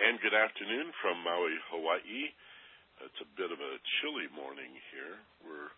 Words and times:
and 0.00 0.16
good 0.24 0.32
afternoon 0.32 0.96
from 1.04 1.20
Maui, 1.20 1.60
Hawaii. 1.68 2.32
It's 3.04 3.20
a 3.20 3.28
bit 3.36 3.52
of 3.52 3.60
a 3.60 3.76
chilly 4.00 4.32
morning 4.32 4.72
here. 4.88 5.20
We're 5.44 5.68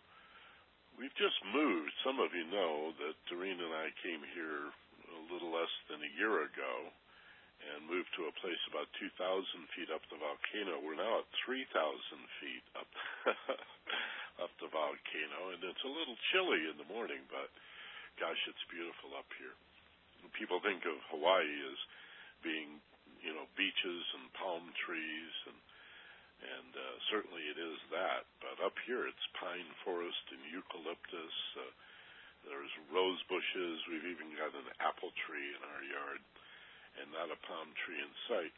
we've 0.95 1.15
just 1.19 1.35
moved. 1.51 1.91
Some 2.07 2.23
of 2.23 2.31
you 2.31 2.47
know 2.47 2.95
that 3.03 3.19
Doreen 3.27 3.59
and 3.59 3.75
I 3.75 3.91
came 3.99 4.23
here 4.31 4.71
a 5.11 5.21
little 5.27 5.51
less 5.51 5.71
than 5.91 5.99
a 5.99 6.15
year 6.15 6.47
ago 6.47 6.73
and 7.67 7.83
moved 7.83 8.15
to 8.15 8.31
a 8.31 8.37
place 8.39 8.59
about 8.71 8.87
2,000 8.95 9.11
feet 9.75 9.91
up 9.91 10.03
the 10.07 10.19
volcano. 10.19 10.79
We're 10.79 10.99
now 10.99 11.23
at 11.23 11.27
3,000 11.43 11.67
feet 12.39 12.63
up 12.79 12.91
up 14.43 14.55
the 14.63 14.71
volcano, 14.71 15.51
and 15.51 15.59
it's 15.67 15.83
a 15.83 15.91
little 15.91 16.15
chilly 16.31 16.63
in 16.71 16.79
the 16.79 16.87
morning, 16.87 17.27
but 17.27 17.51
gosh, 18.23 18.39
it's 18.47 18.71
beautiful 18.71 19.19
up 19.19 19.27
here. 19.35 19.55
People 20.31 20.63
think 20.63 20.87
of 20.87 20.95
Hawaii 21.11 21.59
as 21.67 21.79
being 22.39 22.79
you 23.23 23.31
know 23.31 23.47
beaches 23.55 24.03
and 24.19 24.27
palm 24.35 24.67
trees 24.83 25.33
and 25.47 25.59
and 26.43 26.71
uh, 26.75 26.95
certainly 27.07 27.39
it 27.47 27.55
is 27.55 27.79
that. 27.95 28.27
But 28.43 28.59
up 28.59 28.75
here 28.83 29.07
it's 29.07 29.35
pine 29.39 29.69
forest 29.87 30.23
and 30.35 30.43
eucalyptus. 30.51 31.37
Uh, 31.55 31.71
there's 32.43 32.73
rose 32.91 33.23
bushes. 33.31 33.79
We've 33.87 34.11
even 34.11 34.35
got 34.35 34.51
an 34.51 34.67
apple 34.83 35.15
tree 35.23 35.49
in 35.55 35.63
our 35.63 35.83
yard, 35.87 36.19
and 36.99 37.07
not 37.15 37.31
a 37.31 37.39
palm 37.47 37.71
tree 37.87 37.95
in 37.95 38.11
sight. 38.27 38.51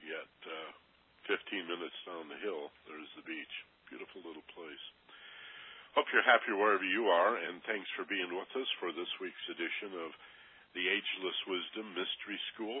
Yet, 0.00 0.32
uh, 0.48 0.72
15 1.28 1.68
minutes 1.68 1.98
down 2.08 2.32
the 2.32 2.40
hill, 2.40 2.72
there's 2.88 3.12
the 3.20 3.26
beach. 3.28 3.54
Beautiful 3.92 4.24
little 4.24 4.46
place. 4.56 4.84
Hope 5.92 6.08
you're 6.08 6.24
happy 6.24 6.56
wherever 6.56 6.84
you 6.84 7.12
are, 7.12 7.36
and 7.36 7.60
thanks 7.68 7.88
for 7.92 8.08
being 8.08 8.32
with 8.32 8.48
us 8.56 8.70
for 8.80 8.88
this 8.96 9.10
week's 9.20 9.48
edition 9.52 9.92
of 10.00 10.16
the 10.72 10.88
Ageless 10.88 11.38
Wisdom 11.44 11.92
Mystery 11.92 12.40
School 12.56 12.80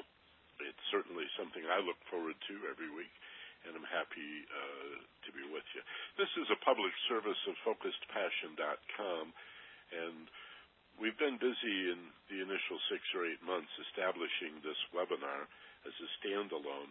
it's 0.62 0.84
certainly 0.90 1.26
something 1.38 1.62
I 1.66 1.82
look 1.82 1.98
forward 2.10 2.34
to 2.34 2.54
every 2.70 2.90
week, 2.90 3.12
and 3.66 3.74
I'm 3.74 3.86
happy 3.86 4.32
uh, 4.50 4.94
to 5.26 5.30
be 5.34 5.44
with 5.50 5.66
you. 5.74 5.82
This 6.18 6.30
is 6.38 6.48
a 6.50 6.58
public 6.66 6.92
service 7.06 7.38
of 7.46 7.54
FocusedPassion.com, 7.66 9.24
and 9.94 10.24
we've 10.98 11.18
been 11.18 11.38
busy 11.38 11.78
in 11.94 12.00
the 12.30 12.42
initial 12.42 12.78
six 12.90 13.02
or 13.14 13.26
eight 13.26 13.42
months 13.46 13.70
establishing 13.90 14.58
this 14.62 14.78
webinar 14.90 15.46
as 15.86 15.94
a 15.94 16.08
standalone. 16.20 16.90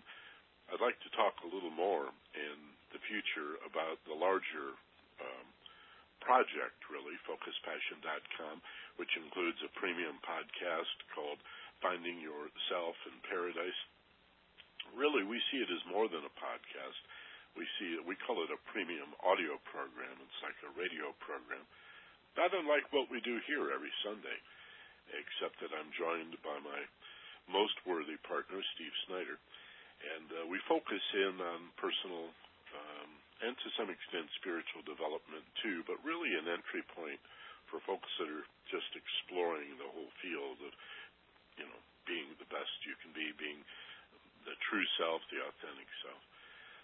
I'd 0.71 0.83
like 0.83 0.99
to 1.03 1.11
talk 1.15 1.39
a 1.43 1.51
little 1.51 1.71
more 1.71 2.11
in 2.35 2.57
the 2.91 2.99
future 3.07 3.59
about 3.63 3.99
the 4.03 4.15
larger 4.15 4.75
um, 5.23 5.47
project, 6.19 6.75
really, 6.91 7.15
FocusedPassion.com, 7.23 8.59
which 8.99 9.11
includes 9.15 9.59
a 9.63 9.71
premium 9.79 10.19
podcast 10.23 10.97
called 11.15 11.39
finding 11.81 12.19
yourself 12.19 12.95
in 13.05 13.15
paradise. 13.27 13.79
Really, 14.95 15.23
we 15.23 15.37
see 15.51 15.61
it 15.61 15.71
as 15.71 15.83
more 15.91 16.07
than 16.07 16.23
a 16.23 16.39
podcast. 16.39 17.01
We 17.57 17.65
see 17.81 17.97
it, 17.97 18.03
we 18.05 18.15
call 18.23 18.39
it 18.45 18.53
a 18.53 18.59
premium 18.69 19.11
audio 19.25 19.57
program. 19.67 20.13
It's 20.21 20.41
like 20.45 20.57
a 20.63 20.75
radio 20.77 21.11
program. 21.21 21.65
Not 22.37 22.53
unlike 22.53 22.85
what 22.93 23.09
we 23.09 23.17
do 23.25 23.41
here 23.49 23.73
every 23.73 23.91
Sunday, 24.05 24.37
except 25.09 25.57
that 25.65 25.73
I'm 25.73 25.89
joined 25.97 26.37
by 26.45 26.57
my 26.61 26.81
most 27.49 27.75
worthy 27.87 28.19
partner, 28.27 28.61
Steve 28.77 28.93
Snyder. 29.09 29.41
And 29.97 30.27
uh, 30.29 30.37
we 30.45 30.61
focus 30.69 31.01
in 31.17 31.41
on 31.41 31.73
personal 31.81 32.29
um, 32.77 33.09
and 33.41 33.53
to 33.53 33.69
some 33.77 33.89
extent 33.89 34.29
spiritual 34.37 34.81
development 34.85 35.45
too, 35.61 35.85
but 35.85 36.01
really 36.01 36.33
an 36.37 36.49
entry 36.49 36.81
point 36.93 37.21
for 37.69 37.83
folks 37.85 38.09
that 38.17 38.29
are 38.29 38.47
just 38.69 38.89
exploring 38.95 39.75
the 39.77 39.89
whole 39.91 40.11
field 40.23 40.57
of 40.63 40.71
you 41.57 41.65
know, 41.65 41.81
being 42.07 42.31
the 42.39 42.49
best 42.49 42.71
you 42.87 42.95
can 43.03 43.11
be, 43.11 43.33
being 43.35 43.59
the 44.47 44.55
true 44.71 44.85
self, 44.95 45.19
the 45.27 45.43
authentic 45.43 45.89
self. 46.05 46.21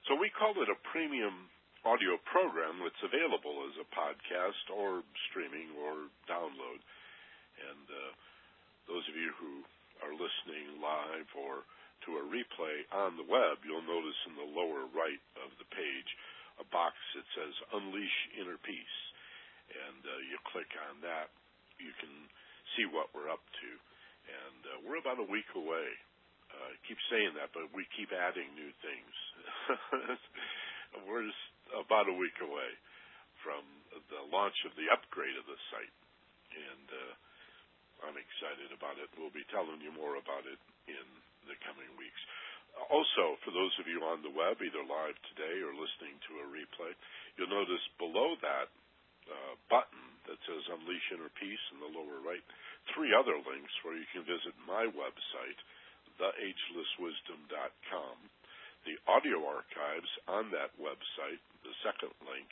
So 0.09 0.19
we 0.19 0.27
call 0.33 0.51
it 0.59 0.67
a 0.67 0.75
premium 0.91 1.47
audio 1.87 2.19
program 2.27 2.83
that's 2.83 3.03
available 3.03 3.63
as 3.71 3.75
a 3.79 3.87
podcast 3.95 4.67
or 4.71 5.03
streaming 5.31 5.71
or 5.79 6.11
download. 6.27 6.79
And 7.59 7.87
uh, 7.87 8.11
those 8.91 9.05
of 9.07 9.15
you 9.15 9.31
who 9.39 9.63
are 10.03 10.11
listening 10.11 10.83
live 10.83 11.29
or 11.39 11.63
to 12.03 12.19
a 12.19 12.27
replay 12.27 12.83
on 12.91 13.15
the 13.15 13.27
web, 13.27 13.63
you'll 13.63 13.87
notice 13.87 14.19
in 14.27 14.35
the 14.35 14.51
lower 14.51 14.83
right 14.91 15.23
of 15.39 15.55
the 15.55 15.67
page 15.71 16.09
a 16.59 16.67
box 16.67 16.99
that 17.15 17.27
says 17.33 17.53
Unleash 17.71 18.19
Inner 18.35 18.59
Peace. 18.59 18.97
And 19.71 20.03
uh, 20.03 20.19
you 20.27 20.35
click 20.51 20.69
on 20.91 20.99
that, 21.01 21.31
you 21.79 21.95
can 21.97 22.11
see 22.75 22.85
what 22.91 23.09
we're 23.15 23.31
up 23.31 23.41
to 23.41 23.69
and 24.27 24.61
uh, 24.67 24.71
we're 24.87 25.01
about 25.01 25.19
a 25.19 25.27
week 25.27 25.47
away. 25.55 25.89
Uh, 26.51 26.71
I 26.71 26.75
keep 26.87 26.99
saying 27.09 27.35
that, 27.39 27.51
but 27.51 27.71
we 27.73 27.87
keep 27.97 28.13
adding 28.13 28.47
new 28.55 28.71
things. 28.83 29.13
we're 31.07 31.25
just 31.25 31.45
about 31.73 32.07
a 32.07 32.15
week 32.15 32.37
away 32.43 32.71
from 33.41 33.63
the 34.13 34.23
launch 34.31 34.55
of 34.63 34.73
the 34.79 34.87
upgrade 34.93 35.35
of 35.35 35.45
the 35.49 35.59
site, 35.73 35.97
and 36.53 36.87
uh, 36.87 37.13
I'm 38.07 38.17
excited 38.19 38.71
about 38.75 38.99
it. 38.99 39.11
We'll 39.15 39.33
be 39.33 39.47
telling 39.51 39.79
you 39.83 39.91
more 39.95 40.19
about 40.19 40.43
it 40.47 40.59
in 40.87 41.07
the 41.47 41.57
coming 41.63 41.89
weeks. 41.99 42.21
Also, 42.89 43.37
for 43.45 43.53
those 43.53 43.73
of 43.77 43.85
you 43.85 44.01
on 44.01 44.25
the 44.25 44.33
web, 44.33 44.57
either 44.59 44.81
live 44.81 45.15
today 45.33 45.61
or 45.61 45.77
listening 45.77 46.17
to 46.25 46.41
a 46.41 46.45
replay, 46.49 46.91
you'll 47.37 47.53
notice 47.53 47.83
below 48.01 48.33
that 48.41 48.67
uh, 49.29 49.53
button 49.69 50.02
that 50.27 50.39
says 50.47 50.63
Unleash 50.71 51.11
Inner 51.11 51.31
Peace 51.35 51.65
in 51.75 51.79
the 51.83 51.91
lower 51.91 52.19
right, 52.23 52.43
three 52.95 53.11
other 53.15 53.35
links 53.43 53.73
where 53.83 53.95
you 53.97 54.07
can 54.11 54.23
visit 54.23 54.55
my 54.67 54.87
website, 54.91 55.59
theagelesswisdom.com, 56.19 58.15
the 58.87 58.99
audio 59.07 59.43
archives 59.47 60.11
on 60.27 60.51
that 60.51 60.71
website, 60.79 61.39
the 61.63 61.75
second 61.83 62.11
link, 62.27 62.47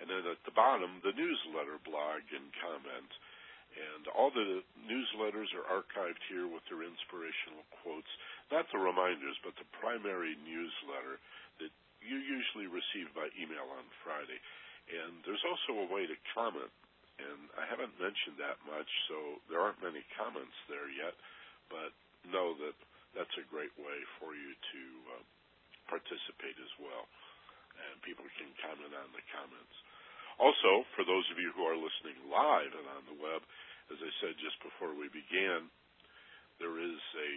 and 0.00 0.10
then 0.10 0.26
at 0.26 0.42
the 0.44 0.56
bottom, 0.56 0.98
the 1.06 1.14
newsletter 1.14 1.78
blog 1.86 2.24
and 2.34 2.50
comment. 2.58 3.12
And 3.74 4.06
all 4.14 4.30
the 4.30 4.62
newsletters 4.86 5.50
are 5.50 5.66
archived 5.66 6.22
here 6.30 6.46
with 6.46 6.62
their 6.70 6.86
inspirational 6.86 7.66
quotes, 7.82 8.10
not 8.54 8.70
the 8.70 8.78
reminders, 8.78 9.34
but 9.42 9.58
the 9.58 9.66
primary 9.82 10.38
newsletter 10.46 11.18
that 11.58 11.74
you 11.98 12.16
usually 12.22 12.70
receive 12.70 13.10
by 13.18 13.26
email 13.34 13.66
on 13.74 13.86
Friday. 14.06 14.38
And 14.94 15.26
there's 15.26 15.42
also 15.42 15.82
a 15.82 15.90
way 15.90 16.06
to 16.06 16.14
comment 16.38 16.70
and 17.20 17.40
I 17.54 17.64
haven't 17.70 17.94
mentioned 18.02 18.38
that 18.42 18.58
much, 18.66 18.90
so 19.06 19.38
there 19.46 19.62
aren't 19.62 19.82
many 19.82 20.02
comments 20.18 20.56
there 20.66 20.90
yet, 20.90 21.14
but 21.70 21.94
know 22.26 22.56
that 22.58 22.76
that's 23.14 23.36
a 23.38 23.46
great 23.52 23.72
way 23.78 23.98
for 24.18 24.34
you 24.34 24.50
to 24.50 24.82
uh, 25.14 25.24
participate 25.86 26.58
as 26.58 26.72
well, 26.82 27.06
and 27.78 28.02
people 28.02 28.26
can 28.40 28.50
comment 28.58 28.90
on 28.94 29.10
the 29.14 29.24
comments. 29.30 29.76
Also, 30.42 30.82
for 30.98 31.06
those 31.06 31.22
of 31.30 31.38
you 31.38 31.54
who 31.54 31.62
are 31.62 31.78
listening 31.78 32.18
live 32.26 32.72
and 32.74 32.88
on 32.90 33.04
the 33.06 33.18
web, 33.22 33.42
as 33.92 34.00
I 34.02 34.10
said 34.18 34.34
just 34.42 34.58
before 34.66 34.90
we 34.96 35.06
began, 35.14 35.70
there 36.58 36.82
is 36.82 36.98
a 36.98 37.30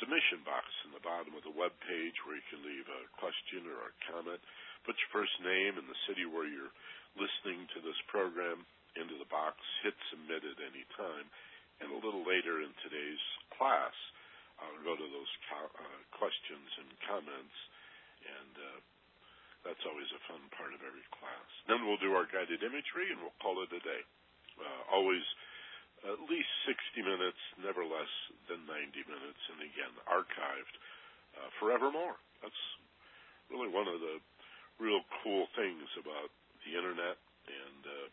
submission 0.00 0.44
box 0.48 0.64
in 0.88 0.92
the 0.96 1.04
bottom 1.04 1.36
of 1.36 1.44
the 1.44 1.52
web 1.52 1.72
page 1.84 2.16
where 2.24 2.36
you 2.36 2.46
can 2.48 2.64
leave 2.64 2.88
a 2.88 3.08
question 3.20 3.68
or 3.68 3.92
a 3.92 3.98
comment. 4.08 4.40
Put 4.88 4.96
your 4.96 5.12
first 5.12 5.34
name 5.44 5.76
and 5.76 5.88
the 5.88 6.02
city 6.08 6.24
where 6.24 6.48
you're 6.48 6.72
listening 7.16 7.68
to 7.76 7.84
this 7.84 7.98
program, 8.08 8.64
into 8.98 9.16
the 9.18 9.30
box, 9.30 9.56
hit 9.86 9.94
submit 10.10 10.42
at 10.44 10.58
any 10.60 10.84
time, 10.98 11.26
and 11.80 11.94
a 11.94 12.00
little 12.02 12.26
later 12.26 12.60
in 12.62 12.70
today's 12.82 13.22
class, 13.54 13.94
I'll 14.58 14.82
go 14.82 14.98
to 14.98 15.08
those 15.08 15.32
co- 15.50 15.74
uh, 15.78 16.00
questions 16.18 16.68
and 16.82 16.90
comments, 17.06 17.56
and 18.26 18.54
uh, 18.58 18.80
that's 19.66 19.84
always 19.86 20.10
a 20.14 20.22
fun 20.26 20.42
part 20.54 20.74
of 20.74 20.82
every 20.82 21.06
class. 21.14 21.48
Then 21.70 21.86
we'll 21.86 22.02
do 22.02 22.14
our 22.18 22.26
guided 22.26 22.62
imagery, 22.66 23.10
and 23.14 23.22
we'll 23.22 23.38
call 23.42 23.62
it 23.62 23.70
a 23.70 23.82
day. 23.82 24.02
Uh, 24.58 24.82
always 24.90 25.22
at 26.06 26.18
least 26.30 26.50
60 26.66 27.02
minutes, 27.02 27.40
never 27.62 27.82
less 27.82 28.12
than 28.46 28.62
90 28.66 29.02
minutes, 29.10 29.42
and 29.54 29.58
again, 29.66 29.94
archived 30.06 30.74
uh, 31.38 31.50
forevermore. 31.58 32.18
That's 32.42 32.62
really 33.50 33.70
one 33.70 33.88
of 33.90 33.98
the 33.98 34.18
real 34.78 35.02
cool 35.22 35.46
things 35.58 35.86
about 35.98 36.30
the 36.66 36.72
internet 36.78 37.18
and 37.48 37.82
uh, 37.84 38.06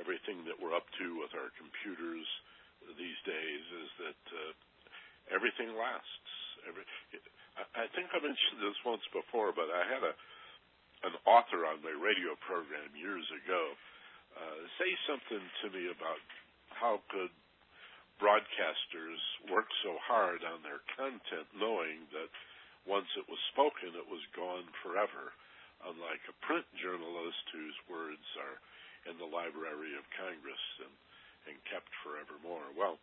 everything 0.00 0.44
that 0.48 0.56
we're 0.56 0.76
up 0.76 0.86
to 1.00 1.06
with 1.20 1.32
our 1.36 1.50
computers 1.56 2.26
these 2.96 3.20
days 3.26 3.64
is 3.82 3.90
that 4.06 4.22
uh, 4.30 4.52
everything 5.32 5.74
lasts. 5.74 6.30
Every, 6.68 6.84
I, 7.56 7.88
think 7.96 8.12
I 8.12 8.20
mentioned 8.20 8.60
this 8.60 8.78
once 8.84 9.04
before, 9.10 9.50
but 9.50 9.70
I 9.72 9.84
had 9.88 10.04
a 10.04 10.14
an 11.04 11.12
author 11.28 11.68
on 11.68 11.84
my 11.84 11.92
radio 11.92 12.32
program 12.40 12.88
years 12.96 13.28
ago 13.44 13.76
uh, 14.32 14.60
say 14.80 14.90
something 15.04 15.44
to 15.60 15.66
me 15.72 15.92
about 15.92 16.20
how 16.72 17.00
could 17.12 17.32
broadcasters 18.16 19.20
work 19.52 19.68
so 19.84 19.96
hard 20.00 20.40
on 20.40 20.64
their 20.64 20.80
content, 20.96 21.48
knowing 21.52 22.08
that 22.16 22.32
once 22.88 23.08
it 23.16 23.28
was 23.28 23.40
spoken, 23.52 23.92
it 23.92 24.08
was 24.08 24.24
gone 24.32 24.64
forever, 24.80 25.36
unlike 25.84 26.22
a 26.28 26.36
print 26.44 26.64
journalist 26.80 27.44
whose 27.52 27.76
words 27.92 28.24
are 28.40 28.56
in 29.06 29.16
the 29.18 29.28
Library 29.28 29.94
of 29.98 30.04
Congress 30.18 30.64
and, 30.82 30.94
and 31.50 31.56
kept 31.70 31.90
forevermore. 32.02 32.70
Well, 32.74 32.98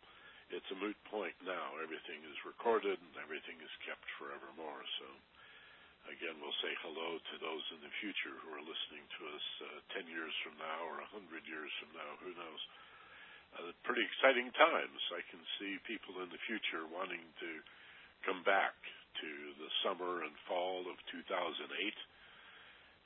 it's 0.52 0.68
a 0.70 0.78
moot 0.78 0.96
point 1.08 1.34
now. 1.42 1.80
Everything 1.80 2.20
is 2.28 2.38
recorded 2.44 3.00
and 3.00 3.14
everything 3.20 3.56
is 3.64 3.74
kept 3.88 4.04
forevermore. 4.20 4.84
So 5.00 5.06
again, 6.12 6.36
we'll 6.40 6.60
say 6.60 6.72
hello 6.84 7.16
to 7.16 7.36
those 7.40 7.64
in 7.72 7.80
the 7.80 7.94
future 8.04 8.36
who 8.44 8.52
are 8.52 8.64
listening 8.64 9.04
to 9.18 9.20
us 9.32 9.46
uh, 9.64 9.98
10 10.04 10.12
years 10.12 10.34
from 10.44 10.56
now 10.60 10.80
or 10.84 11.00
100 11.16 11.48
years 11.48 11.72
from 11.80 11.90
now, 11.96 12.10
who 12.20 12.32
knows. 12.36 12.62
Uh, 13.54 13.70
pretty 13.86 14.02
exciting 14.04 14.50
times. 14.58 15.00
I 15.14 15.22
can 15.30 15.40
see 15.56 15.78
people 15.86 16.18
in 16.20 16.28
the 16.28 16.42
future 16.44 16.84
wanting 16.90 17.22
to 17.22 17.50
come 18.26 18.42
back 18.42 18.74
to 19.22 19.30
the 19.62 19.70
summer 19.86 20.26
and 20.26 20.34
fall 20.50 20.84
of 20.90 20.98
2008 21.14 21.70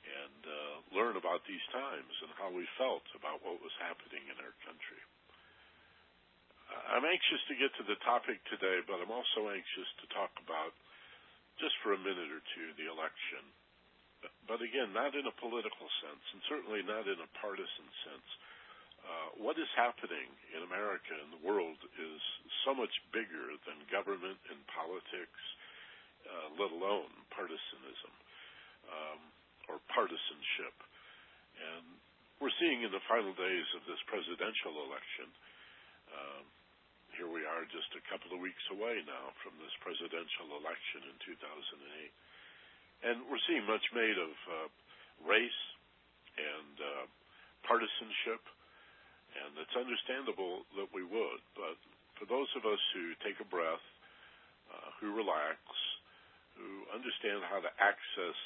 and 0.05 0.41
uh, 0.45 0.75
learn 0.95 1.19
about 1.19 1.43
these 1.45 1.63
times 1.75 2.13
and 2.23 2.31
how 2.39 2.49
we 2.49 2.65
felt 2.79 3.03
about 3.15 3.43
what 3.43 3.59
was 3.59 3.75
happening 3.79 4.23
in 4.31 4.37
our 4.39 4.55
country. 4.63 5.01
I'm 6.69 7.05
anxious 7.05 7.41
to 7.49 7.57
get 7.57 7.73
to 7.81 7.85
the 7.85 7.97
topic 8.05 8.37
today, 8.45 8.85
but 8.85 9.01
I'm 9.01 9.09
also 9.09 9.49
anxious 9.49 9.89
to 10.01 10.05
talk 10.13 10.29
about 10.37 10.73
just 11.57 11.73
for 11.81 11.97
a 11.97 12.01
minute 12.01 12.29
or 12.29 12.41
two 12.53 12.67
the 12.77 12.89
election. 12.89 13.41
But 14.45 14.61
again, 14.61 14.93
not 14.93 15.15
in 15.17 15.25
a 15.25 15.35
political 15.41 15.87
sense, 16.03 16.25
and 16.35 16.41
certainly 16.45 16.85
not 16.85 17.07
in 17.09 17.17
a 17.17 17.29
partisan 17.41 17.89
sense. 18.05 18.29
Uh, 18.99 19.27
what 19.39 19.55
is 19.55 19.69
happening 19.79 20.27
in 20.53 20.61
America 20.67 21.15
and 21.15 21.31
the 21.31 21.45
world 21.47 21.79
is 21.97 22.19
so 22.67 22.75
much 22.75 22.91
bigger 23.15 23.55
than 23.63 23.79
government 23.89 24.37
and 24.51 24.59
politics, 24.69 25.41
uh, 26.27 26.47
let 26.59 26.69
alone 26.69 27.09
partisanism 27.31 28.13
um, 28.91 29.19
or 29.69 29.77
partisanship. 29.93 30.75
And 31.55 31.85
we're 32.41 32.55
seeing 32.57 32.81
in 32.81 32.91
the 32.91 33.03
final 33.05 33.31
days 33.37 33.67
of 33.77 33.85
this 33.85 34.01
presidential 34.09 34.73
election. 34.89 35.29
Um, 36.09 36.43
here 37.13 37.29
we 37.29 37.43
are 37.43 37.67
just 37.67 37.91
a 37.99 38.03
couple 38.07 38.31
of 38.31 38.39
weeks 38.39 38.63
away 38.71 39.03
now 39.05 39.35
from 39.43 39.53
this 39.59 39.73
presidential 39.83 40.55
election 40.55 41.05
in 41.05 41.15
2008. 41.35 42.09
And 43.11 43.27
we're 43.27 43.43
seeing 43.47 43.63
much 43.67 43.83
made 43.91 44.17
of 44.19 44.33
uh, 44.47 44.67
race 45.27 45.61
and 46.39 46.75
uh, 46.79 47.05
partisanship, 47.67 48.43
and 49.35 49.51
it's 49.59 49.75
understandable 49.75 50.63
that 50.79 50.87
we 50.95 51.03
would. 51.03 51.41
But 51.59 51.75
for 52.15 52.25
those 52.27 52.47
of 52.55 52.63
us 52.63 52.79
who 52.95 53.15
take 53.19 53.39
a 53.43 53.47
breath, 53.47 53.83
uh, 54.71 54.89
who 54.99 55.11
relax, 55.11 55.59
who 56.55 56.87
understand 56.91 57.43
how 57.47 57.59
to 57.63 57.71
access 57.79 58.37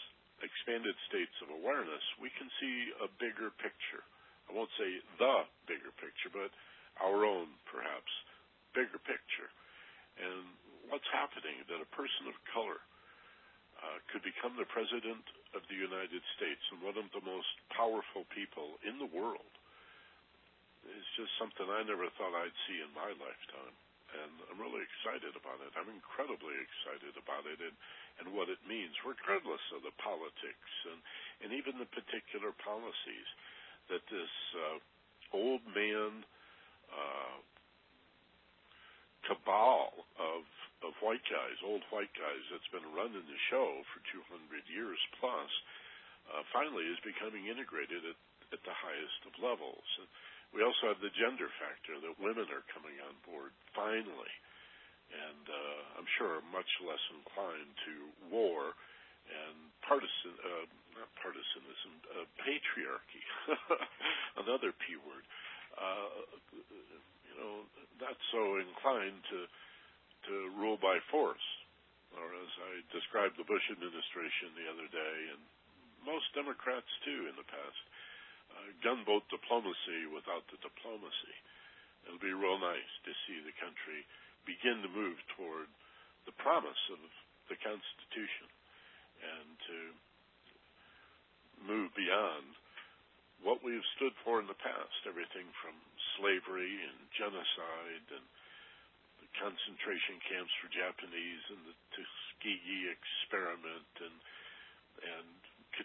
expanded 0.44 0.94
states 1.08 1.34
of 1.42 1.50
awareness, 1.50 2.04
we 2.20 2.30
can 2.36 2.52
see 2.60 2.92
a 3.00 3.08
bigger 3.18 3.50
picture. 3.58 4.04
I 4.46 4.52
won't 4.52 4.72
say 4.76 5.00
the 5.18 5.48
bigger 5.66 5.96
picture, 5.96 6.30
but 6.30 6.52
our 7.00 7.24
own, 7.24 7.48
perhaps 7.66 8.12
bigger 8.76 9.00
picture. 9.02 9.50
And 10.20 10.54
what's 10.92 11.08
happening 11.10 11.64
that 11.72 11.82
a 11.82 11.90
person 11.96 12.30
of 12.30 12.36
color 12.52 12.84
uh, 13.82 13.98
could 14.12 14.22
become 14.22 14.54
the 14.60 14.70
president 14.70 15.24
of 15.58 15.66
the 15.68 15.78
United 15.80 16.22
States 16.38 16.62
and 16.72 16.84
one 16.84 17.00
of 17.00 17.08
the 17.16 17.24
most 17.26 17.50
powerful 17.74 18.28
people 18.32 18.78
in 18.86 19.00
the 19.00 19.10
world 19.10 19.54
is 20.88 21.08
just 21.16 21.32
something 21.40 21.68
I 21.68 21.84
never 21.88 22.12
thought 22.20 22.36
I'd 22.36 22.60
see 22.68 22.80
in 22.84 22.92
my 22.92 23.12
lifetime. 23.16 23.76
And 24.14 24.34
I'm 24.54 24.62
really 24.62 24.86
excited 24.86 25.34
about 25.34 25.58
it. 25.66 25.74
I'm 25.74 25.90
incredibly 25.90 26.54
excited 26.54 27.18
about 27.18 27.50
it 27.50 27.58
and, 27.58 27.76
and 28.22 28.28
what 28.38 28.48
it 28.48 28.62
means, 28.70 28.94
regardless 29.02 29.64
of 29.74 29.82
the 29.82 29.96
politics 29.98 30.72
and, 30.86 31.00
and 31.42 31.50
even 31.58 31.82
the 31.82 31.90
particular 31.90 32.54
policies 32.62 33.30
that 33.90 34.06
this 34.08 34.34
uh, 34.54 34.78
old 35.34 35.66
man 35.74 36.22
uh, 36.94 37.38
cabal 39.26 40.06
of 40.20 40.46
of 40.84 40.92
white 41.00 41.24
guys, 41.32 41.56
old 41.64 41.82
white 41.96 42.12
guys 42.12 42.44
that's 42.52 42.68
been 42.76 42.84
running 42.92 43.24
the 43.24 43.42
show 43.48 43.82
for 43.96 44.04
200 44.12 44.68
years 44.68 45.00
plus, 45.16 45.52
uh, 46.28 46.44
finally 46.52 46.84
is 46.92 47.00
becoming 47.08 47.48
integrated 47.48 48.04
at, 48.04 48.20
at 48.52 48.62
the 48.68 48.76
highest 48.76 49.20
of 49.24 49.32
levels. 49.40 49.88
And 50.04 50.08
we 50.54 50.62
also 50.62 50.94
have 50.94 51.02
the 51.02 51.14
gender 51.18 51.50
factor 51.58 51.98
that 51.98 52.14
women 52.22 52.46
are 52.54 52.66
coming 52.70 52.94
on 53.02 53.14
board 53.26 53.50
finally, 53.74 54.36
and 55.10 55.46
uh, 55.50 55.98
I'm 55.98 56.10
sure 56.18 56.38
are 56.38 56.48
much 56.54 56.70
less 56.86 57.02
inclined 57.14 57.74
to 57.90 57.94
war 58.30 58.78
and 59.30 59.58
partisan, 59.82 60.34
uh, 60.46 60.66
not 61.00 61.10
partisanism, 61.18 61.94
uh, 62.14 62.28
patriarchy, 62.46 63.24
another 64.44 64.76
p 64.78 64.98
word. 65.02 65.26
Uh, 65.74 66.22
you 67.26 67.36
know, 67.42 67.66
not 67.98 68.18
so 68.30 68.62
inclined 68.62 69.18
to 69.34 69.50
to 70.30 70.34
rule 70.56 70.80
by 70.80 71.02
force, 71.12 71.48
or 72.16 72.30
as 72.32 72.52
I 72.62 72.72
described 72.96 73.36
the 73.36 73.48
Bush 73.48 73.64
administration 73.74 74.56
the 74.56 74.70
other 74.72 74.88
day, 74.88 75.18
and 75.36 75.42
most 76.08 76.30
Democrats 76.32 76.88
too 77.04 77.28
in 77.28 77.36
the 77.36 77.48
past, 77.48 77.84
gunboat 78.84 79.28
diplomacy 79.30 80.08
without 80.12 80.46
the 80.52 80.60
diplomacy. 80.64 81.38
It'll 82.06 82.22
be 82.22 82.36
real 82.36 82.60
nice 82.60 82.94
to 83.08 83.12
see 83.26 83.40
the 83.44 83.56
country 83.60 84.04
begin 84.44 84.84
to 84.84 84.92
move 84.92 85.18
toward 85.36 85.72
the 86.28 86.36
promise 86.40 86.80
of 86.92 87.00
the 87.48 87.60
Constitution 87.60 88.48
and 89.24 89.50
to 89.68 89.80
move 91.64 91.92
beyond 91.96 92.56
what 93.44 93.60
we've 93.64 93.84
stood 94.00 94.16
for 94.24 94.40
in 94.40 94.48
the 94.48 94.64
past, 94.64 95.04
everything 95.04 95.48
from 95.60 95.76
slavery 96.20 96.80
and 96.88 96.98
genocide 97.16 98.08
and 98.16 98.26
the 99.20 99.30
concentration 99.40 100.20
camps 100.28 100.52
for 100.64 100.72
Japanese 100.72 101.44
and 101.52 101.62
the 101.68 101.78
Tuskegee 101.96 102.88
experiment 102.92 103.92
and 104.00 104.16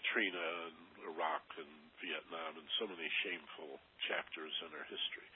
Katrina 0.08 0.40
and 0.72 0.80
Iraq 1.12 1.44
and 1.60 1.68
Vietnam 2.00 2.56
and 2.56 2.64
so 2.80 2.88
many 2.88 3.04
shameful 3.20 3.76
chapters 4.08 4.56
in 4.64 4.72
our 4.72 4.88
history. 4.88 5.28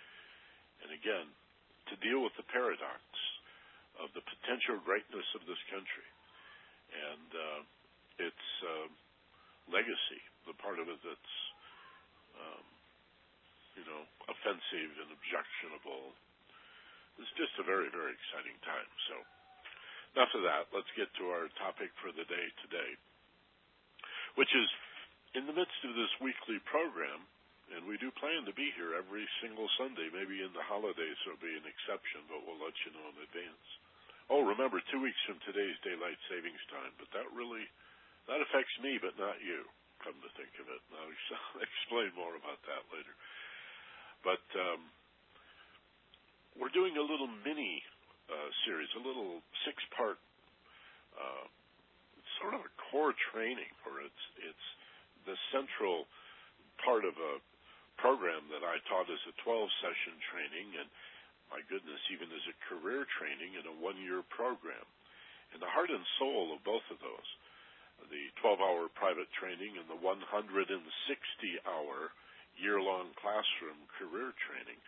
And 0.80 0.96
again, 0.96 1.28
to 1.92 1.94
deal 2.00 2.24
with 2.24 2.32
the 2.40 2.48
paradox 2.48 3.04
of 4.00 4.08
the 4.16 4.24
potential 4.24 4.80
greatness 4.80 5.28
of 5.36 5.44
this 5.44 5.60
country 5.68 6.08
and 6.88 7.28
uh, 7.36 7.60
its 8.24 8.44
uh, 8.64 8.88
legacy, 9.68 10.24
the 10.48 10.56
part 10.56 10.80
of 10.80 10.88
it 10.88 11.00
that's 11.04 11.36
um, 12.40 12.64
you 13.76 13.84
know, 13.84 14.08
offensive 14.32 14.92
and 15.04 15.12
objectionable. 15.12 16.16
It's 17.20 17.34
just 17.36 17.52
a 17.60 17.64
very, 17.68 17.92
very 17.92 18.16
exciting 18.16 18.56
time. 18.64 18.88
So, 19.12 19.20
enough 20.16 20.32
of 20.32 20.42
that. 20.48 20.72
Let's 20.72 20.88
get 20.96 21.12
to 21.20 21.28
our 21.28 21.52
topic 21.60 21.92
for 22.00 22.08
the 22.08 22.24
day 22.24 22.46
today, 22.64 22.96
which 24.36 24.52
is 24.52 24.68
in 25.34 25.48
the 25.48 25.56
midst 25.56 25.80
of 25.84 25.96
this 25.96 26.12
weekly 26.20 26.60
program, 26.68 27.24
and 27.72 27.88
we 27.88 27.96
do 27.96 28.12
plan 28.20 28.44
to 28.44 28.52
be 28.52 28.68
here 28.76 28.92
every 28.96 29.24
single 29.40 29.68
Sunday. 29.80 30.12
Maybe 30.12 30.44
in 30.44 30.52
the 30.52 30.64
holidays 30.64 31.16
there'll 31.24 31.40
be 31.40 31.56
an 31.56 31.64
exception, 31.64 32.24
but 32.28 32.44
we'll 32.44 32.60
let 32.60 32.76
you 32.84 32.92
know 32.92 33.08
in 33.12 33.16
advance. 33.24 33.66
Oh, 34.28 34.44
remember, 34.44 34.80
two 34.92 35.00
weeks 35.00 35.18
from 35.24 35.40
today's 35.44 35.76
daylight 35.80 36.20
savings 36.28 36.60
time, 36.68 36.92
but 37.00 37.08
that 37.16 37.28
really 37.32 37.64
that 38.30 38.38
affects 38.38 38.72
me, 38.78 39.00
but 39.02 39.18
not 39.18 39.40
you 39.42 39.66
come 40.02 40.18
to 40.18 40.30
think 40.34 40.50
of 40.58 40.66
it. 40.66 40.82
I'll 40.94 41.62
explain 41.62 42.10
more 42.18 42.34
about 42.34 42.58
that 42.66 42.82
later. 42.90 43.14
But 44.26 44.44
um, 44.58 44.80
we're 46.58 46.74
doing 46.74 46.98
a 46.98 47.04
little 47.04 47.30
mini 47.46 47.82
uh, 48.30 48.50
series, 48.66 48.90
a 48.98 49.02
little 49.02 49.42
six-part, 49.66 50.18
uh, 51.18 51.46
sort 52.42 52.58
of 52.58 52.66
a 52.66 52.72
core 52.90 53.14
training, 53.30 53.70
where 53.86 54.02
it's 54.02 54.24
it's 54.42 54.68
the 55.24 55.38
central 55.54 56.10
part 56.82 57.06
of 57.06 57.14
a 57.14 57.38
program 58.02 58.42
that 58.50 58.66
I 58.66 58.82
taught 58.90 59.06
as 59.06 59.22
a 59.30 59.34
12-session 59.46 60.18
training, 60.34 60.74
and 60.82 60.88
my 61.54 61.62
goodness, 61.70 62.02
even 62.10 62.26
as 62.34 62.42
a 62.50 62.56
career 62.66 63.06
training 63.06 63.54
in 63.54 63.62
a 63.70 63.76
one-year 63.78 64.26
program. 64.34 64.82
And 65.54 65.62
the 65.62 65.70
heart 65.70 65.92
and 65.92 66.02
soul 66.18 66.50
of 66.50 66.64
both 66.66 66.82
of 66.90 66.98
those 66.98 67.30
the 68.10 68.24
12-hour 68.42 68.90
private 68.98 69.30
training 69.38 69.78
and 69.78 69.86
the 69.86 70.00
160-hour 70.00 71.96
year-long 72.58 73.14
classroom 73.20 73.78
career 73.94 74.34
training 74.48 74.78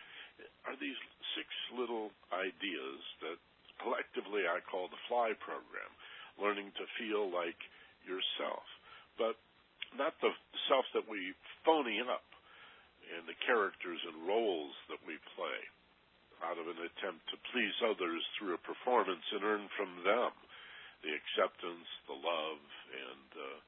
eh, 0.41 0.67
are 0.67 0.75
these 0.77 0.97
six 1.37 1.47
little 1.71 2.11
ideas 2.33 2.99
that 3.23 3.39
collectively 3.79 4.47
I 4.47 4.59
call 4.63 4.87
the 4.91 4.99
FLY 5.07 5.35
program, 5.39 5.91
learning 6.41 6.71
to 6.75 6.85
feel 6.99 7.31
like 7.31 7.57
yourself, 8.03 8.65
but 9.17 9.35
not 9.95 10.13
the 10.19 10.31
self 10.67 10.85
that 10.93 11.07
we 11.07 11.33
phony 11.63 12.01
up 12.03 12.25
in 13.15 13.23
the 13.29 13.37
characters 13.45 14.01
and 14.03 14.27
roles 14.27 14.73
that 14.89 15.01
we 15.05 15.15
play 15.37 15.59
out 16.43 16.59
of 16.59 16.67
an 16.67 16.81
attempt 16.83 17.23
to 17.31 17.37
please 17.53 17.75
others 17.85 18.19
through 18.35 18.53
a 18.57 18.67
performance 18.67 19.23
and 19.31 19.45
earn 19.45 19.65
from 19.79 20.03
them 20.03 20.33
the 21.05 21.13
acceptance, 21.13 21.87
the 22.09 22.17
love, 22.17 22.61
and 22.91 23.29
uh, 23.37 23.59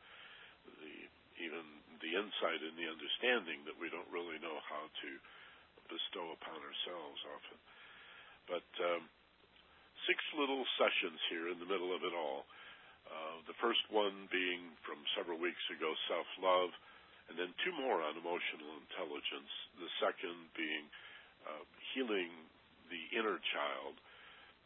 the 0.81 0.93
even 1.38 1.65
the 2.01 2.17
insight 2.17 2.62
and 2.65 2.74
the 2.77 2.89
understanding 2.89 3.62
that 3.69 3.77
we 3.77 3.93
don't 3.93 4.09
really 4.09 4.41
know 4.41 4.57
how 4.65 4.89
to 4.89 5.09
bestow 5.86 6.33
upon 6.33 6.57
ourselves 6.57 7.21
often. 7.29 7.59
But 8.50 8.69
um, 8.81 9.03
six 10.07 10.17
little 10.39 10.63
sessions 10.79 11.19
here 11.29 11.51
in 11.51 11.59
the 11.59 11.69
middle 11.69 11.93
of 11.93 12.01
it 12.07 12.15
all 12.15 12.47
Uh, 13.07 13.39
the 13.47 13.57
first 13.63 13.81
one 13.89 14.27
being 14.29 14.61
from 14.83 14.99
several 15.15 15.39
weeks 15.39 15.63
ago, 15.71 15.89
self 16.11 16.27
love, 16.43 16.71
and 17.31 17.39
then 17.39 17.51
two 17.63 17.73
more 17.75 18.03
on 18.03 18.19
emotional 18.19 18.71
intelligence. 18.83 19.51
The 19.79 19.91
second 20.03 20.37
being 20.55 20.85
uh, 21.47 21.63
healing 21.95 22.31
the 22.91 23.03
inner 23.15 23.39
child, 23.55 23.95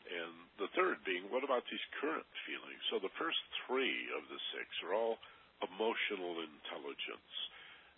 and 0.10 0.33
the 0.57 0.69
third 0.77 1.01
being 1.05 1.29
what 1.29 1.45
about 1.45 1.65
these 1.69 1.86
current 2.01 2.27
feelings? 2.50 2.81
So 2.89 2.98
the 3.01 3.13
first 3.21 3.41
three 3.65 4.10
of 4.17 4.25
the 4.29 4.41
six 4.53 4.67
are 4.86 4.93
all 4.98 5.17
emotional 5.62 6.41
intelligence. 6.41 7.33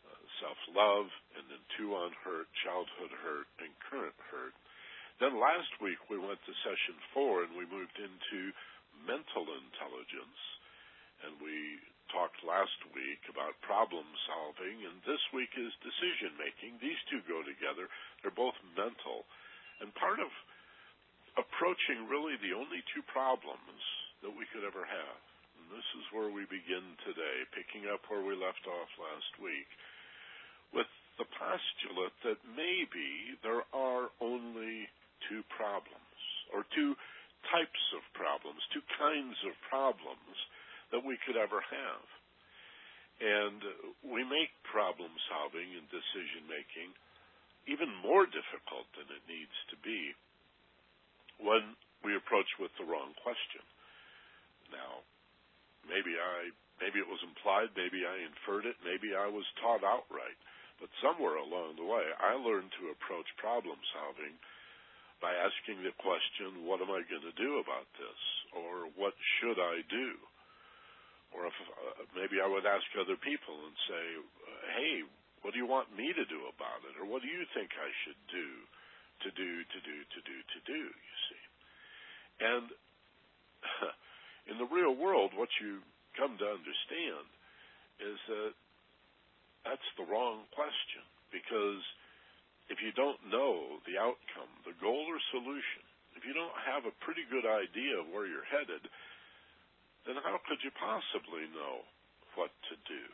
Uh, 0.08 0.24
self 0.44 0.60
love, 0.76 1.08
and 1.40 1.44
then 1.48 1.64
two 1.80 1.96
on 1.96 2.12
hurt, 2.24 2.48
childhood 2.68 3.12
hurt, 3.24 3.48
and 3.64 3.72
current 3.88 4.18
hurt. 4.32 4.56
Then 5.22 5.38
last 5.38 5.70
week 5.82 6.00
we 6.10 6.18
went 6.18 6.42
to 6.44 6.62
session 6.66 6.98
four 7.14 7.46
and 7.46 7.54
we 7.54 7.70
moved 7.70 7.98
into 7.98 8.54
mental 9.06 9.46
intelligence. 9.46 10.40
And 11.24 11.40
we 11.40 11.80
talked 12.12 12.44
last 12.44 12.78
week 12.92 13.22
about 13.32 13.56
problem 13.64 14.04
solving, 14.28 14.86
and 14.86 15.00
this 15.08 15.22
week 15.32 15.50
is 15.56 15.72
decision 15.82 16.36
making. 16.38 16.78
These 16.78 17.00
two 17.10 17.24
go 17.26 17.42
together. 17.42 17.88
They're 18.22 18.36
both 18.36 18.58
mental. 18.76 19.26
And 19.80 19.90
part 19.96 20.20
of 20.20 20.30
approaching 21.40 22.06
really 22.06 22.38
the 22.44 22.54
only 22.54 22.84
two 22.94 23.02
problems 23.10 23.82
that 24.22 24.34
we 24.34 24.46
could 24.54 24.62
ever 24.62 24.86
have. 24.86 25.20
And 25.58 25.66
this 25.74 25.88
is 25.98 26.06
where 26.14 26.30
we 26.30 26.46
begin 26.46 26.84
today, 27.08 27.38
picking 27.56 27.90
up 27.90 28.06
where 28.12 28.22
we 28.22 28.38
left 28.38 28.62
off 28.70 28.92
last 29.02 29.34
week, 29.42 29.70
with 30.76 30.90
the 31.18 31.26
postulate 31.40 32.18
that 32.26 32.42
maybe 32.54 33.38
there 33.42 33.66
are 33.74 34.14
only 34.22 34.90
two 35.30 35.44
problems, 35.54 36.20
or 36.52 36.66
two 36.76 36.96
types 37.52 37.84
of 37.96 38.02
problems, 38.16 38.62
two 38.72 38.86
kinds 39.00 39.36
of 39.44 39.54
problems 39.68 40.38
that 40.92 41.04
we 41.04 41.20
could 41.26 41.36
ever 41.36 41.60
have. 41.60 42.06
And 43.22 43.62
we 44.04 44.26
make 44.26 44.52
problem 44.68 45.12
solving 45.30 45.70
and 45.78 45.86
decision 45.90 46.50
making 46.50 46.92
even 47.70 47.88
more 48.04 48.28
difficult 48.28 48.90
than 48.98 49.08
it 49.08 49.24
needs 49.30 49.56
to 49.72 49.78
be 49.80 50.12
when 51.40 51.76
we 52.04 52.16
approach 52.20 52.50
with 52.60 52.72
the 52.76 52.88
wrong 52.88 53.16
question. 53.24 53.64
Now, 54.72 55.06
maybe 55.88 56.20
I 56.20 56.52
maybe 56.82 57.00
it 57.00 57.08
was 57.08 57.22
implied, 57.24 57.72
maybe 57.78 58.04
I 58.04 58.28
inferred 58.28 58.68
it, 58.68 58.76
maybe 58.84 59.16
I 59.16 59.30
was 59.30 59.48
taught 59.62 59.86
outright, 59.88 60.36
but 60.82 60.92
somewhere 61.00 61.40
along 61.40 61.80
the 61.80 61.88
way 61.88 62.04
I 62.20 62.36
learned 62.36 62.76
to 62.76 62.92
approach 62.92 63.30
problem 63.40 63.80
solving 63.96 64.36
by 65.24 65.32
asking 65.32 65.80
the 65.88 65.96
question, 66.04 66.68
what 66.68 66.84
am 66.84 66.92
I 66.92 67.00
going 67.08 67.24
to 67.24 67.40
do 67.40 67.64
about 67.64 67.88
this? 67.96 68.22
Or 68.52 68.92
what 69.00 69.16
should 69.40 69.56
I 69.56 69.80
do? 69.88 70.20
Or 71.32 71.48
if 71.48 71.56
uh, 71.56 72.04
maybe 72.12 72.44
I 72.44 72.52
would 72.52 72.68
ask 72.68 72.84
other 73.00 73.16
people 73.16 73.56
and 73.56 73.76
say, 73.88 74.06
hey, 74.76 75.08
what 75.40 75.56
do 75.56 75.64
you 75.64 75.66
want 75.66 75.96
me 75.96 76.12
to 76.12 76.26
do 76.28 76.52
about 76.52 76.84
it? 76.92 77.00
Or 77.00 77.08
what 77.08 77.24
do 77.24 77.32
you 77.32 77.48
think 77.56 77.72
I 77.72 77.88
should 78.04 78.20
do 78.28 78.50
to 79.24 79.30
do, 79.32 79.50
to 79.64 79.80
do, 79.80 79.96
to 79.96 80.20
do, 80.28 80.36
to 80.44 80.60
do, 80.68 80.82
you 80.92 81.18
see? 81.32 81.44
And 82.44 82.66
in 84.52 84.60
the 84.60 84.68
real 84.68 84.92
world, 84.92 85.32
what 85.40 85.50
you 85.64 85.80
come 86.20 86.36
to 86.36 86.48
understand 86.52 87.26
is 88.04 88.20
that 88.28 88.54
that's 89.64 89.90
the 89.96 90.04
wrong 90.04 90.44
question 90.52 91.08
because 91.32 91.80
if 92.72 92.80
you 92.80 92.96
don't 92.96 93.20
know 93.28 93.82
the 93.84 94.00
outcome, 94.00 94.52
the 94.64 94.78
goal 94.80 95.04
or 95.04 95.20
solution, 95.36 95.84
if 96.16 96.24
you 96.24 96.32
don't 96.32 96.56
have 96.64 96.88
a 96.88 96.96
pretty 97.04 97.26
good 97.28 97.44
idea 97.44 98.00
of 98.00 98.12
where 98.14 98.30
you're 98.30 98.48
headed, 98.48 98.84
then 100.08 100.20
how 100.24 100.40
could 100.48 100.60
you 100.64 100.72
possibly 100.80 101.48
know 101.52 101.84
what 102.36 102.52
to 102.72 102.76
do? 102.88 103.06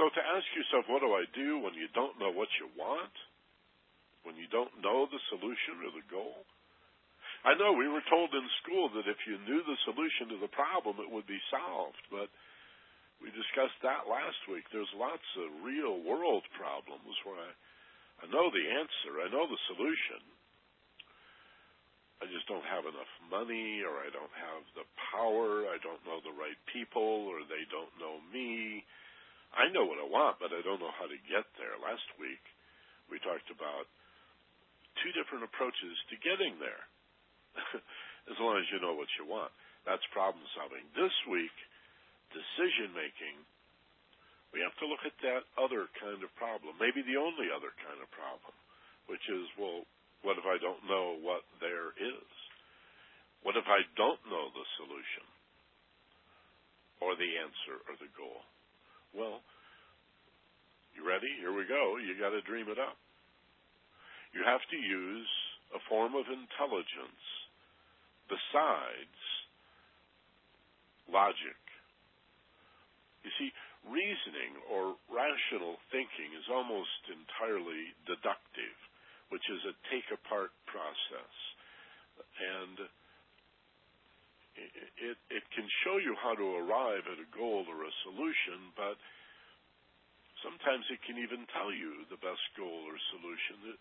So 0.00 0.10
to 0.10 0.20
ask 0.20 0.46
yourself, 0.56 0.90
what 0.90 1.04
do 1.04 1.14
I 1.14 1.24
do 1.32 1.62
when 1.62 1.76
you 1.78 1.86
don't 1.94 2.18
know 2.18 2.32
what 2.34 2.50
you 2.58 2.66
want? 2.74 3.14
When 4.26 4.34
you 4.40 4.48
don't 4.48 4.72
know 4.80 5.06
the 5.06 5.22
solution 5.30 5.84
or 5.84 5.92
the 5.94 6.06
goal? 6.10 6.42
I 7.44 7.52
know 7.60 7.76
we 7.76 7.92
were 7.92 8.04
told 8.08 8.32
in 8.32 8.48
school 8.64 8.88
that 8.96 9.04
if 9.04 9.20
you 9.28 9.36
knew 9.44 9.60
the 9.60 9.80
solution 9.84 10.32
to 10.32 10.38
the 10.40 10.48
problem, 10.48 10.96
it 10.96 11.12
would 11.12 11.28
be 11.28 11.40
solved, 11.52 12.00
but 12.08 12.32
we 13.20 13.28
discussed 13.36 13.76
that 13.84 14.08
last 14.08 14.40
week. 14.48 14.64
There's 14.72 14.90
lots 14.96 15.28
of 15.36 15.60
real 15.60 16.00
world 16.02 16.44
problems 16.56 17.14
where 17.22 17.36
I 17.36 17.52
I 18.24 18.26
know 18.32 18.48
the 18.48 18.66
answer. 18.72 19.20
I 19.20 19.28
know 19.28 19.44
the 19.44 19.60
solution. 19.68 20.24
I 22.24 22.30
just 22.32 22.48
don't 22.48 22.64
have 22.64 22.88
enough 22.88 23.12
money, 23.28 23.84
or 23.84 24.00
I 24.00 24.08
don't 24.08 24.32
have 24.32 24.64
the 24.72 24.88
power. 25.12 25.68
I 25.68 25.76
don't 25.84 26.00
know 26.08 26.24
the 26.24 26.32
right 26.32 26.56
people, 26.72 27.28
or 27.28 27.44
they 27.44 27.68
don't 27.68 27.92
know 28.00 28.16
me. 28.32 28.80
I 29.52 29.68
know 29.68 29.84
what 29.84 30.00
I 30.00 30.08
want, 30.08 30.40
but 30.40 30.56
I 30.56 30.64
don't 30.64 30.80
know 30.80 30.94
how 30.96 31.04
to 31.04 31.20
get 31.28 31.44
there. 31.60 31.76
Last 31.84 32.08
week, 32.16 32.40
we 33.12 33.20
talked 33.20 33.52
about 33.52 33.84
two 35.04 35.12
different 35.12 35.44
approaches 35.44 35.94
to 36.08 36.24
getting 36.24 36.56
there. 36.56 36.88
as 38.30 38.36
long 38.40 38.56
as 38.58 38.66
you 38.72 38.80
know 38.80 38.96
what 38.96 39.10
you 39.20 39.24
want. 39.26 39.52
That's 39.84 40.02
problem 40.16 40.42
solving. 40.56 40.84
This 40.96 41.12
week, 41.28 41.52
decision 42.32 42.96
making 42.96 43.36
we 44.54 44.62
have 44.62 44.76
to 44.78 44.86
look 44.86 45.02
at 45.02 45.18
that 45.26 45.42
other 45.58 45.90
kind 45.98 46.22
of 46.22 46.30
problem, 46.38 46.78
maybe 46.78 47.02
the 47.02 47.18
only 47.18 47.50
other 47.50 47.74
kind 47.82 47.98
of 47.98 48.06
problem, 48.14 48.54
which 49.10 49.26
is, 49.26 49.44
well, 49.58 49.82
what 50.22 50.38
if 50.38 50.46
I 50.46 50.56
don't 50.62 50.80
know 50.86 51.18
what 51.18 51.42
there 51.58 51.90
is? 51.98 52.30
What 53.42 53.58
if 53.58 53.66
I 53.66 53.82
don't 53.98 54.22
know 54.30 54.46
the 54.54 54.66
solution 54.78 55.26
or 57.02 57.18
the 57.18 57.28
answer 57.42 57.82
or 57.90 57.98
the 57.98 58.08
goal? 58.14 58.40
Well, 59.12 59.42
you 60.94 61.02
ready? 61.02 61.28
Here 61.42 61.52
we 61.52 61.66
go. 61.66 61.98
You 61.98 62.14
got 62.16 62.30
to 62.30 62.40
dream 62.46 62.70
it 62.70 62.78
up. 62.78 62.96
You 64.32 64.46
have 64.46 64.62
to 64.70 64.78
use 64.78 65.30
a 65.74 65.82
form 65.90 66.14
of 66.14 66.24
intelligence 66.30 67.24
besides 68.30 69.18
logic. 71.10 71.58
You 73.26 73.32
see, 73.40 73.50
reasoning 73.88 74.56
or 74.68 74.96
rational 75.12 75.76
thinking 75.92 76.32
is 76.36 76.48
almost 76.48 77.00
entirely 77.08 77.92
deductive, 78.08 78.76
which 79.28 79.44
is 79.52 79.60
a 79.68 79.74
take 79.92 80.08
apart 80.12 80.52
process. 80.66 81.34
And 82.40 82.76
it, 84.54 85.18
it 85.30 85.44
can 85.52 85.66
show 85.82 85.98
you 85.98 86.14
how 86.22 86.34
to 86.34 86.46
arrive 86.62 87.04
at 87.10 87.18
a 87.18 87.28
goal 87.34 87.66
or 87.66 87.84
a 87.84 87.94
solution, 88.06 88.70
but 88.78 88.96
sometimes 90.46 90.86
it 90.90 91.02
can 91.02 91.18
even 91.18 91.42
tell 91.50 91.74
you 91.74 92.06
the 92.08 92.20
best 92.22 92.44
goal 92.54 92.86
or 92.86 92.96
solution. 93.18 93.74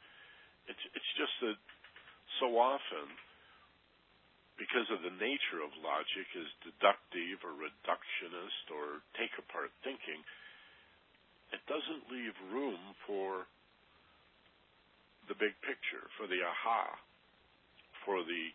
It's, 0.65 0.83
it's 0.95 1.11
just 1.15 1.35
that 1.45 1.59
so 2.41 2.57
often 2.57 3.05
because 4.63 4.87
of 4.95 5.03
the 5.03 5.11
nature 5.19 5.59
of 5.59 5.75
logic 5.83 6.23
is 6.39 6.47
deductive 6.63 7.43
or 7.43 7.51
reductionist 7.51 8.63
or 8.71 9.03
take 9.19 9.35
apart 9.35 9.75
thinking, 9.83 10.23
it 11.51 11.59
doesn't 11.67 12.07
leave 12.07 12.31
room 12.47 12.79
for 13.03 13.43
the 15.27 15.35
big 15.35 15.51
picture, 15.67 16.07
for 16.15 16.31
the 16.31 16.39
aha, 16.39 16.95
for 18.07 18.23
the 18.23 18.45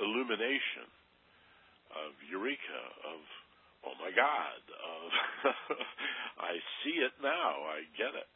illumination 0.00 0.88
of 1.92 2.16
eureka, 2.24 2.82
of 3.04 3.20
oh 3.84 3.96
my 4.00 4.08
God, 4.16 4.60
of 4.64 5.04
I 6.40 6.56
see 6.80 7.04
it 7.04 7.12
now, 7.20 7.68
I 7.68 7.84
get 8.00 8.16
it. 8.16 8.30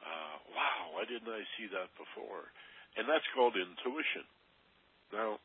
Uh, 0.00 0.36
wow, 0.56 0.96
why 0.96 1.04
didn't 1.04 1.28
I 1.28 1.44
see 1.60 1.68
that 1.76 1.92
before? 2.00 2.48
And 2.96 3.04
that's 3.04 3.28
called 3.36 3.60
intuition. 3.60 4.24
Now, 5.12 5.36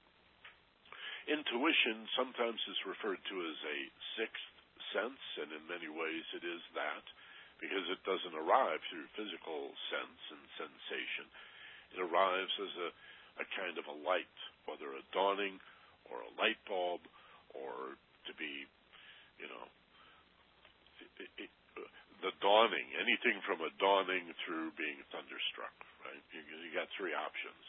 Intuition 1.26 2.06
sometimes 2.14 2.62
is 2.70 2.90
referred 2.90 3.18
to 3.18 3.36
as 3.50 3.60
a 3.66 3.78
sixth 4.22 4.56
sense, 4.94 5.24
and 5.42 5.50
in 5.58 5.64
many 5.66 5.90
ways 5.90 6.26
it 6.38 6.46
is 6.46 6.62
that, 6.78 7.06
because 7.58 7.86
it 7.90 8.02
doesn't 8.06 8.38
arrive 8.38 8.78
through 8.92 9.10
physical 9.18 9.74
sense 9.90 10.22
and 10.32 10.44
sensation. 10.60 11.26
It 11.98 12.00
arrives 12.06 12.54
as 12.62 12.74
a, 12.78 12.90
a 13.42 13.46
kind 13.58 13.76
of 13.82 13.90
a 13.90 14.00
light, 14.06 14.38
whether 14.70 14.94
a 14.94 15.04
dawning 15.16 15.58
or 16.14 16.22
a 16.22 16.32
light 16.38 16.62
bulb, 16.70 17.02
or 17.58 17.98
to 18.30 18.34
be, 18.38 18.70
you 19.42 19.50
know, 19.50 19.66
it, 21.18 21.32
it, 21.42 21.52
the 22.22 22.32
dawning, 22.42 22.88
anything 23.02 23.42
from 23.44 23.62
a 23.66 23.72
dawning 23.82 24.30
through 24.46 24.72
being 24.78 25.02
thunderstruck, 25.10 25.76
right? 26.06 26.24
You, 26.32 26.42
you 26.42 26.70
got 26.74 26.90
three 26.96 27.14
options. 27.14 27.64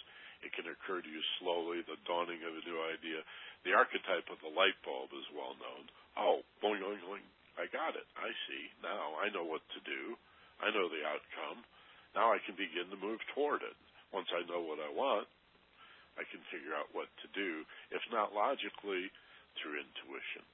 It 0.44 0.52
can 0.52 0.68
occur 0.68 1.00
to 1.00 1.10
you 1.10 1.22
slowly, 1.38 1.80
the 1.84 2.00
dawning 2.04 2.42
of 2.44 2.52
a 2.52 2.66
new 2.66 2.80
idea. 2.92 3.24
The 3.64 3.76
archetype 3.76 4.28
of 4.28 4.40
the 4.44 4.52
light 4.52 4.76
bulb 4.84 5.12
is 5.16 5.26
well 5.36 5.56
known. 5.56 5.88
Oh, 6.16 6.36
boing, 6.60 6.82
boing, 6.82 7.02
boing. 7.04 7.26
I 7.56 7.68
got 7.72 7.96
it. 7.96 8.04
I 8.16 8.28
see. 8.48 8.68
Now 8.84 9.16
I 9.20 9.32
know 9.32 9.44
what 9.44 9.64
to 9.76 9.80
do. 9.82 10.16
I 10.60 10.68
know 10.72 10.88
the 10.88 11.04
outcome. 11.08 11.64
Now 12.12 12.32
I 12.32 12.40
can 12.44 12.56
begin 12.56 12.88
to 12.92 13.00
move 13.00 13.20
toward 13.32 13.64
it. 13.64 13.76
Once 14.12 14.28
I 14.32 14.44
know 14.48 14.60
what 14.60 14.80
I 14.80 14.88
want, 14.92 15.28
I 16.16 16.24
can 16.28 16.40
figure 16.48 16.76
out 16.76 16.92
what 16.92 17.08
to 17.24 17.28
do. 17.36 17.64
If 17.92 18.00
not 18.12 18.32
logically, 18.32 19.12
through 19.60 19.80
intuition 19.80 20.44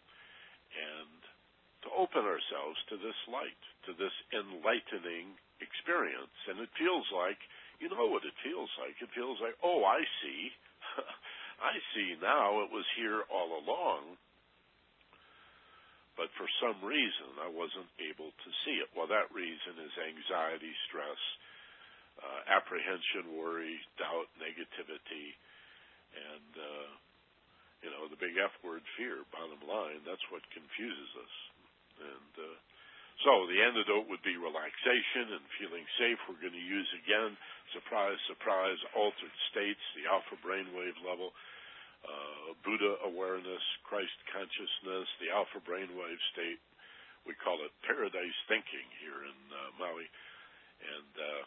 and 0.72 1.20
to 1.84 1.88
open 1.98 2.22
ourselves 2.22 2.78
to 2.88 2.96
this 3.02 3.18
light, 3.26 3.58
to 3.90 3.92
this 3.98 4.14
enlightening 4.30 5.34
experience. 5.58 6.34
And 6.46 6.62
it 6.62 6.70
feels 6.78 7.06
like, 7.10 7.38
you 7.82 7.90
know 7.90 8.06
what 8.06 8.22
it 8.22 8.38
feels 8.46 8.70
like? 8.78 8.94
It 9.02 9.10
feels 9.10 9.42
like, 9.42 9.58
oh, 9.58 9.82
I 9.82 9.98
see. 10.22 10.54
I 11.58 11.74
see 11.94 12.14
now 12.22 12.62
it 12.62 12.70
was 12.70 12.86
here 12.94 13.26
all 13.26 13.58
along. 13.58 14.14
But 16.14 16.30
for 16.38 16.46
some 16.62 16.78
reason, 16.86 17.42
I 17.42 17.50
wasn't 17.50 17.90
able 17.98 18.30
to 18.30 18.50
see 18.62 18.78
it. 18.78 18.86
Well, 18.94 19.10
that 19.10 19.32
reason 19.34 19.80
is 19.82 19.90
anxiety, 19.98 20.70
stress, 20.86 21.18
uh, 22.20 22.40
apprehension, 22.52 23.34
worry, 23.34 23.80
doubt, 23.96 24.28
negativity, 24.36 25.34
and 26.12 26.52
uh, 26.52 26.88
you 27.80 27.90
know 27.90 28.04
the 28.12 28.20
big 28.20 28.36
F 28.36 28.52
word, 28.60 28.84
fear. 29.00 29.24
Bottom 29.32 29.64
line, 29.64 30.04
that's 30.04 30.22
what 30.28 30.44
confuses 30.52 31.10
us. 31.16 31.34
And 32.04 32.32
uh, 32.44 32.56
so 33.22 33.46
the 33.46 33.62
antidote 33.62 34.10
would 34.10 34.22
be 34.26 34.34
relaxation 34.34 35.38
and 35.38 35.44
feeling 35.58 35.86
safe. 35.98 36.18
We're 36.26 36.42
going 36.42 36.58
to 36.58 36.70
use 36.74 36.90
again, 37.02 37.38
surprise, 37.70 38.18
surprise, 38.26 38.78
altered 38.98 39.36
states, 39.54 39.82
the 39.94 40.10
alpha 40.10 40.34
brainwave 40.42 40.98
level. 41.06 41.30
Uh, 42.02 42.58
Buddha 42.66 42.98
awareness, 43.06 43.62
Christ 43.86 44.14
consciousness, 44.26 45.06
the 45.22 45.30
alpha 45.30 45.62
brainwave 45.62 46.18
state. 46.34 46.58
We 47.22 47.38
call 47.38 47.62
it 47.62 47.70
paradise 47.86 48.38
thinking 48.50 48.86
here 48.98 49.22
in 49.22 49.38
uh, 49.54 49.58
Maui. 49.78 50.10
And 50.82 51.12
uh, 51.14 51.42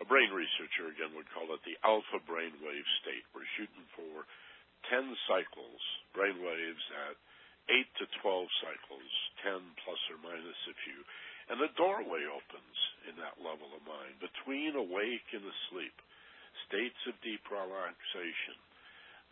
a 0.00 0.06
brain 0.06 0.30
researcher, 0.30 0.86
again, 0.94 1.10
would 1.18 1.26
call 1.34 1.50
it 1.50 1.60
the 1.66 1.74
alpha 1.82 2.22
brainwave 2.30 2.88
state. 3.02 3.26
We're 3.34 3.48
shooting 3.58 3.86
for 3.98 4.22
10 4.88 5.18
cycles, 5.26 5.82
brainwaves 6.14 6.84
at 7.10 7.18
8 7.68 7.86
to 8.02 8.04
12 8.22 8.48
cycles, 8.62 9.10
10 9.29 9.29
plus 9.29 9.29
a 10.70 10.82
few. 10.86 11.00
And 11.50 11.58
the 11.58 11.74
doorway 11.74 12.22
opens 12.30 12.78
in 13.10 13.18
that 13.18 13.42
level 13.42 13.74
of 13.74 13.82
mind 13.82 14.22
between 14.22 14.78
awake 14.78 15.26
and 15.34 15.42
asleep, 15.42 15.96
states 16.70 16.98
of 17.10 17.18
deep 17.26 17.42
relaxation 17.50 18.58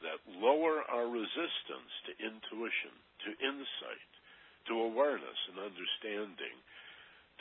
that 0.02 0.22
lower 0.38 0.82
our 0.90 1.06
resistance 1.10 1.92
to 2.06 2.12
intuition, 2.22 2.94
to 3.26 3.30
insight, 3.42 4.10
to 4.70 4.82
awareness 4.82 5.38
and 5.50 5.62
understanding 5.62 6.54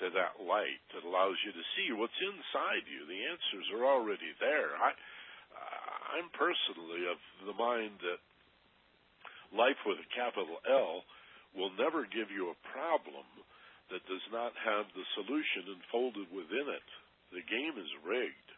to 0.01 0.13
that 0.13 0.37
light 0.41 0.81
that 0.93 1.05
allows 1.05 1.37
you 1.41 1.51
to 1.53 1.65
see 1.73 1.89
what's 1.93 2.17
inside 2.21 2.85
you. 2.85 3.05
The 3.09 3.25
answers 3.29 3.67
are 3.73 3.85
already 3.85 4.29
there. 4.37 4.77
I, 4.77 4.93
I'm 6.17 6.29
personally 6.33 7.09
of 7.09 7.17
the 7.45 7.57
mind 7.57 7.97
that 8.05 8.21
life 9.53 9.77
with 9.85 9.97
a 9.97 10.09
capital 10.13 10.61
L 10.69 11.01
will 11.57 11.73
never 11.77 12.05
give 12.05 12.29
you 12.29 12.53
a 12.53 12.61
problem 12.69 13.25
that 13.91 14.03
does 14.07 14.25
not 14.31 14.51
have 14.63 14.87
the 14.91 15.07
solution 15.15 15.71
enfolded 15.71 16.27
within 16.31 16.67
it. 16.67 16.87
The 17.31 17.43
game 17.43 17.75
is 17.79 17.91
rigged. 18.03 18.49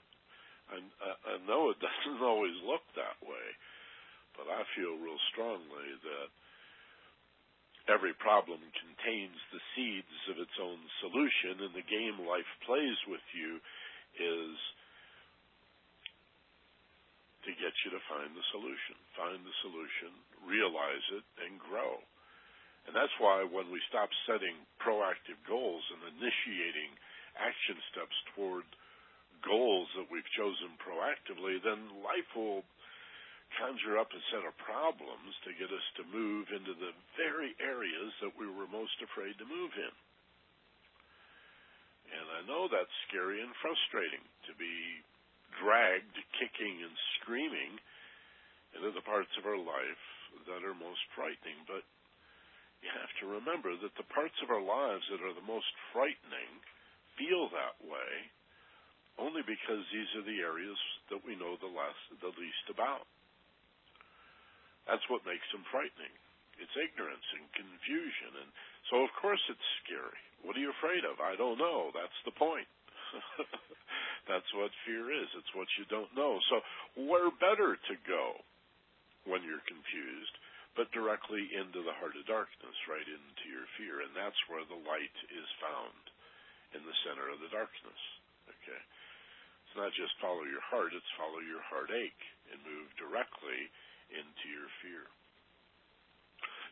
I, 0.69 0.77
I 0.81 1.36
know 1.50 1.74
it 1.74 1.81
doesn't 1.86 2.21
always 2.21 2.55
look 2.65 2.86
that 2.93 3.17
way, 3.21 3.48
but 4.38 4.50
I 4.50 4.65
feel 4.77 4.98
real 4.98 5.19
strongly 5.33 5.89
that 6.05 6.29
every 7.89 8.13
problem 8.21 8.62
contains 8.77 9.38
the 9.50 9.62
seeds 9.74 10.17
of 10.29 10.38
its 10.38 10.53
own 10.62 10.77
solution, 11.01 11.65
and 11.65 11.74
the 11.74 11.86
game 11.89 12.21
life 12.21 12.50
plays 12.65 12.98
with 13.09 13.25
you 13.33 13.57
is 14.17 14.55
to 17.50 17.51
get 17.57 17.74
you 17.81 17.89
to 17.89 18.01
find 18.05 18.29
the 18.38 18.45
solution. 18.53 18.98
Find 19.17 19.41
the 19.41 19.57
solution, 19.65 20.13
realize 20.45 21.05
it, 21.17 21.25
and 21.50 21.57
grow. 21.57 21.98
And 22.89 22.98
that's 22.98 23.13
why 23.22 23.46
when 23.46 23.69
we 23.69 23.77
stop 23.86 24.10
setting 24.25 24.58
proactive 24.81 25.38
goals 25.46 25.86
and 25.93 26.17
initiating 26.17 26.89
action 27.38 27.78
steps 27.93 28.17
toward 28.34 28.65
goals 29.45 29.86
that 29.93 30.10
we've 30.10 30.25
chosen 30.34 30.73
proactively, 30.82 31.62
then 31.62 32.02
life 32.02 32.25
will 32.34 32.65
conjure 33.62 34.02
up 34.02 34.10
a 34.10 34.21
set 34.34 34.41
of 34.41 34.58
problems 34.58 35.38
to 35.45 35.54
get 35.62 35.69
us 35.69 35.88
to 36.02 36.04
move 36.10 36.49
into 36.49 36.73
the 36.82 36.89
very 37.13 37.54
areas 37.62 38.10
that 38.25 38.34
we 38.34 38.49
were 38.49 38.65
most 38.73 38.97
afraid 39.06 39.38
to 39.38 39.45
move 39.45 39.73
in. 39.78 39.93
And 42.10 42.25
I 42.25 42.41
know 42.49 42.65
that's 42.65 43.06
scary 43.06 43.45
and 43.45 43.54
frustrating 43.62 44.25
to 44.49 44.54
be 44.58 45.06
dragged 45.62 46.17
kicking 46.41 46.82
and 46.82 46.93
screaming 47.21 47.78
into 48.73 48.89
the 48.97 49.06
parts 49.06 49.30
of 49.38 49.45
our 49.45 49.62
life 49.62 50.06
that 50.49 50.65
are 50.65 50.73
most 50.73 51.06
frightening. 51.13 51.62
But 51.69 51.86
you 52.80 52.89
have 52.96 53.13
to 53.20 53.36
remember 53.39 53.76
that 53.76 53.96
the 54.00 54.08
parts 54.15 54.36
of 54.44 54.52
our 54.52 54.63
lives 54.63 55.04
that 55.12 55.24
are 55.24 55.36
the 55.36 55.46
most 55.46 55.68
frightening 55.92 56.52
feel 57.20 57.52
that 57.52 57.76
way 57.84 58.12
only 59.20 59.44
because 59.44 59.84
these 59.92 60.08
are 60.15 60.24
the 60.24 60.39
areas 60.39 60.80
that 61.12 61.20
we 61.28 61.36
know 61.36 61.60
the, 61.60 61.68
last, 61.68 62.00
the 62.24 62.32
least 62.39 62.65
about. 62.72 63.04
That's 64.88 65.04
what 65.12 65.28
makes 65.28 65.44
them 65.52 65.68
frightening. 65.70 66.15
It's 66.56 66.74
ignorance 66.80 67.28
and 67.36 67.46
confusion. 67.52 68.32
And 68.39 68.50
so, 68.88 69.04
of 69.04 69.12
course, 69.20 69.44
it's 69.52 69.70
scary. 69.84 70.24
What 70.48 70.56
are 70.56 70.63
you 70.63 70.72
afraid 70.72 71.04
of? 71.04 71.20
I 71.20 71.36
don't 71.36 71.60
know. 71.60 71.92
That's 71.92 72.20
the 72.24 72.36
point. 72.36 72.68
That's 74.32 74.48
what 74.56 74.72
fear 74.88 75.12
is. 75.12 75.30
It's 75.36 75.54
what 75.56 75.68
you 75.76 75.84
don't 75.92 76.12
know. 76.15 76.39
So, 76.48 76.63
where 77.12 77.32
better 77.44 77.76
to 77.76 77.96
go 78.08 78.39
when 79.28 79.44
you're 79.44 79.63
confused, 79.68 80.36
but 80.80 80.96
directly 80.96 81.44
into 81.52 81.84
the 81.84 81.92
heart 82.00 82.15
of 82.15 82.24
darkness, 82.24 82.88
right 82.88 83.04
into 83.04 83.46
your 83.52 83.68
fear. 83.76 84.00
And 84.00 84.15
that's 84.15 84.39
where 84.48 84.63
the 84.63 84.80
light 84.88 85.18
is 85.28 85.60
found, 85.60 86.04
in 86.72 86.80
the 86.88 87.00
center 87.04 87.28
of 87.28 87.44
the 87.44 87.52
darkness. 87.52 88.02
Okay? 88.48 88.82
It's 89.68 89.76
not 89.76 89.92
just 89.92 90.15
follow 90.24 90.48
your 90.48 90.63
heart, 90.63 90.96
it's 90.96 91.20
follow 91.20 91.44
your 91.44 91.60
heartache 91.68 92.24
and 92.56 92.63
move 92.63 92.88
directly 92.96 93.68
into 94.08 94.46
your 94.48 94.72
fear. 94.80 95.04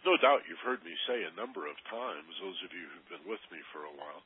No 0.07 0.15
doubt 0.23 0.47
you've 0.47 0.63
heard 0.63 0.87
me 0.87 0.95
say 1.03 1.27
a 1.27 1.35
number 1.35 1.67
of 1.67 1.75
times, 1.91 2.31
those 2.39 2.63
of 2.63 2.71
you 2.71 2.87
who've 2.87 3.11
been 3.11 3.27
with 3.27 3.43
me 3.51 3.59
for 3.75 3.83
a 3.83 3.91
while, 3.91 4.23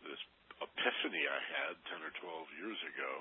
this 0.00 0.22
epiphany 0.64 1.28
I 1.28 1.40
had 1.68 1.76
10 1.92 2.00
or 2.00 2.14
12 2.24 2.56
years 2.56 2.80
ago, 2.88 3.20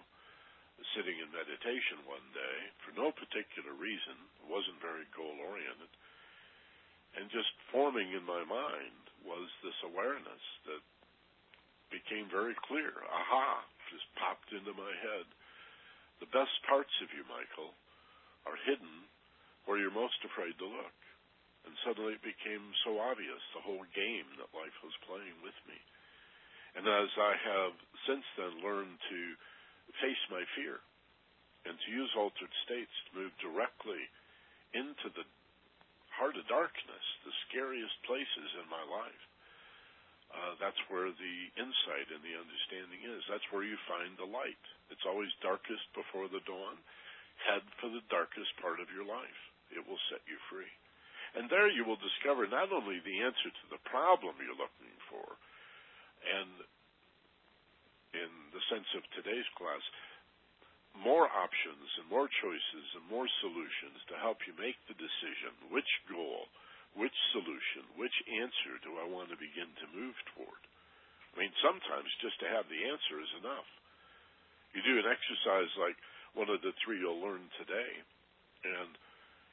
sitting 0.97 1.17
in 1.21 1.29
meditation 1.29 2.01
one 2.05 2.25
day 2.33 2.57
for 2.81 2.91
no 2.97 3.13
particular 3.13 3.73
reason, 3.77 4.17
wasn't 4.49 4.81
very 4.81 5.05
goal 5.13 5.37
oriented, 5.41 5.93
and 7.17 7.29
just 7.29 7.53
forming 7.69 8.11
in 8.13 8.25
my 8.25 8.41
mind 8.41 9.03
was 9.21 9.47
this 9.61 9.77
awareness 9.85 10.43
that 10.65 10.81
became 11.93 12.25
very 12.33 12.57
clear. 12.65 12.91
Aha, 13.05 13.61
just 13.93 14.09
popped 14.17 14.49
into 14.49 14.73
my 14.73 14.93
head. 15.05 15.29
The 16.17 16.33
best 16.33 16.53
parts 16.65 16.93
of 17.05 17.13
you, 17.13 17.21
Michael, 17.29 17.77
are 18.49 18.57
hidden 18.65 19.05
where 19.69 19.77
you're 19.77 19.93
most 19.93 20.17
afraid 20.25 20.57
to 20.57 20.67
look. 20.67 20.97
And 21.63 21.77
suddenly 21.87 22.19
it 22.19 22.25
became 22.25 22.75
so 22.83 22.99
obvious, 22.99 23.39
the 23.55 23.63
whole 23.63 23.87
game 23.95 24.27
that 24.35 24.51
life 24.51 24.75
was 24.83 25.05
playing 25.07 25.37
with 25.45 25.55
me. 25.63 25.79
And 26.75 26.83
as 26.89 27.07
I 27.15 27.33
have 27.37 27.73
since 28.09 28.25
then 28.35 28.59
learned 28.59 28.97
to 28.99 29.19
face 30.01 30.23
my 30.31 30.43
fear 30.55 30.79
and 31.63 31.75
to 31.79 31.89
use 31.91 32.11
altered 32.15 32.51
states 32.67 32.91
to 33.07 33.19
move 33.23 33.33
directly 33.39 34.03
into 34.75 35.07
the 35.15 35.23
heart 36.11 36.35
of 36.35 36.45
darkness, 36.51 37.05
the 37.23 37.35
scariest 37.47 37.95
places 38.03 38.49
in 38.59 38.67
my 38.67 38.83
life, 38.83 39.23
uh, 40.33 40.57
that's 40.57 40.79
where 40.89 41.13
the 41.13 41.37
insight 41.61 42.09
and 42.09 42.21
the 42.25 42.33
understanding 42.33 43.05
is. 43.05 43.21
That's 43.29 43.45
where 43.53 43.61
you 43.61 43.77
find 43.85 44.17
the 44.17 44.25
light. 44.25 44.59
It's 44.89 45.05
always 45.05 45.29
darkest 45.45 45.85
before 45.93 46.25
the 46.25 46.41
dawn 46.49 46.81
head 47.45 47.61
for 47.77 47.89
the 47.89 48.01
darkest 48.09 48.49
part 48.57 48.81
of 48.81 48.89
your 48.89 49.05
life. 49.05 49.39
It 49.69 49.85
will 49.85 50.01
set 50.09 50.25
you 50.25 50.37
free. 50.49 50.69
And 51.37 51.49
there 51.49 51.69
you 51.69 51.85
will 51.85 52.01
discover 52.01 52.45
not 52.49 52.73
only 52.73 53.01
the 53.01 53.21
answer 53.21 53.49
to 53.49 53.65
the 53.73 53.81
problem 53.89 54.37
you're 54.41 54.57
looking 54.57 54.97
for, 55.09 55.25
and 56.25 56.49
in 58.13 58.31
the 58.53 58.63
sense 58.69 58.87
of 58.93 59.03
today's 59.13 59.47
class, 59.57 59.81
more 61.01 61.25
options 61.25 61.89
and 61.97 62.05
more 62.09 62.29
choices 62.29 62.87
and 62.93 63.05
more 63.09 63.25
solutions 63.41 63.97
to 64.09 64.21
help 64.21 64.37
you 64.45 64.53
make 64.61 64.77
the 64.85 64.97
decision 64.97 65.53
which 65.73 65.89
goal, 66.05 66.45
which 66.93 67.17
solution, 67.33 67.81
which 67.97 68.13
answer 68.29 68.77
do 68.85 69.01
I 69.01 69.09
want 69.09 69.33
to 69.33 69.37
begin 69.41 69.69
to 69.81 69.95
move 69.97 70.13
toward. 70.33 70.61
I 71.33 71.41
mean, 71.41 71.53
sometimes 71.65 72.21
just 72.21 72.37
to 72.45 72.53
have 72.53 72.69
the 72.69 72.85
answer 72.85 73.17
is 73.17 73.41
enough. 73.41 73.65
You 74.77 74.85
do 74.85 75.01
an 75.01 75.09
exercise 75.09 75.73
like 75.81 75.97
one 76.37 76.49
of 76.49 76.61
the 76.61 76.77
three 76.85 77.01
you'll 77.01 77.21
learn 77.21 77.49
today. 77.57 77.91
And 78.65 78.93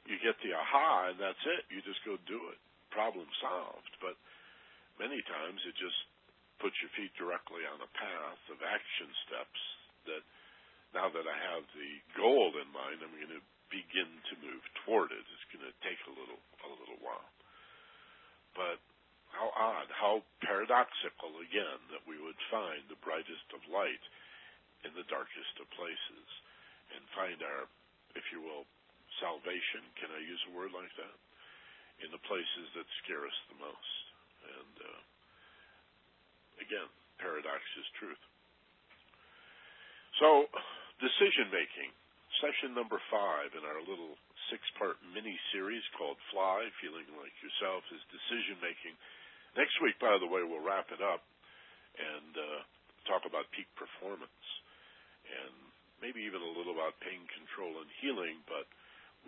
you 0.05 0.17
get 0.21 0.37
the 0.41 0.53
aha, 0.53 1.13
and 1.13 1.17
that's 1.17 1.41
it. 1.45 1.65
You 1.73 1.81
just 1.81 2.01
go 2.05 2.17
do 2.29 2.53
it. 2.53 2.59
Problem 2.93 3.25
solved. 3.41 3.93
But 3.97 4.17
many 5.01 5.21
times 5.25 5.61
it 5.65 5.73
just 5.77 5.97
puts 6.61 6.77
your 6.79 6.93
feet 6.93 7.11
directly 7.17 7.65
on 7.65 7.81
a 7.81 7.91
path 7.97 8.41
of 8.53 8.61
action 8.61 9.09
steps 9.25 9.61
that 10.05 10.23
now 10.93 11.09
that 11.09 11.25
I 11.25 11.37
have 11.51 11.65
the 11.73 11.91
goal 12.15 12.53
in 12.55 12.69
mind, 12.69 13.01
I'm 13.01 13.15
going 13.17 13.33
to 13.33 13.45
begin 13.73 14.11
to 14.29 14.43
move 14.45 14.63
toward 14.83 15.09
it. 15.09 15.23
It's 15.23 15.49
going 15.49 15.65
to 15.65 15.75
take 15.81 15.99
a 16.05 16.13
little 16.13 16.41
a 16.67 16.69
little 16.69 17.01
while. 17.01 17.31
But 18.53 18.77
how 19.31 19.49
odd, 19.55 19.87
how 19.95 20.21
paradoxical 20.43 21.39
again 21.39 21.79
that 21.95 22.03
we 22.03 22.19
would 22.19 22.37
find 22.51 22.83
the 22.91 22.99
brightest 22.99 23.47
of 23.55 23.63
light 23.71 24.03
in 24.83 24.91
the 24.93 25.07
darkest 25.07 25.55
of 25.63 25.71
places 25.71 26.27
and 26.91 27.15
find 27.15 27.39
our, 27.39 27.71
if 28.19 28.27
you 28.35 28.43
will, 28.43 28.67
salvation. 29.23 29.87
Can 29.95 30.11
I 30.11 30.19
use 30.19 30.41
a 30.51 30.55
word 30.55 30.75
like 30.75 30.91
that? 30.99 31.17
In 32.03 32.11
the 32.11 32.21
places 32.27 32.67
that 32.75 32.87
scare 33.03 33.23
us 33.23 33.39
the 33.47 33.61
most. 33.61 34.03
And 34.51 34.75
uh, 34.83 34.99
again, 36.61 36.87
paradox 37.17 37.61
is 37.77 37.87
truth. 37.97 38.21
So, 40.21 40.45
decision 41.01 41.49
making, 41.49 41.89
session 42.39 42.77
number 42.77 43.01
five 43.09 43.53
in 43.57 43.65
our 43.65 43.81
little 43.85 44.15
six 44.53 44.61
part 44.77 45.01
mini 45.13 45.33
series 45.53 45.83
called 45.97 46.17
Fly, 46.29 46.69
Feeling 46.83 47.07
Like 47.17 47.33
Yourself, 47.41 47.81
is 47.89 48.01
decision 48.13 48.61
making. 48.61 48.93
Next 49.57 49.75
week, 49.83 49.97
by 49.99 50.15
the 50.21 50.29
way, 50.29 50.45
we'll 50.45 50.63
wrap 50.63 50.93
it 50.93 51.03
up 51.03 51.25
and 51.97 52.31
uh, 52.37 52.59
talk 53.09 53.27
about 53.27 53.49
peak 53.51 53.67
performance 53.75 54.45
and 55.27 55.53
maybe 55.99 56.23
even 56.23 56.41
a 56.41 56.53
little 56.55 56.75
about 56.75 56.97
pain 57.03 57.21
control 57.35 57.81
and 57.81 57.89
healing. 57.99 58.41
But 58.47 58.67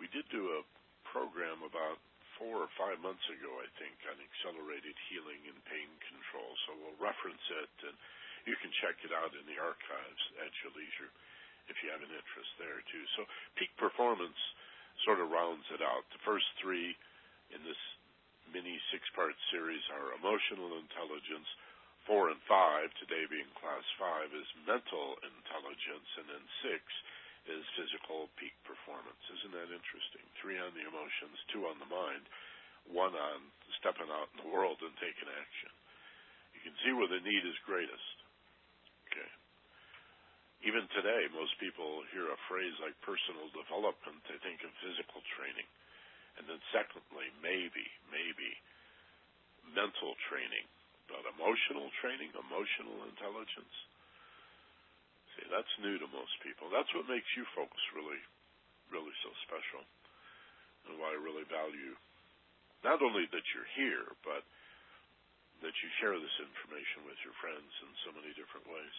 we 0.00 0.10
did 0.10 0.26
do 0.32 0.58
a 0.58 0.66
program 1.06 1.62
about 1.64 2.00
four 2.38 2.64
or 2.66 2.70
five 2.78 2.98
months 3.00 3.24
ago, 3.30 3.50
I 3.62 3.68
think, 3.78 3.94
on 4.10 4.18
accelerated 4.18 4.96
healing 5.10 5.42
and 5.46 5.58
pain 5.70 5.90
control. 6.10 6.50
So 6.66 6.74
we'll 6.78 7.00
reference 7.02 7.42
it 7.64 7.72
and 7.86 7.96
you 8.44 8.56
can 8.60 8.72
check 8.84 8.98
it 9.02 9.12
out 9.14 9.32
in 9.32 9.44
the 9.48 9.58
archives 9.60 10.22
at 10.44 10.52
your 10.62 10.72
leisure 10.76 11.12
if 11.68 11.80
you 11.80 11.88
have 11.88 12.04
an 12.04 12.12
interest 12.12 12.52
there 12.60 12.80
too. 12.92 13.04
So 13.16 13.24
peak 13.56 13.72
performance 13.80 14.36
sort 15.08 15.20
of 15.20 15.32
rounds 15.32 15.64
it 15.72 15.80
out. 15.80 16.04
The 16.12 16.22
first 16.28 16.46
three 16.60 16.92
in 17.52 17.60
this 17.64 17.80
mini 18.52 18.76
six 18.92 19.02
part 19.16 19.34
series 19.50 19.82
are 19.94 20.16
emotional 20.18 20.76
intelligence. 20.78 21.48
Four 22.04 22.28
and 22.28 22.42
five, 22.44 22.92
today 23.00 23.24
being 23.32 23.48
class 23.56 23.84
five, 23.96 24.28
is 24.36 24.44
mental 24.68 25.16
intelligence, 25.24 26.10
and 26.20 26.28
then 26.28 26.44
six 26.60 26.84
is 27.48 27.64
physical 27.76 28.32
peak 28.40 28.56
performance. 28.64 29.20
Isn't 29.40 29.52
that 29.52 29.68
interesting? 29.72 30.24
Three 30.40 30.56
on 30.56 30.72
the 30.72 30.84
emotions, 30.88 31.36
two 31.52 31.68
on 31.68 31.76
the 31.80 31.88
mind, 31.88 32.24
one 32.88 33.12
on 33.12 33.40
stepping 33.80 34.08
out 34.08 34.32
in 34.36 34.44
the 34.44 34.52
world 34.52 34.80
and 34.80 34.92
taking 34.96 35.28
action. 35.28 35.72
You 36.56 36.60
can 36.64 36.76
see 36.80 36.92
where 36.96 37.10
the 37.10 37.20
need 37.20 37.44
is 37.44 37.56
greatest. 37.68 38.16
Okay. 39.12 39.30
Even 40.64 40.88
today, 40.96 41.28
most 41.36 41.52
people 41.60 42.00
hear 42.16 42.32
a 42.32 42.40
phrase 42.48 42.72
like 42.80 42.96
personal 43.04 43.52
development, 43.52 44.24
they 44.24 44.40
think 44.40 44.64
of 44.64 44.72
physical 44.80 45.20
training. 45.36 45.68
And 46.40 46.48
then 46.48 46.60
secondly, 46.72 47.28
maybe, 47.44 47.84
maybe 48.08 48.50
mental 49.76 50.16
training. 50.32 50.64
But 51.06 51.28
emotional 51.36 51.92
training, 52.00 52.32
emotional 52.32 53.04
intelligence, 53.12 53.76
that's 55.50 55.82
new 55.82 55.98
to 55.98 56.08
most 56.10 56.34
people. 56.42 56.70
That's 56.70 56.90
what 56.94 57.10
makes 57.10 57.28
you 57.34 57.44
folks 57.54 57.80
really, 57.94 58.20
really 58.90 59.14
so 59.22 59.30
special. 59.46 59.82
And 60.86 61.00
why 61.00 61.16
I 61.16 61.18
really 61.18 61.48
value 61.48 61.96
not 62.84 63.00
only 63.00 63.24
that 63.32 63.46
you're 63.56 63.72
here, 63.74 64.04
but 64.22 64.44
that 65.64 65.72
you 65.80 65.88
share 65.98 66.12
this 66.20 66.36
information 66.44 67.08
with 67.08 67.16
your 67.24 67.32
friends 67.40 67.72
in 67.80 67.90
so 68.04 68.12
many 68.12 68.28
different 68.36 68.68
ways. 68.68 68.96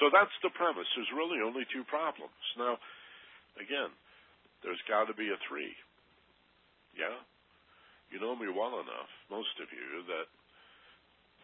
So 0.00 0.08
that's 0.08 0.32
the 0.40 0.48
premise. 0.56 0.88
There's 0.96 1.12
really 1.12 1.44
only 1.44 1.68
two 1.68 1.84
problems. 1.84 2.40
Now, 2.56 2.80
again, 3.60 3.92
there's 4.64 4.80
got 4.88 5.12
to 5.12 5.14
be 5.14 5.28
a 5.28 5.38
three. 5.44 5.76
Yeah? 6.96 7.20
You 8.08 8.24
know 8.24 8.32
me 8.32 8.48
well 8.48 8.80
enough, 8.80 9.12
most 9.28 9.52
of 9.60 9.68
you, 9.68 10.04
that 10.08 10.28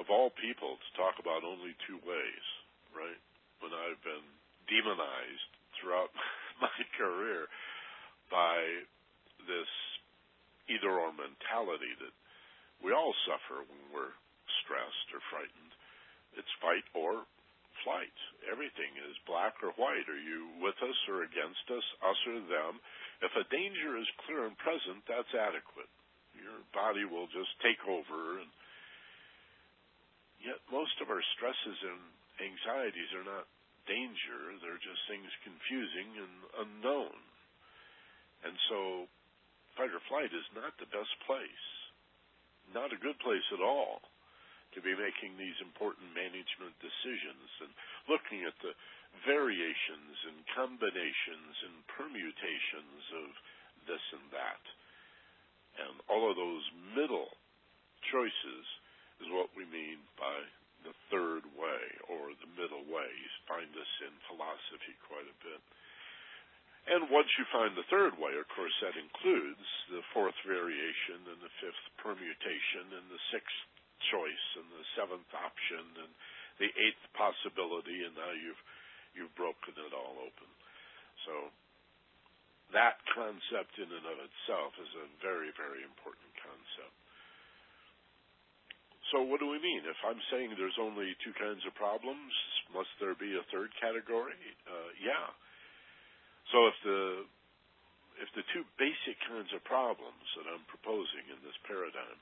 of 0.01 0.09
all 0.09 0.33
people 0.41 0.81
to 0.81 0.89
talk 0.97 1.21
about 1.21 1.45
only 1.45 1.77
two 1.85 2.01
ways, 2.09 2.45
right? 2.97 3.21
When 3.61 3.75
I've 3.75 4.01
been 4.05 4.27
demonized 4.69 5.53
throughout 5.79 6.13
my 6.65 6.79
career 6.97 7.49
by 8.31 8.61
this 9.49 9.71
either 10.69 10.93
or 10.93 11.11
mentality 11.17 11.93
that 11.99 12.15
we 12.85 12.93
all 12.93 13.15
suffer 13.27 13.65
when 13.65 13.83
we're 13.91 14.15
stressed 14.63 15.09
or 15.17 15.23
frightened. 15.33 15.73
It's 16.37 16.61
fight 16.63 16.85
or 16.95 17.25
flight. 17.83 18.15
Everything 18.47 18.93
is 19.09 19.27
black 19.27 19.57
or 19.65 19.75
white. 19.81 20.07
Are 20.07 20.23
you 20.23 20.53
with 20.61 20.77
us 20.85 20.99
or 21.09 21.25
against 21.25 21.65
us, 21.73 21.87
us 22.05 22.21
or 22.29 22.39
them? 22.47 22.79
If 23.25 23.33
a 23.35 23.49
danger 23.51 23.99
is 23.99 24.19
clear 24.29 24.47
and 24.47 24.55
present, 24.61 25.03
that's 25.09 25.33
adequate. 25.35 25.91
Your 26.37 26.63
body 26.71 27.03
will 27.09 27.27
just 27.35 27.51
take 27.65 27.81
over. 27.89 28.45
And 28.45 28.51
yet, 30.39 30.61
most 30.71 30.95
of 31.03 31.11
our 31.11 31.23
stresses 31.35 31.79
and 31.83 32.03
anxieties 32.41 33.11
are 33.15 33.27
not 33.27 33.47
danger. 33.87 34.55
They're 34.63 34.83
just 34.83 35.03
things 35.11 35.31
confusing 35.45 36.09
and 36.19 36.35
unknown. 36.67 37.19
And 38.47 38.55
so, 38.71 39.11
fight 39.75 39.91
or 39.91 40.03
flight 40.07 40.31
is 40.31 40.47
not 40.55 40.75
the 40.79 40.91
best 40.91 41.13
place 41.27 41.67
not 42.75 42.93
a 42.93 43.01
good 43.01 43.17
place 43.21 43.45
at 43.53 43.65
all 43.65 44.01
to 44.77 44.85
be 44.85 44.93
making 44.93 45.37
these 45.37 45.57
important 45.65 46.13
management 46.13 46.77
decisions 46.85 47.49
and 47.65 47.73
looking 48.05 48.45
at 48.45 48.57
the 48.61 48.77
variations 49.25 50.17
and 50.29 50.37
combinations 50.53 51.55
and 51.65 51.75
permutations 51.89 53.05
of 53.25 53.29
this 53.89 54.05
and 54.13 54.29
that. 54.29 54.65
And 55.81 55.97
all 56.13 56.29
of 56.29 56.37
those 56.37 56.65
middle 56.93 57.33
choices 58.13 58.65
is 59.25 59.33
what 59.33 59.49
we 59.57 59.65
mean 59.73 60.05
by 60.21 60.45
the 60.89 60.97
third 61.13 61.45
way 61.53 61.85
or 62.09 62.33
the 62.41 62.53
middle 62.57 62.89
way. 62.89 63.09
You 63.13 63.29
find 63.45 63.69
this 63.77 63.93
in 64.09 64.15
philosophy 64.33 64.97
quite 65.05 65.29
a 65.29 65.37
bit. 65.45 65.61
And 66.89 67.13
once 67.13 67.29
you 67.37 67.45
find 67.53 67.77
the 67.77 67.85
third 67.93 68.17
way, 68.17 68.33
of 68.41 68.49
course, 68.57 68.73
that 68.81 68.97
includes 68.97 69.69
the 69.93 70.01
fourth 70.17 70.37
variation 70.49 71.21
and 71.29 71.37
the 71.45 71.53
fifth 71.61 71.85
permutation 72.01 72.97
and 72.97 73.05
the 73.13 73.21
sixth 73.29 73.61
choice 74.09 74.47
and 74.57 74.69
the 74.73 74.87
seventh 74.97 75.29
option 75.37 75.85
and 76.01 76.13
the 76.57 76.73
eighth 76.73 77.05
possibility, 77.13 78.09
and 78.09 78.17
now 78.17 78.33
you've 78.33 78.63
you've 79.13 79.37
broken 79.37 79.77
it 79.77 79.93
all 79.93 80.17
open. 80.25 80.49
So 81.29 81.53
that 82.73 82.97
concept 83.13 83.77
in 83.77 83.89
and 83.89 84.07
of 84.09 84.19
itself 84.25 84.73
is 84.81 84.93
a 84.97 85.13
very, 85.21 85.53
very 85.61 85.85
important 85.85 86.33
concept. 86.41 86.97
So 89.13 89.25
what 89.25 89.41
do 89.41 89.49
we 89.49 89.57
mean? 89.61 89.89
If 89.89 89.97
I'm 90.05 90.21
saying 90.29 90.53
there's 90.53 90.77
only 90.77 91.17
two 91.25 91.33
kinds 91.41 91.65
of 91.65 91.73
problems, 91.75 92.33
must 92.77 92.93
there 93.01 93.17
be 93.17 93.33
a 93.37 93.45
third 93.49 93.73
category? 93.81 94.37
Uh, 94.69 94.91
yeah. 95.01 95.29
So 96.53 96.59
if 96.69 96.77
the 96.85 97.03
if 98.19 98.31
the 98.35 98.45
two 98.51 98.67
basic 98.77 99.17
kinds 99.31 99.49
of 99.55 99.63
problems 99.63 100.27
that 100.37 100.51
I'm 100.51 100.67
proposing 100.67 101.25
in 101.31 101.39
this 101.47 101.55
paradigm 101.65 102.19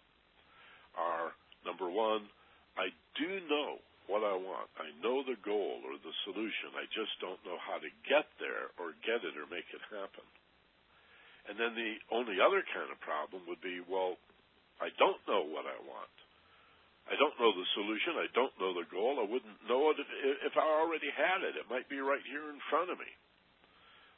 are 0.93 1.33
number 1.65 1.89
one, 1.89 2.29
I 2.77 2.93
do 3.17 3.41
know 3.49 3.81
what 4.07 4.23
I 4.23 4.37
want. 4.37 4.69
I 4.77 4.93
know 5.01 5.25
the 5.25 5.41
goal 5.41 5.83
or 5.89 5.97
the 5.99 6.15
solution. 6.29 6.77
I 6.77 6.85
just 6.93 7.17
don't 7.19 7.41
know 7.49 7.57
how 7.59 7.81
to 7.81 7.91
get 8.07 8.29
there 8.39 8.71
or 8.77 8.93
get 9.03 9.25
it 9.25 9.35
or 9.35 9.49
make 9.49 9.67
it 9.73 9.83
happen. 9.89 10.27
And 11.49 11.57
then 11.57 11.75
the 11.75 11.97
only 12.13 12.39
other 12.39 12.63
kind 12.75 12.93
of 12.93 13.01
problem 13.01 13.43
would 13.49 13.63
be, 13.65 13.81
well, 13.83 14.21
I 14.79 14.93
don't 15.01 15.23
know 15.25 15.43
what 15.49 15.65
I 15.65 15.79
want. 15.81 16.13
I 17.07 17.15
don't 17.15 17.39
know 17.39 17.55
the 17.55 17.69
solution. 17.79 18.19
I 18.19 18.27
don't 18.35 18.55
know 18.59 18.75
the 18.75 18.89
goal. 18.91 19.23
I 19.23 19.27
wouldn't 19.27 19.63
know 19.71 19.95
it 19.95 20.03
if, 20.03 20.55
I 20.59 20.67
already 20.67 21.11
had 21.15 21.47
it. 21.47 21.55
It 21.55 21.71
might 21.71 21.87
be 21.87 22.03
right 22.03 22.23
here 22.27 22.51
in 22.51 22.59
front 22.67 22.91
of 22.91 22.99
me 22.99 23.11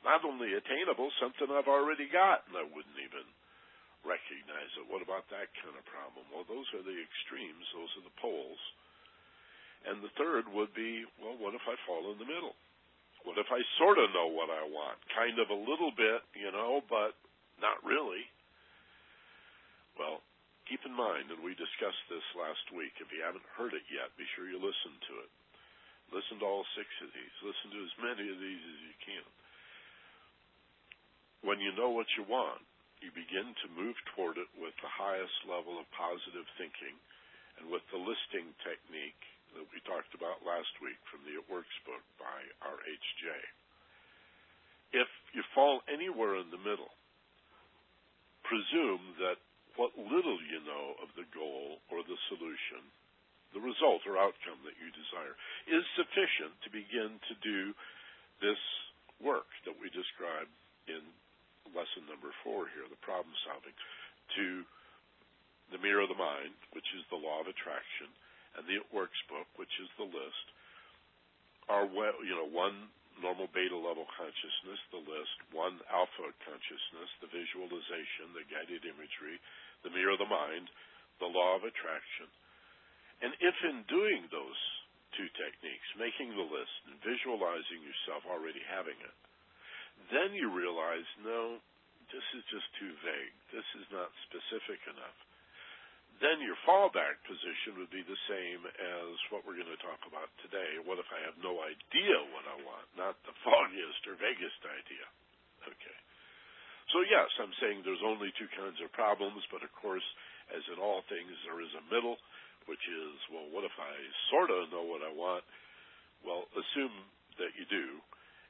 not 0.07 0.22
only 0.22 0.55
attainable, 0.55 1.11
something 1.18 1.51
I've 1.51 1.70
already 1.70 2.07
got, 2.07 2.46
and 2.46 2.55
I 2.55 2.62
wouldn't 2.62 3.01
even 3.03 3.27
recognize 4.07 4.70
it. 4.79 4.87
What 4.87 5.03
about 5.03 5.27
that 5.35 5.51
kind 5.59 5.74
of 5.74 5.83
problem? 5.90 6.22
Well, 6.31 6.46
those 6.46 6.66
are 6.74 6.85
the 6.87 6.94
extremes, 6.94 7.66
those 7.74 7.90
are 7.98 8.07
the 8.07 8.18
poles. 8.22 8.62
And 9.87 10.03
the 10.03 10.14
third 10.18 10.46
would 10.51 10.74
be, 10.74 11.07
well, 11.22 11.38
what 11.38 11.55
if 11.55 11.62
I 11.66 11.74
fall 11.87 12.11
in 12.11 12.18
the 12.18 12.29
middle? 12.29 12.55
What 13.27 13.38
if 13.38 13.51
I 13.51 13.59
sort 13.79 13.98
of 13.98 14.14
know 14.14 14.31
what 14.31 14.51
I 14.51 14.62
want? 14.66 14.98
Kind 15.14 15.38
of 15.42 15.51
a 15.51 15.59
little 15.59 15.90
bit, 15.94 16.22
you 16.38 16.51
know, 16.55 16.83
but 16.87 17.18
not 17.59 17.83
really. 17.83 18.22
Well, 19.98 20.22
keep 20.69 20.85
in 20.85 20.95
mind, 20.95 21.33
and 21.33 21.41
we 21.41 21.57
discussed 21.57 22.05
this 22.13 22.25
last 22.37 22.63
week, 22.77 22.93
if 23.01 23.09
you 23.11 23.25
haven't 23.25 23.45
heard 23.57 23.73
it 23.73 23.85
yet, 23.89 24.13
be 24.21 24.29
sure 24.37 24.47
you 24.47 24.61
listen 24.61 24.95
to 25.11 25.15
it. 25.25 25.31
Listen 26.13 26.41
to 26.41 26.47
all 26.49 26.65
six 26.77 26.89
of 27.05 27.13
these. 27.13 27.35
Listen 27.45 27.69
to 27.73 27.81
as 27.85 27.95
many 28.01 28.25
of 28.29 28.39
these 28.41 28.63
as 28.65 28.79
you 28.85 28.97
can 29.05 29.27
when 31.43 31.63
you 31.63 31.71
know 31.75 31.91
what 31.91 32.11
you 32.19 32.25
want, 32.27 32.63
you 32.99 33.15
begin 33.15 33.55
to 33.63 33.77
move 33.79 33.95
toward 34.15 34.39
it 34.43 34.51
with 34.59 34.75
the 34.83 34.91
highest 34.91 35.35
level 35.47 35.79
of 35.79 35.87
positive 35.95 36.47
thinking 36.59 36.99
and 37.63 37.71
with 37.71 37.83
the 37.95 38.01
listing 38.01 38.51
technique 38.67 39.23
that 39.55 39.67
we 39.71 39.79
talked 39.87 40.11
about 40.19 40.43
last 40.43 40.71
week 40.83 40.99
from 41.07 41.23
the 41.23 41.39
It 41.39 41.47
Works 41.47 41.75
book 41.87 42.03
by 42.19 42.39
R.H.J. 42.67 43.27
If 44.99 45.11
you 45.33 45.47
fall 45.55 45.81
anywhere 45.87 46.43
in 46.43 46.51
the 46.51 46.61
middle, 46.61 46.91
presume 48.43 49.15
that 49.23 49.39
what 49.79 49.95
little 49.95 50.43
you 50.43 50.59
know 50.67 50.99
of 50.99 51.09
the 51.14 51.25
goal 51.31 51.79
or 51.88 52.03
the 52.03 52.19
solution, 52.27 52.83
the 53.55 53.62
result 53.62 54.03
or 54.05 54.19
outcome 54.19 54.59
that 54.67 54.75
you 54.77 54.91
desire, 54.91 55.38
is 55.71 55.87
sufficient 55.95 56.53
to 56.67 56.69
begin 56.75 57.17
to 57.31 57.35
do 57.41 57.73
this 58.43 58.59
work 59.23 59.47
that 59.62 59.79
we 59.79 59.87
describe 59.95 60.51
in 60.91 61.01
lesson 61.71 62.05
number 62.11 62.35
four 62.43 62.67
here, 62.75 62.91
the 62.91 62.99
problem 63.07 63.31
solving, 63.47 63.77
to 64.35 64.67
the 65.71 65.81
mirror 65.81 66.05
of 66.05 66.11
the 66.11 66.19
mind, 66.19 66.57
which 66.73 66.87
is 66.97 67.05
the 67.12 67.19
law 67.19 67.45
of 67.45 67.49
attraction, 67.49 68.11
and 68.57 68.64
the 68.67 68.81
It 68.81 68.88
Works 68.91 69.21
book, 69.29 69.47
which 69.61 69.73
is 69.79 69.88
the 70.01 70.09
list, 70.09 70.47
are 71.69 71.85
well, 71.85 72.17
you 72.25 72.33
know, 72.33 72.49
one 72.49 72.88
normal 73.21 73.51
beta 73.53 73.77
level 73.77 74.07
consciousness, 74.14 74.81
the 74.95 75.03
list, 75.03 75.37
one 75.53 75.77
alpha 75.91 76.33
consciousness, 76.47 77.11
the 77.21 77.29
visualization, 77.29 78.33
the 78.33 78.47
guided 78.49 78.87
imagery, 78.87 79.37
the 79.83 79.93
mirror 79.95 80.14
of 80.14 80.23
the 80.23 80.31
mind, 80.31 80.69
the 81.19 81.31
law 81.31 81.59
of 81.59 81.67
attraction. 81.67 82.29
And 83.23 83.35
if 83.43 83.57
in 83.67 83.83
doing 83.91 84.31
those 84.31 84.61
two 85.19 85.27
techniques, 85.35 85.88
making 85.99 86.35
the 86.35 86.47
list 86.47 86.77
and 86.87 87.03
visualizing 87.03 87.83
yourself 87.83 88.23
already 88.29 88.62
having 88.69 88.99
it, 88.99 89.17
then 90.14 90.31
you 90.37 90.53
realize, 90.55 91.07
no, 91.27 91.59
this 92.14 92.27
is 92.38 92.45
just 92.49 92.69
too 92.79 92.93
vague. 93.03 93.37
This 93.51 93.67
is 93.83 93.87
not 93.91 94.14
specific 94.31 94.79
enough. 94.87 95.19
Then 96.19 96.43
your 96.43 96.59
fallback 96.67 97.23
position 97.31 97.79
would 97.79 97.95
be 97.95 98.03
the 98.03 98.23
same 98.27 98.67
as 98.67 99.14
what 99.31 99.47
we're 99.47 99.59
going 99.59 99.71
to 99.71 99.87
talk 99.87 100.03
about 100.07 100.31
today. 100.43 100.83
What 100.83 100.99
if 100.99 101.07
I 101.14 101.23
have 101.23 101.38
no 101.38 101.62
idea 101.62 102.17
what 102.35 102.47
I 102.47 102.59
want, 102.67 102.87
not 102.99 103.14
the 103.23 103.35
foggiest 103.47 104.03
or 104.11 104.19
vaguest 104.19 104.62
idea? 104.67 105.07
Okay. 105.62 105.99
So 106.92 107.05
yes, 107.05 107.29
I'm 107.37 107.53
saying 107.61 107.85
there's 107.85 108.05
only 108.05 108.33
two 108.40 108.48
kinds 108.57 108.81
of 108.81 108.88
problems, 108.96 109.44
but 109.53 109.61
of 109.61 109.72
course, 109.77 110.05
as 110.48 110.64
in 110.72 110.81
all 110.81 111.05
things, 111.12 111.33
there 111.44 111.61
is 111.61 111.72
a 111.77 111.85
middle, 111.92 112.16
which 112.64 112.81
is, 112.81 113.14
well, 113.29 113.44
what 113.53 113.68
if 113.68 113.77
I 113.77 113.92
sort 114.33 114.48
of 114.48 114.72
know 114.72 114.88
what 114.88 115.05
I 115.05 115.12
want? 115.12 115.44
Well, 116.24 116.48
assume 116.57 116.96
that 117.37 117.53
you 117.61 117.68
do, 117.68 118.01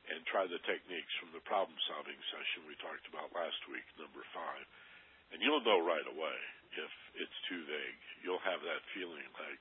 and 0.09 0.25
try 0.25 0.49
the 0.49 0.63
techniques 0.65 1.13
from 1.21 1.35
the 1.37 1.45
problem 1.45 1.77
solving 1.85 2.17
session 2.33 2.65
we 2.65 2.79
talked 2.81 3.05
about 3.13 3.29
last 3.37 3.61
week, 3.69 3.85
number 4.01 4.25
five. 4.33 4.65
And 5.35 5.45
you'll 5.45 5.65
know 5.67 5.85
right 5.85 6.07
away 6.09 6.39
if 6.79 6.93
it's 7.21 7.39
too 7.51 7.61
vague. 7.69 8.01
You'll 8.25 8.41
have 8.41 8.65
that 8.65 8.81
feeling 8.97 9.29
like 9.37 9.61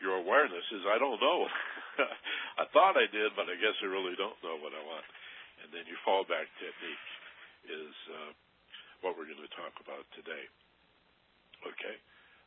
your 0.00 0.16
awareness 0.16 0.64
is, 0.72 0.86
I 0.88 0.96
don't 0.96 1.20
know. 1.20 1.44
I 2.62 2.64
thought 2.72 2.96
I 2.96 3.10
did, 3.10 3.34
but 3.36 3.50
I 3.50 3.58
guess 3.60 3.76
I 3.82 3.90
really 3.90 4.16
don't 4.16 4.38
know 4.40 4.56
what 4.62 4.72
I 4.72 4.80
want. 4.86 5.04
And 5.66 5.68
then 5.74 5.84
you 5.84 5.98
your 5.98 6.02
fallback 6.06 6.46
technique 6.62 7.06
is 7.66 7.94
uh, 8.12 8.32
what 9.02 9.18
we're 9.18 9.28
going 9.30 9.42
to 9.42 9.54
talk 9.58 9.74
about 9.82 10.04
today. 10.14 10.44
Okay? 11.66 11.96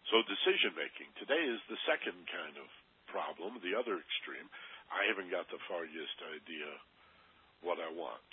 So 0.09 0.23
decision 0.25 0.75
making. 0.75 1.11
Today 1.19 1.41
is 1.41 1.61
the 1.67 1.79
second 1.85 2.17
kind 2.31 2.55
of 2.57 2.67
problem, 3.11 3.59
the 3.61 3.75
other 3.75 3.99
extreme. 3.99 4.47
I 4.91 5.07
haven't 5.07 5.31
got 5.31 5.47
the 5.51 5.61
foggiest 5.67 6.17
idea 6.31 6.71
what 7.63 7.79
I 7.79 7.91
want. 7.91 8.29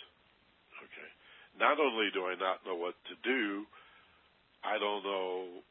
Okay. 0.82 1.10
Not 1.58 1.82
only 1.82 2.08
do 2.14 2.30
I 2.30 2.38
not 2.38 2.62
know 2.62 2.78
what 2.78 2.94
to 3.10 3.14
do, 3.26 3.66
I 4.62 4.78
don't 4.78 5.02
know 5.02 5.62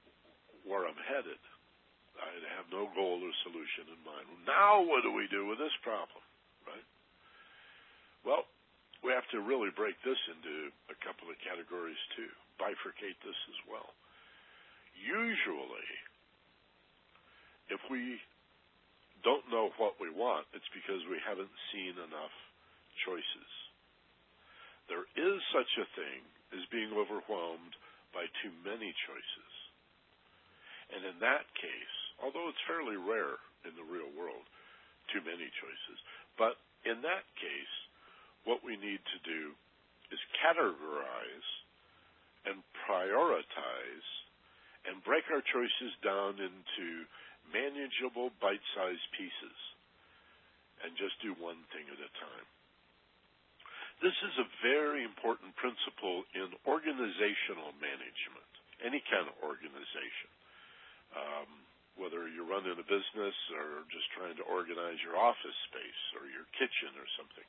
where 0.67 0.87
I'm 0.87 0.99
headed. 1.07 1.39
I 2.17 2.29
have 2.57 2.67
no 2.73 2.89
goal 2.97 3.21
or 3.21 3.33
solution 3.45 3.93
in 3.93 4.01
mind. 4.01 4.25
Now, 4.49 4.81
what 4.81 5.05
do 5.05 5.13
we 5.13 5.29
do 5.29 5.45
with 5.45 5.61
this 5.61 5.73
problem? 5.85 6.23
Right? 6.65 6.87
Well, 8.25 8.49
we 9.05 9.13
have 9.13 9.27
to 9.33 9.45
really 9.45 9.69
break 9.73 9.95
this 10.01 10.19
into 10.33 10.73
a 10.89 10.97
couple 11.05 11.29
of 11.29 11.37
categories 11.45 11.99
too. 12.17 12.31
Bifurcate 12.57 13.19
this 13.21 13.39
as 13.53 13.59
well. 13.69 13.93
Usually, 14.97 15.91
if 17.69 17.81
we 17.91 18.17
don't 19.21 19.45
know 19.53 19.69
what 19.77 19.99
we 20.01 20.09
want, 20.09 20.49
it's 20.53 20.67
because 20.73 21.03
we 21.05 21.21
haven't 21.21 21.51
seen 21.69 21.93
enough 21.97 22.33
choices. 23.05 23.51
There 24.89 25.05
is 25.19 25.37
such 25.51 25.69
a 25.77 25.89
thing 25.93 26.23
as 26.55 26.73
being 26.73 26.95
overwhelmed 26.95 27.75
by 28.15 28.25
too 28.41 28.53
many 28.63 28.95
choices. 29.05 29.53
And 30.95 31.03
in 31.03 31.19
that 31.19 31.43
case, 31.59 31.97
although 32.23 32.47
it's 32.47 32.69
fairly 32.69 32.95
rare 32.95 33.37
in 33.67 33.75
the 33.75 33.83
real 33.83 34.07
world, 34.15 34.47
too 35.11 35.19
many 35.27 35.51
choices, 35.59 35.99
but 36.39 36.55
in 36.87 37.03
that 37.03 37.27
case, 37.35 37.75
what 38.47 38.63
we 38.63 38.79
need 38.79 39.03
to 39.03 39.19
do 39.27 39.51
is 40.09 40.19
categorize 40.39 41.49
and 42.47 42.63
prioritize 42.87 44.07
and 44.87 45.03
break 45.03 45.27
our 45.27 45.43
choices 45.43 45.91
down 45.99 46.39
into 46.39 46.87
manageable 47.51 48.31
bite-sized 48.39 49.07
pieces 49.19 49.59
and 50.87 50.95
just 50.95 51.19
do 51.19 51.35
one 51.43 51.59
thing 51.75 51.83
at 51.91 51.99
a 51.99 52.11
time. 52.23 52.47
This 53.99 54.15
is 54.15 54.35
a 54.39 54.47
very 54.63 55.03
important 55.03 55.51
principle 55.57 56.23
in 56.37 56.53
organizational 56.69 57.73
management, 57.81 58.51
any 58.85 59.01
kind 59.09 59.25
of 59.25 59.35
organization. 59.41 60.31
Um, 61.17 61.49
whether 61.97 62.29
you're 62.29 62.45
running 62.45 62.77
a 62.77 62.85
business 62.85 63.37
or 63.57 63.81
just 63.89 64.05
trying 64.13 64.37
to 64.37 64.45
organize 64.45 65.01
your 65.01 65.17
office 65.17 65.57
space 65.73 66.03
or 66.21 66.29
your 66.29 66.45
kitchen 66.61 66.93
or 66.93 67.09
something, 67.17 67.47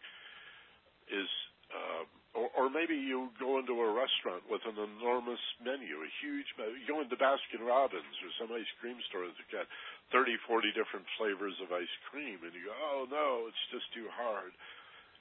is 1.12 1.30
uh, 1.68 2.04
or, 2.36 2.48
or 2.54 2.66
maybe 2.68 2.96
you 2.96 3.32
go 3.40 3.58
into 3.58 3.76
a 3.76 3.90
restaurant 3.90 4.44
with 4.46 4.62
an 4.68 4.76
enormous 4.76 5.40
menu, 5.60 6.00
a 6.00 6.10
huge 6.22 6.48
menu. 6.54 6.76
You 6.76 6.86
go 6.88 7.00
into 7.00 7.16
Baskin 7.16 7.64
Robbins 7.64 8.16
or 8.22 8.30
some 8.38 8.52
ice 8.52 8.68
cream 8.78 8.96
store 9.08 9.26
that's 9.26 9.52
got 9.52 9.66
30, 10.12 10.36
40 10.46 10.70
different 10.76 11.04
flavors 11.16 11.56
of 11.64 11.72
ice 11.72 11.96
cream, 12.08 12.40
and 12.44 12.52
you 12.52 12.68
go, 12.68 12.76
oh 12.76 13.02
no, 13.08 13.48
it's 13.48 13.64
just 13.72 13.88
too 13.96 14.08
hard. 14.12 14.52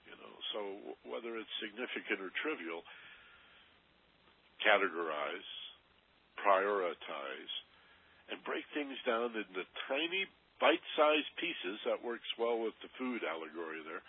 You 0.07 0.15
know, 0.15 0.35
so 0.55 0.59
whether 1.03 1.35
it's 1.35 1.51
significant 1.59 2.23
or 2.23 2.31
trivial, 2.39 2.83
categorize, 4.63 5.49
prioritize, 6.39 7.53
and 8.31 8.39
break 8.47 8.63
things 8.71 8.95
down 9.03 9.35
into 9.35 9.63
tiny 9.87 10.27
bite-sized 10.59 11.31
pieces. 11.39 11.79
That 11.87 12.03
works 12.03 12.27
well 12.39 12.59
with 12.59 12.75
the 12.79 12.91
food 12.95 13.23
allegory 13.23 13.83
there. 13.83 14.03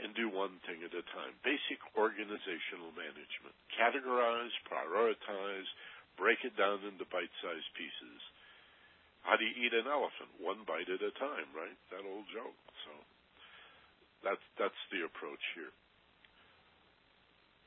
And 0.00 0.16
do 0.16 0.32
one 0.32 0.56
thing 0.64 0.80
at 0.82 0.96
a 0.96 1.04
time. 1.12 1.36
Basic 1.44 1.78
organizational 1.94 2.90
management. 2.96 3.54
Categorize, 3.76 4.50
prioritize, 4.64 5.68
break 6.16 6.40
it 6.42 6.56
down 6.56 6.80
into 6.88 7.04
bite-sized 7.12 7.72
pieces. 7.76 8.20
How 9.22 9.38
do 9.38 9.46
you 9.46 9.54
eat 9.54 9.76
an 9.76 9.86
elephant? 9.86 10.32
One 10.42 10.66
bite 10.66 10.90
at 10.90 11.04
a 11.04 11.12
time, 11.20 11.48
right? 11.54 11.78
That 11.94 12.02
old 12.02 12.26
joke. 12.34 12.58
So 12.82 12.92
that's 14.26 14.42
that's 14.58 14.82
the 14.90 15.06
approach 15.06 15.42
here. 15.54 15.70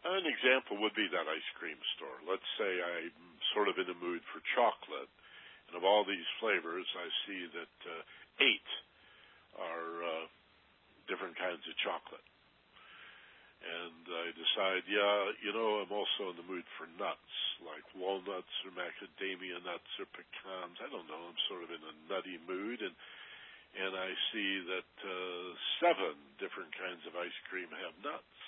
An 0.06 0.28
example 0.28 0.78
would 0.84 0.94
be 0.94 1.08
that 1.10 1.26
ice 1.26 1.50
cream 1.58 1.80
store. 1.98 2.20
Let's 2.30 2.46
say 2.60 2.68
I'm 2.68 3.40
sort 3.58 3.72
of 3.72 3.80
in 3.80 3.88
the 3.90 3.98
mood 3.98 4.22
for 4.30 4.44
chocolate, 4.54 5.10
and 5.72 5.80
of 5.80 5.88
all 5.88 6.06
these 6.06 6.28
flavors, 6.38 6.86
I 6.94 7.08
see 7.26 7.42
that 7.58 7.78
uh, 7.90 8.02
eight 8.44 8.70
are 9.58 9.94
uh, 10.04 10.26
different 11.08 11.38
kinds 11.38 11.64
of 11.66 11.76
chocolate. 11.82 12.24
And 13.66 14.06
I 14.06 14.30
decide, 14.38 14.86
yeah, 14.86 15.34
you 15.42 15.50
know, 15.50 15.82
I'm 15.82 15.90
also 15.90 16.30
in 16.30 16.38
the 16.38 16.46
mood 16.46 16.68
for 16.78 16.86
nuts, 17.02 17.34
like 17.66 17.82
walnuts 17.98 18.54
or 18.62 18.70
macadamia 18.78 19.58
nuts 19.66 19.90
or 19.98 20.06
pecans. 20.14 20.78
I 20.78 20.92
don't 20.94 21.10
know. 21.10 21.34
I'm 21.34 21.42
sort 21.50 21.66
of 21.66 21.74
in 21.74 21.82
a 21.82 21.94
nutty 22.06 22.38
mood, 22.46 22.86
and 22.86 22.94
and 23.76 23.92
I 23.92 24.10
see 24.32 24.64
that 24.72 24.94
uh, 25.04 25.48
seven 25.84 26.16
different 26.40 26.72
kinds 26.80 27.04
of 27.04 27.18
ice 27.20 27.40
cream 27.52 27.68
have 27.68 27.96
nuts. 28.00 28.40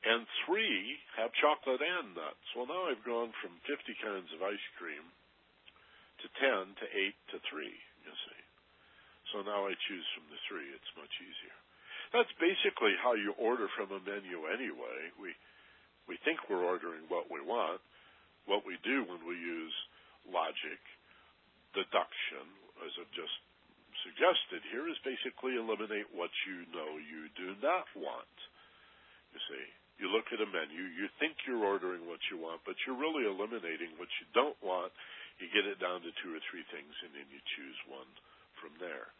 And 0.00 0.24
three 0.48 0.96
have 1.20 1.28
chocolate 1.36 1.84
and 1.84 2.16
nuts. 2.16 2.46
Well, 2.56 2.64
now 2.64 2.88
I've 2.88 3.04
gone 3.04 3.36
from 3.44 3.52
50 3.68 3.84
kinds 4.00 4.32
of 4.32 4.40
ice 4.40 4.66
cream 4.80 5.04
to 6.24 6.26
10 6.40 6.72
to 6.80 6.86
8 6.88 7.36
to 7.36 7.38
3, 7.52 7.68
you 7.68 8.14
see. 8.24 8.39
So 9.30 9.46
now 9.46 9.66
I 9.66 9.74
choose 9.86 10.06
from 10.14 10.26
the 10.30 10.40
three. 10.50 10.66
It's 10.74 10.98
much 10.98 11.14
easier. 11.22 11.56
That's 12.10 12.30
basically 12.42 12.98
how 12.98 13.14
you 13.14 13.30
order 13.38 13.70
from 13.78 13.94
a 13.94 14.02
menu 14.02 14.50
anyway. 14.50 15.14
We, 15.14 15.30
we 16.10 16.18
think 16.26 16.42
we're 16.50 16.66
ordering 16.66 17.06
what 17.06 17.30
we 17.30 17.38
want. 17.38 17.78
What 18.50 18.66
we 18.66 18.74
do 18.82 19.06
when 19.06 19.22
we 19.22 19.38
use 19.38 19.74
logic, 20.26 20.82
deduction, 21.70 22.46
as 22.82 22.90
I've 22.98 23.14
just 23.14 23.36
suggested 24.02 24.66
here 24.74 24.90
is 24.90 24.98
basically 25.06 25.54
eliminate 25.54 26.10
what 26.10 26.32
you 26.48 26.66
know 26.74 26.98
you 26.98 27.30
do 27.38 27.54
not 27.62 27.86
want. 27.94 28.36
You 29.30 29.40
see, 29.46 29.64
you 30.02 30.10
look 30.10 30.26
at 30.34 30.42
a 30.42 30.48
menu, 30.48 30.90
you 30.96 31.06
think 31.22 31.38
you're 31.46 31.62
ordering 31.62 32.08
what 32.08 32.24
you 32.32 32.40
want, 32.40 32.64
but 32.66 32.74
you're 32.82 32.98
really 32.98 33.28
eliminating 33.28 33.94
what 34.00 34.10
you 34.18 34.26
don't 34.34 34.58
want. 34.64 34.90
You 35.38 35.46
get 35.52 35.68
it 35.68 35.78
down 35.78 36.02
to 36.02 36.10
two 36.24 36.34
or 36.34 36.42
three 36.50 36.66
things, 36.74 36.94
and 37.06 37.14
then 37.14 37.28
you 37.30 37.38
choose 37.54 37.78
one 37.86 38.08
from 38.58 38.74
there. 38.82 39.12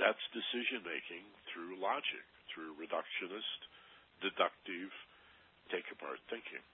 That's 0.00 0.24
decision 0.32 0.84
making 0.84 1.24
through 1.52 1.76
logic, 1.76 2.24
through 2.52 2.76
reductionist, 2.80 3.60
deductive, 4.24 4.92
take 5.68 5.84
apart 5.92 6.20
thinking. 6.32 6.64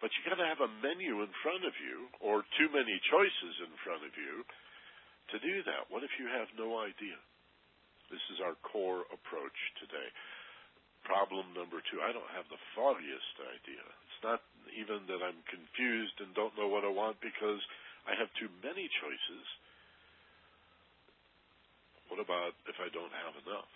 But 0.00 0.12
you 0.12 0.20
got 0.28 0.40
to 0.40 0.48
have 0.48 0.60
a 0.60 0.76
menu 0.84 1.24
in 1.24 1.32
front 1.40 1.64
of 1.64 1.72
you, 1.80 2.08
or 2.20 2.44
too 2.60 2.68
many 2.68 2.96
choices 3.08 3.54
in 3.64 3.72
front 3.80 4.04
of 4.04 4.12
you, 4.16 4.44
to 5.32 5.36
do 5.40 5.64
that. 5.64 5.88
What 5.88 6.04
if 6.04 6.12
you 6.20 6.28
have 6.28 6.48
no 6.60 6.78
idea? 6.80 7.16
This 8.12 8.22
is 8.30 8.38
our 8.44 8.54
core 8.62 9.08
approach 9.10 9.58
today. 9.82 10.08
Problem 11.02 11.50
number 11.54 11.82
two, 11.90 12.02
I 12.02 12.12
don't 12.12 12.34
have 12.34 12.46
the 12.50 12.60
foggiest 12.74 13.36
idea. 13.46 13.82
It's 13.82 14.22
not 14.22 14.42
even 14.74 15.06
that 15.10 15.22
I'm 15.22 15.38
confused 15.48 16.18
and 16.22 16.34
don't 16.34 16.54
know 16.58 16.70
what 16.70 16.86
I 16.86 16.92
want 16.92 17.18
because 17.22 17.62
I 18.06 18.14
have 18.18 18.30
too 18.38 18.50
many 18.62 18.86
choices. 19.02 19.46
What 22.08 22.22
about 22.22 22.54
if 22.70 22.78
I 22.78 22.88
don't 22.92 23.12
have 23.12 23.34
enough? 23.44 23.72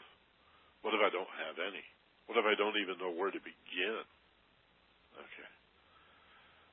What 0.83 0.97
if 0.97 1.03
I 1.03 1.11
don't 1.13 1.35
have 1.49 1.61
any? 1.61 1.85
What 2.31 2.39
if 2.39 2.47
I 2.47 2.55
don't 2.55 2.79
even 2.79 2.97
know 3.03 3.13
where 3.13 3.35
to 3.35 3.43
begin? 3.43 4.05
Okay. 5.19 5.51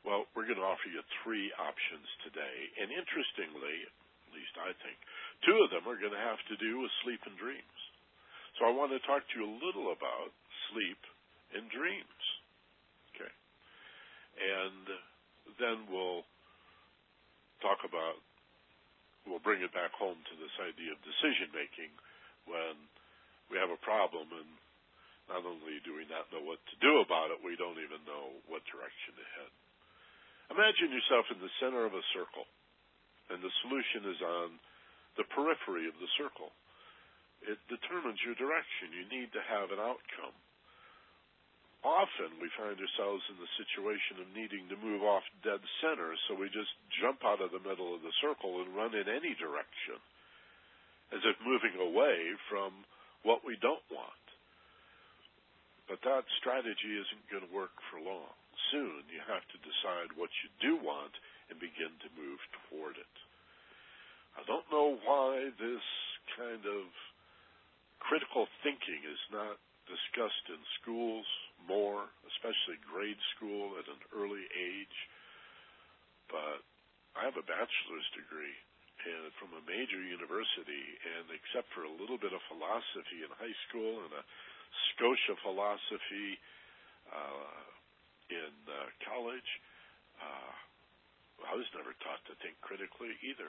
Well, 0.06 0.30
we're 0.32 0.48
going 0.48 0.62
to 0.62 0.68
offer 0.68 0.88
you 0.88 1.04
three 1.26 1.52
options 1.60 2.08
today. 2.24 2.58
And 2.80 2.94
interestingly, 2.94 3.76
at 3.84 4.32
least 4.32 4.56
I 4.56 4.72
think, 4.80 4.98
two 5.44 5.58
of 5.66 5.74
them 5.74 5.84
are 5.90 6.00
going 6.00 6.16
to 6.16 6.28
have 6.32 6.40
to 6.48 6.56
do 6.62 6.80
with 6.80 6.94
sleep 7.04 7.20
and 7.28 7.36
dreams. 7.36 7.80
So 8.56 8.66
I 8.66 8.72
want 8.72 8.96
to 8.96 9.02
talk 9.04 9.26
to 9.26 9.34
you 9.36 9.46
a 9.46 9.60
little 9.60 9.92
about 9.92 10.32
sleep 10.72 11.02
and 11.58 11.68
dreams. 11.70 12.24
Okay. 13.14 13.34
And 14.38 14.86
then 15.60 15.78
we'll 15.92 16.24
talk 17.62 17.82
about, 17.84 18.22
we'll 19.28 19.44
bring 19.44 19.62
it 19.62 19.76
back 19.76 19.92
home 19.94 20.18
to 20.18 20.36
this 20.40 20.56
idea 20.64 20.96
of 20.96 21.00
decision 21.04 21.52
making 21.52 21.92
when 22.48 22.76
we 23.52 23.60
have 23.60 23.72
a 23.72 23.80
problem 23.84 24.32
and 24.32 24.50
not 25.28 25.44
only 25.44 25.84
do 25.84 25.92
we 25.92 26.08
not 26.08 26.32
know 26.32 26.40
what 26.40 26.64
to 26.72 26.76
do 26.80 27.04
about 27.04 27.36
it, 27.36 27.44
we 27.44 27.60
don't 27.60 27.80
even 27.84 28.00
know 28.08 28.32
what 28.48 28.64
direction 28.72 29.12
to 29.20 29.26
head. 29.36 29.52
Imagine 30.56 30.96
yourself 30.96 31.28
in 31.28 31.44
the 31.44 31.52
center 31.60 31.84
of 31.84 31.92
a 31.92 32.06
circle, 32.16 32.48
and 33.28 33.44
the 33.44 33.52
solution 33.68 34.08
is 34.08 34.20
on 34.24 34.56
the 35.20 35.28
periphery 35.36 35.92
of 35.92 36.00
the 36.00 36.08
circle. 36.16 36.56
It 37.44 37.60
determines 37.68 38.24
your 38.24 38.40
direction. 38.40 38.96
You 38.96 39.04
need 39.12 39.36
to 39.36 39.44
have 39.44 39.76
an 39.76 39.84
outcome 39.84 40.36
often 41.88 42.36
we 42.44 42.52
find 42.60 42.76
ourselves 42.76 43.24
in 43.32 43.40
the 43.40 43.56
situation 43.56 44.20
of 44.20 44.36
needing 44.36 44.68
to 44.68 44.84
move 44.84 45.08
off 45.08 45.24
dead 45.42 45.64
center, 45.80 46.12
so 46.28 46.36
we 46.36 46.52
just 46.52 46.72
jump 47.00 47.24
out 47.24 47.40
of 47.40 47.56
the 47.56 47.64
middle 47.64 47.96
of 47.96 48.04
the 48.04 48.14
circle 48.20 48.60
and 48.60 48.76
run 48.76 48.92
in 48.92 49.08
any 49.08 49.32
direction, 49.40 49.96
as 51.16 51.24
if 51.24 51.40
moving 51.48 51.80
away 51.80 52.36
from 52.52 52.84
what 53.24 53.48
we 53.48 53.56
don't 53.64 53.84
want. 53.88 54.26
But 55.88 56.04
that 56.04 56.28
strategy 56.44 57.00
isn't 57.00 57.32
going 57.32 57.48
to 57.48 57.56
work 57.56 57.74
for 57.88 58.04
long. 58.04 58.36
Soon 58.76 59.08
you 59.08 59.24
have 59.24 59.48
to 59.56 59.64
decide 59.64 60.12
what 60.20 60.34
you 60.44 60.52
do 60.60 60.76
want 60.84 61.16
and 61.48 61.56
begin 61.56 61.96
to 62.04 62.18
move 62.20 62.42
toward 62.68 63.00
it. 63.00 63.16
I 64.36 64.44
don't 64.44 64.68
know 64.68 65.00
why 65.08 65.50
this 65.56 65.86
kind 66.36 66.62
of 66.68 66.84
critical 68.04 68.46
thinking 68.62 69.02
is 69.08 69.24
not 69.32 69.56
discussed 69.88 70.46
in 70.52 70.60
schools 70.84 71.26
more, 71.66 72.06
especially 72.30 72.78
grade 72.86 73.20
school 73.36 73.76
at 73.82 73.90
an 73.90 74.02
early 74.14 74.46
age. 74.54 74.98
But 76.30 76.62
I 77.18 77.26
have 77.26 77.40
a 77.40 77.46
bachelor's 77.46 78.10
degree 78.14 78.58
and 79.08 79.32
from 79.40 79.54
a 79.56 79.64
major 79.64 80.02
university, 80.02 80.86
and 81.06 81.30
except 81.32 81.70
for 81.72 81.86
a 81.88 81.94
little 82.02 82.20
bit 82.20 82.34
of 82.34 82.42
philosophy 82.52 83.24
in 83.24 83.30
high 83.38 83.56
school 83.70 84.04
and 84.04 84.12
a 84.12 84.24
Scotia 84.94 85.38
philosophy 85.46 86.36
uh, 87.08 87.62
in 88.28 88.52
uh, 88.68 88.90
college, 89.08 89.50
uh, 90.20 90.54
I 91.48 91.54
was 91.56 91.70
never 91.72 91.96
taught 92.04 92.20
to 92.28 92.36
think 92.44 92.60
critically 92.60 93.16
either. 93.24 93.48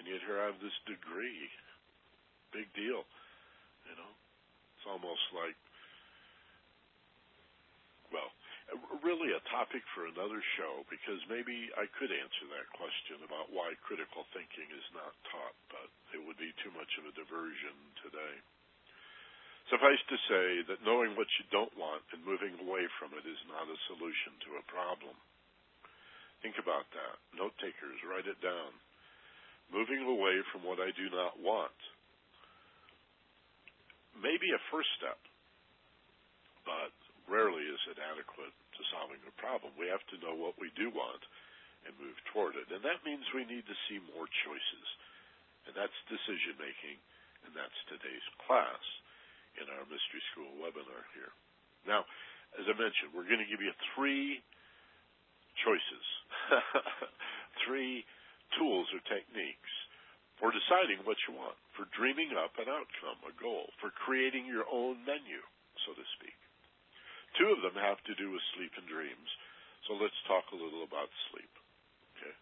And 0.00 0.08
yet 0.08 0.24
here 0.24 0.40
I 0.40 0.48
have 0.54 0.62
this 0.62 0.76
degree. 0.88 1.50
Big 2.54 2.70
deal. 2.72 3.04
You 3.84 3.94
know, 3.98 4.12
it's 4.78 4.86
almost 4.88 5.26
like 5.36 5.58
well, 8.12 8.30
really 9.04 9.30
a 9.30 9.42
topic 9.54 9.82
for 9.94 10.10
another 10.10 10.42
show 10.58 10.82
because 10.90 11.22
maybe 11.30 11.70
I 11.78 11.86
could 11.94 12.10
answer 12.10 12.46
that 12.50 12.66
question 12.74 13.22
about 13.22 13.54
why 13.54 13.78
critical 13.86 14.26
thinking 14.34 14.66
is 14.74 14.88
not 14.90 15.14
taught, 15.30 15.56
but 15.70 15.88
it 16.10 16.20
would 16.22 16.38
be 16.38 16.50
too 16.62 16.74
much 16.74 16.90
of 16.98 17.06
a 17.06 17.14
diversion 17.14 17.76
today. 18.02 18.34
Suffice 19.70 20.02
to 20.10 20.18
say 20.30 20.46
that 20.70 20.86
knowing 20.86 21.18
what 21.18 21.30
you 21.38 21.44
don't 21.50 21.74
want 21.74 22.02
and 22.14 22.22
moving 22.22 22.54
away 22.62 22.86
from 22.98 23.14
it 23.18 23.26
is 23.26 23.50
not 23.50 23.66
a 23.66 23.84
solution 23.90 24.34
to 24.46 24.58
a 24.58 24.68
problem. 24.70 25.14
Think 26.42 26.58
about 26.62 26.86
that. 26.94 27.16
Note 27.34 27.54
takers, 27.58 27.98
write 28.06 28.30
it 28.30 28.38
down. 28.38 28.70
Moving 29.74 30.06
away 30.06 30.38
from 30.54 30.62
what 30.62 30.78
I 30.78 30.94
do 30.94 31.10
not 31.10 31.34
want 31.42 31.74
may 34.22 34.38
be 34.38 34.54
a 34.54 34.66
first 34.70 34.88
step, 34.96 35.18
but 36.62 36.94
rarely 37.26 37.66
is 37.66 37.82
it 37.90 37.98
adequate 37.98 38.54
to 38.54 38.82
solving 38.94 39.20
a 39.26 39.34
problem. 39.38 39.74
We 39.74 39.90
have 39.90 40.02
to 40.14 40.20
know 40.22 40.34
what 40.34 40.58
we 40.58 40.70
do 40.78 40.90
want 40.90 41.22
and 41.86 41.94
move 42.02 42.18
toward 42.32 42.58
it. 42.58 42.66
And 42.70 42.82
that 42.82 43.02
means 43.06 43.22
we 43.30 43.46
need 43.46 43.66
to 43.66 43.82
see 43.86 44.02
more 44.14 44.26
choices. 44.46 44.88
And 45.66 45.74
that's 45.74 45.94
decision 46.10 46.58
making, 46.58 46.98
and 47.46 47.54
that's 47.54 47.74
today's 47.90 48.26
class 48.46 48.82
in 49.58 49.66
our 49.70 49.86
Mystery 49.86 50.22
School 50.34 50.50
webinar 50.62 51.02
here. 51.14 51.32
Now, 51.86 52.06
as 52.58 52.66
I 52.66 52.74
mentioned, 52.74 53.14
we're 53.14 53.26
going 53.28 53.42
to 53.42 53.50
give 53.50 53.62
you 53.62 53.74
three 53.94 54.42
choices, 55.62 56.06
three 57.66 58.06
tools 58.58 58.86
or 58.94 59.02
techniques 59.10 59.74
for 60.38 60.52
deciding 60.52 61.00
what 61.08 61.16
you 61.24 61.32
want, 61.34 61.56
for 61.72 61.88
dreaming 61.96 62.36
up 62.36 62.52
an 62.60 62.68
outcome, 62.68 63.18
a 63.24 63.32
goal, 63.40 63.72
for 63.80 63.88
creating 64.04 64.44
your 64.44 64.68
own 64.68 65.00
menu, 65.08 65.40
so 65.88 65.96
to 65.96 66.04
speak. 66.20 66.36
Two 67.36 67.52
of 67.52 67.60
them 67.60 67.76
have 67.76 68.00
to 68.08 68.16
do 68.16 68.32
with 68.32 68.40
sleep 68.56 68.72
and 68.80 68.88
dreams. 68.88 69.30
So 69.84 69.94
let's 70.00 70.16
talk 70.24 70.48
a 70.50 70.58
little 70.58 70.82
about 70.88 71.12
sleep. 71.30 71.52
Okay. 72.16 72.36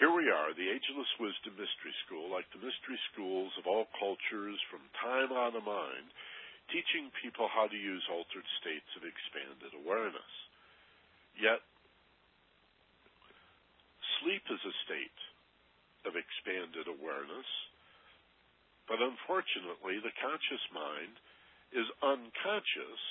Here 0.00 0.10
we 0.10 0.32
are, 0.32 0.56
the 0.56 0.72
Ageless 0.72 1.12
Wisdom 1.20 1.54
Mystery 1.60 1.94
School, 2.08 2.32
like 2.32 2.48
the 2.50 2.64
mystery 2.64 2.98
schools 3.12 3.52
of 3.60 3.68
all 3.68 3.86
cultures 4.00 4.58
from 4.72 4.82
time 4.98 5.30
on 5.30 5.52
the 5.52 5.62
mind, 5.62 6.08
teaching 6.72 7.12
people 7.20 7.46
how 7.52 7.68
to 7.68 7.76
use 7.76 8.02
altered 8.08 8.48
states 8.64 8.88
of 8.96 9.04
expanded 9.04 9.76
awareness. 9.76 10.32
Yet, 11.36 11.60
sleep 14.24 14.42
is 14.48 14.62
a 14.64 14.74
state 14.88 15.20
of 16.08 16.16
expanded 16.16 16.88
awareness, 16.88 17.48
but 18.88 18.98
unfortunately, 18.98 20.00
the 20.00 20.16
conscious 20.24 20.64
mind 20.72 21.14
is 21.76 21.86
unconscious 22.00 23.02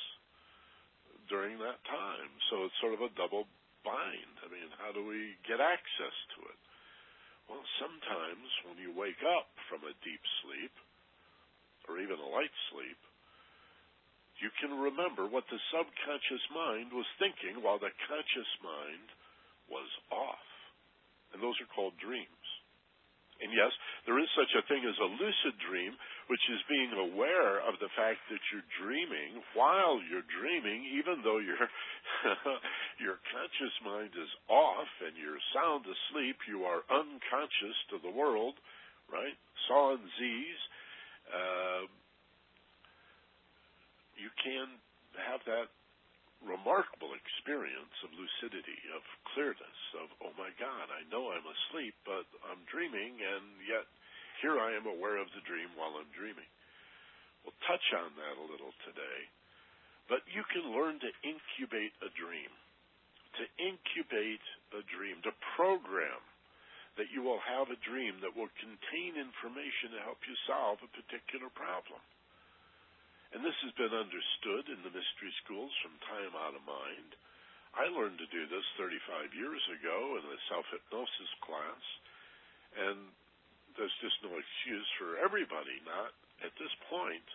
during 1.27 1.59
that 1.59 1.79
time. 1.87 2.31
So 2.49 2.65
it's 2.67 2.77
sort 2.79 2.95
of 2.95 3.01
a 3.01 3.11
double 3.15 3.47
bind. 3.83 4.35
I 4.43 4.47
mean, 4.51 4.69
how 4.79 4.91
do 4.91 5.03
we 5.03 5.35
get 5.43 5.59
access 5.59 6.17
to 6.35 6.39
it? 6.47 6.59
Well, 7.51 7.63
sometimes 7.79 8.47
when 8.63 8.79
you 8.79 8.95
wake 8.95 9.19
up 9.23 9.51
from 9.67 9.83
a 9.83 9.93
deep 10.03 10.23
sleep, 10.43 10.73
or 11.87 11.99
even 11.99 12.15
a 12.15 12.29
light 12.31 12.53
sleep, 12.71 12.99
you 14.39 14.49
can 14.59 14.75
remember 14.75 15.27
what 15.27 15.47
the 15.51 15.59
subconscious 15.71 16.45
mind 16.51 16.91
was 16.91 17.07
thinking 17.19 17.59
while 17.63 17.79
the 17.79 17.91
conscious 18.07 18.51
mind 18.63 19.07
was 19.67 19.87
off. 20.11 20.47
And 21.35 21.43
those 21.43 21.55
are 21.59 21.69
called 21.75 21.95
dreams. 21.99 22.47
And 23.41 23.51
yes, 23.51 23.71
there 24.07 24.19
is 24.19 24.29
such 24.37 24.51
a 24.55 24.65
thing 24.71 24.83
as 24.87 24.95
a 24.99 25.13
lucid 25.19 25.55
dream, 25.67 25.91
which 26.27 26.43
is 26.51 26.61
being 26.71 26.91
aware 26.95 27.59
of 27.67 27.75
the 27.79 27.91
fact 27.95 28.19
that 28.31 28.43
you're 28.51 28.67
dreaming 28.79 29.43
while 29.55 29.99
you're 30.07 30.27
dreaming, 30.31 30.87
even 30.95 31.19
though 31.23 31.39
your 31.39 31.59
your 33.03 33.17
conscious 33.31 33.75
mind 33.83 34.13
is 34.15 34.31
off 34.47 34.91
and 35.03 35.15
you're 35.19 35.41
sound 35.51 35.83
asleep. 35.83 36.37
You 36.47 36.63
are 36.63 36.83
unconscious 36.87 37.77
to 37.91 37.97
the 37.99 38.13
world, 38.13 38.55
right? 39.11 39.35
Sans 39.67 39.99
Z's. 39.99 40.59
Uh, 41.27 41.83
you 44.19 44.29
can 44.39 44.67
have 45.27 45.41
that 45.47 45.67
remarkable 46.43 47.15
experience 47.15 47.95
of 48.03 48.11
lucidity, 48.15 48.79
of 48.91 49.03
clearness, 49.31 49.79
of, 49.99 50.11
oh 50.27 50.35
my 50.35 50.51
God, 50.59 50.91
I 50.91 51.07
know 51.07 51.31
I'm 51.31 51.47
asleep, 51.47 51.95
but 52.03 52.27
I'm 52.51 52.59
dreaming, 52.67 53.15
and 53.23 53.45
yet 53.63 53.87
here 54.43 54.59
I 54.59 54.75
am 54.75 54.83
aware 54.83 55.23
of 55.23 55.31
the 55.31 55.47
dream 55.47 55.71
while 55.79 55.95
I'm 55.95 56.11
dreaming. 56.11 56.51
We'll 57.47 57.55
touch 57.63 57.87
on 57.95 58.11
that 58.19 58.35
a 58.35 58.49
little 58.51 58.75
today. 58.83 59.19
But 60.11 60.27
you 60.27 60.43
can 60.51 60.75
learn 60.75 60.99
to 60.99 61.11
incubate 61.23 61.95
a 62.03 62.11
dream, 62.11 62.51
to 63.39 63.43
incubate 63.55 64.43
a 64.75 64.83
dream, 64.91 65.23
to 65.23 65.31
program 65.55 66.19
that 66.99 67.07
you 67.15 67.23
will 67.23 67.39
have 67.39 67.71
a 67.71 67.83
dream 67.87 68.19
that 68.19 68.35
will 68.35 68.51
contain 68.59 69.15
information 69.15 69.95
to 69.95 70.05
help 70.05 70.19
you 70.27 70.35
solve 70.43 70.83
a 70.83 70.91
particular 70.91 71.47
problem. 71.55 72.03
And 73.31 73.41
this 73.41 73.57
has 73.65 73.73
been 73.79 73.95
understood 73.95 74.69
in 74.69 74.83
the 74.85 74.93
mystery 74.93 75.33
schools 75.41 75.73
from 75.81 75.95
time 76.05 76.35
out 76.37 76.53
of 76.53 76.67
mind. 76.67 77.15
I 77.73 77.89
learned 77.89 78.21
to 78.21 78.29
do 78.29 78.45
this 78.45 78.67
35 78.77 79.33
years 79.33 79.63
ago 79.73 80.21
in 80.21 80.23
a 80.27 80.37
self 80.51 80.67
hypnosis 80.69 81.31
class, 81.41 81.83
and 82.77 83.09
there's 83.77 83.93
just 84.03 84.17
no 84.21 84.33
excuse 84.35 84.89
for 84.99 85.17
everybody 85.21 85.77
not, 85.87 86.13
at 86.45 86.53
this 86.59 86.71
point, 86.89 87.27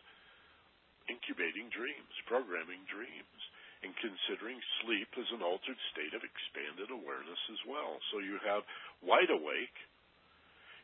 incubating 1.08 1.72
dreams, 1.72 2.12
programming 2.28 2.84
dreams, 2.86 3.40
and 3.82 3.94
considering 4.02 4.58
sleep 4.82 5.08
as 5.14 5.28
an 5.30 5.42
altered 5.42 5.78
state 5.94 6.12
of 6.12 6.26
expanded 6.26 6.90
awareness 6.90 7.42
as 7.54 7.62
well. 7.64 7.98
So 8.10 8.18
you 8.18 8.36
have 8.42 8.66
wide 9.06 9.30
awake, 9.30 9.76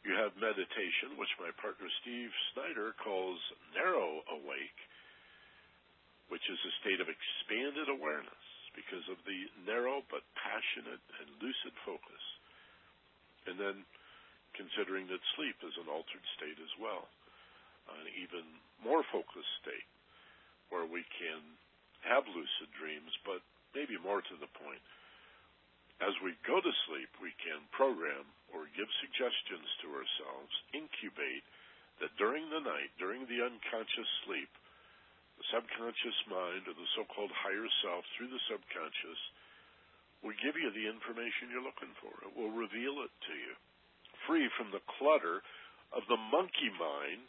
you 0.07 0.15
have 0.15 0.37
meditation, 0.39 1.19
which 1.19 1.33
my 1.41 1.51
partner 1.59 1.89
Steve 2.05 2.31
Snyder 2.55 2.95
calls 3.03 3.41
narrow 3.75 4.23
awake, 4.31 4.79
which 6.31 6.45
is 6.47 6.61
a 6.61 6.77
state 6.85 7.01
of 7.03 7.11
expanded 7.11 7.91
awareness 7.91 8.45
because 8.77 9.05
of 9.11 9.19
the 9.27 9.49
narrow 9.67 10.03
but 10.11 10.23
passionate 10.39 11.03
and 11.23 11.29
lucid 11.43 11.75
focus. 11.83 12.25
And 13.47 13.57
then 13.59 13.77
considering 14.55 15.07
that 15.11 15.23
sleep 15.35 15.59
is 15.63 15.75
an 15.79 15.91
altered 15.91 16.25
state 16.39 16.59
as 16.59 16.75
well, 16.79 17.07
an 17.91 18.09
even 18.17 18.47
more 18.81 19.05
focused 19.13 19.55
state 19.61 19.89
where 20.73 20.89
we 20.89 21.05
can 21.15 21.41
have 22.03 22.25
lucid 22.27 22.71
dreams, 22.75 23.13
but 23.25 23.41
maybe 23.77 24.01
more 24.01 24.25
to 24.25 24.37
the 24.41 24.51
point. 24.59 24.81
As 26.03 26.15
we 26.25 26.35
go 26.43 26.59
to 26.59 26.75
sleep, 26.91 27.11
we 27.23 27.31
can 27.39 27.63
program 27.71 28.27
or 28.51 28.67
give 28.75 28.91
suggestions 28.99 29.69
to 29.85 29.95
ourselves, 29.95 30.53
incubate 30.75 31.47
that 32.03 32.15
during 32.19 32.51
the 32.51 32.63
night, 32.65 32.91
during 32.99 33.23
the 33.31 33.41
unconscious 33.45 34.11
sleep, 34.27 34.51
the 35.39 35.47
subconscious 35.55 36.19
mind 36.31 36.67
or 36.67 36.75
the 36.75 36.91
so-called 36.99 37.31
higher 37.35 37.67
self 37.83 38.03
through 38.15 38.31
the 38.31 38.43
subconscious 38.51 39.21
will 40.23 40.35
give 40.43 40.59
you 40.59 40.71
the 40.75 40.89
information 40.89 41.51
you're 41.51 41.65
looking 41.65 41.93
for. 42.01 42.11
It 42.27 42.35
will 42.35 42.55
reveal 42.55 43.03
it 43.05 43.15
to 43.31 43.35
you, 43.35 43.55
free 44.27 44.49
from 44.59 44.70
the 44.70 44.85
clutter 44.99 45.41
of 45.93 46.03
the 46.11 46.20
monkey 46.31 46.70
mind 46.77 47.29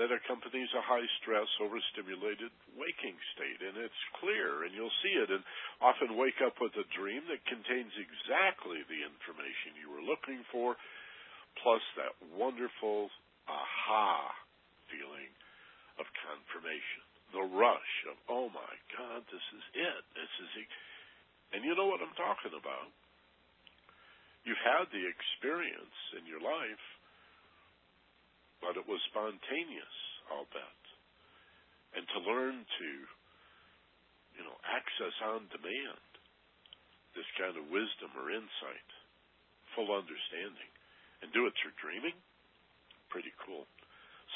that 0.00 0.08
accompanies 0.08 0.72
a 0.72 0.80
high 0.80 1.04
stress, 1.20 1.46
overstimulated 1.60 2.48
waking 2.80 3.16
state. 3.36 3.60
And 3.60 3.76
it's 3.76 4.02
clear, 4.16 4.64
and 4.64 4.72
you'll 4.72 4.98
see 5.04 5.14
it, 5.20 5.28
and 5.28 5.44
often 5.84 6.16
wake 6.16 6.40
up 6.40 6.56
with 6.64 6.72
a 6.80 6.88
dream 6.96 7.20
that 7.28 7.44
contains 7.44 7.92
exactly 8.00 8.80
the 8.88 9.04
information 9.04 9.76
you 9.76 9.92
were 9.92 10.00
looking 10.00 10.40
for, 10.48 10.80
plus 11.60 11.84
that 12.00 12.16
wonderful 12.32 13.12
aha 13.44 14.32
feeling 14.88 15.28
of 16.00 16.08
confirmation, 16.24 17.04
the 17.36 17.44
rush 17.52 17.92
of, 18.08 18.16
oh 18.32 18.48
my 18.48 18.72
God, 18.96 19.20
this 19.28 19.44
is 19.52 19.64
it. 19.76 20.02
This 20.16 20.32
is. 20.40 20.50
And 21.52 21.68
you 21.68 21.76
know 21.76 21.84
what 21.84 22.00
I'm 22.00 22.16
talking 22.16 22.56
about. 22.56 22.88
You've 24.42 24.66
had 24.66 24.90
the 24.90 25.04
experience 25.06 25.98
in 26.18 26.26
your 26.26 26.42
life, 26.42 26.86
but 28.58 28.74
it 28.74 28.86
was 28.86 28.98
spontaneous, 29.10 29.96
I'll 30.30 30.50
bet. 30.50 30.82
And 31.94 32.04
to 32.16 32.18
learn 32.26 32.62
to, 32.62 32.88
you 34.38 34.42
know, 34.42 34.56
access 34.66 35.14
on 35.22 35.46
demand 35.52 36.02
this 37.12 37.28
kind 37.36 37.54
of 37.60 37.68
wisdom 37.68 38.08
or 38.16 38.32
insight, 38.32 38.88
full 39.76 39.92
understanding, 39.92 40.70
and 41.20 41.28
do 41.36 41.44
it 41.44 41.52
through 41.60 41.76
dreaming, 41.76 42.16
pretty 43.12 43.30
cool. 43.44 43.68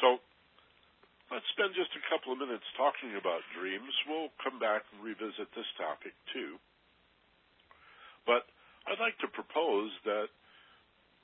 So, 0.04 0.20
Let's 1.26 1.46
spend 1.58 1.74
just 1.74 1.90
a 1.98 2.06
couple 2.06 2.30
of 2.30 2.38
minutes 2.38 2.62
talking 2.78 3.18
about 3.18 3.42
dreams. 3.50 3.90
We'll 4.06 4.30
come 4.38 4.62
back 4.62 4.86
and 4.94 5.02
revisit 5.02 5.50
this 5.58 5.66
topic 5.74 6.14
too. 6.30 6.54
But 8.22 8.46
I'd 8.86 9.02
like 9.02 9.18
to 9.18 9.30
propose 9.34 9.90
that 10.06 10.30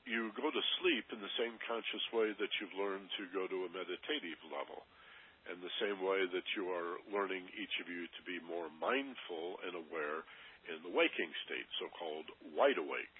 you 0.03 0.35
go 0.35 0.51
to 0.51 0.65
sleep 0.83 1.07
in 1.15 1.23
the 1.23 1.37
same 1.39 1.55
conscious 1.63 2.03
way 2.11 2.35
that 2.35 2.51
you've 2.59 2.75
learned 2.75 3.07
to 3.15 3.31
go 3.31 3.47
to 3.47 3.71
a 3.71 3.71
meditative 3.71 4.43
level, 4.51 4.83
and 5.47 5.63
the 5.63 5.79
same 5.79 6.03
way 6.03 6.27
that 6.27 6.49
you 6.59 6.75
are 6.75 6.99
learning, 7.15 7.47
each 7.55 7.79
of 7.79 7.87
you, 7.87 8.11
to 8.19 8.23
be 8.27 8.43
more 8.43 8.67
mindful 8.83 9.63
and 9.63 9.79
aware 9.79 10.27
in 10.67 10.83
the 10.83 10.91
waking 10.91 11.31
state, 11.47 11.71
so 11.79 11.87
called 11.95 12.27
wide 12.51 12.83
awake. 12.83 13.17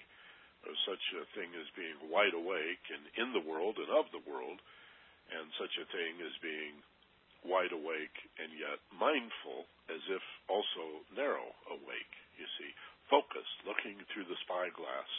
There's 0.67 0.83
such 0.87 1.03
a 1.15 1.27
thing 1.39 1.51
as 1.55 1.67
being 1.79 2.11
wide 2.11 2.35
awake 2.35 2.83
and 2.91 3.03
in 3.19 3.31
the 3.31 3.47
world 3.47 3.79
and 3.79 3.91
of 3.95 4.11
the 4.11 4.23
world 4.27 4.59
and 5.31 5.47
such 5.55 5.75
a 5.79 5.87
thing 5.91 6.19
as 6.23 6.35
being 6.43 6.83
wide 7.47 7.71
awake 7.75 8.15
and 8.39 8.51
yet 8.55 8.79
mindful, 8.95 9.67
as 9.91 10.03
if 10.07 10.23
also 10.47 11.03
narrow 11.15 11.47
awake, 11.67 12.13
you 12.39 12.47
see, 12.59 12.71
focused, 13.11 13.57
looking 13.67 13.99
through 14.11 14.27
the 14.27 14.39
spyglass 14.45 15.11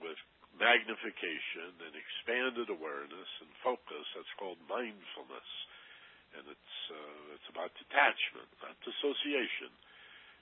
with 0.00 0.18
magnification 0.58 1.72
and 1.78 1.94
expanded 1.94 2.68
awareness 2.72 3.30
and 3.44 3.50
focus. 3.62 4.04
That's 4.16 4.34
called 4.40 4.58
mindfulness. 4.66 5.50
And 6.34 6.46
it's, 6.46 6.76
uh, 6.90 7.34
it's 7.34 7.48
about 7.50 7.74
detachment, 7.74 8.50
not 8.62 8.78
dissociation. 8.86 9.70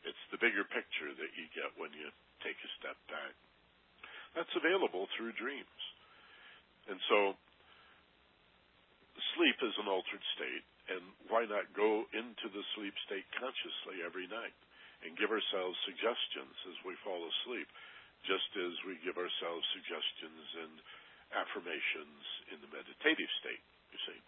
It's 0.04 0.24
the 0.30 0.40
bigger 0.40 0.64
picture 0.68 1.12
that 1.16 1.32
you 1.34 1.48
get 1.56 1.72
when 1.80 1.92
you 1.96 2.12
take 2.44 2.56
a 2.60 2.70
step 2.80 2.96
back. 3.08 3.34
That's 4.36 4.52
available 4.52 5.08
through 5.16 5.32
dreams. 5.40 5.80
And 6.88 7.00
so 7.08 7.36
sleep 9.36 9.58
is 9.64 9.74
an 9.80 9.88
altered 9.88 10.24
state, 10.36 10.66
and 10.92 11.02
why 11.32 11.48
not 11.48 11.68
go 11.72 12.04
into 12.12 12.46
the 12.52 12.64
sleep 12.76 12.94
state 13.08 13.26
consciously 13.36 14.04
every 14.04 14.28
night 14.28 14.56
and 15.06 15.18
give 15.18 15.30
ourselves 15.30 15.78
suggestions 15.86 16.54
as 16.68 16.78
we 16.82 16.94
fall 17.06 17.22
asleep, 17.22 17.68
just 18.26 18.50
as 18.58 18.74
we 18.82 18.98
give 19.06 19.16
ourselves 19.18 19.62
suggestions 19.74 20.46
and 20.64 20.74
affirmations 21.34 22.22
in 22.50 22.58
the 22.64 22.70
meditative 22.72 23.30
state, 23.38 23.62
you 23.94 24.00
see. 24.08 24.18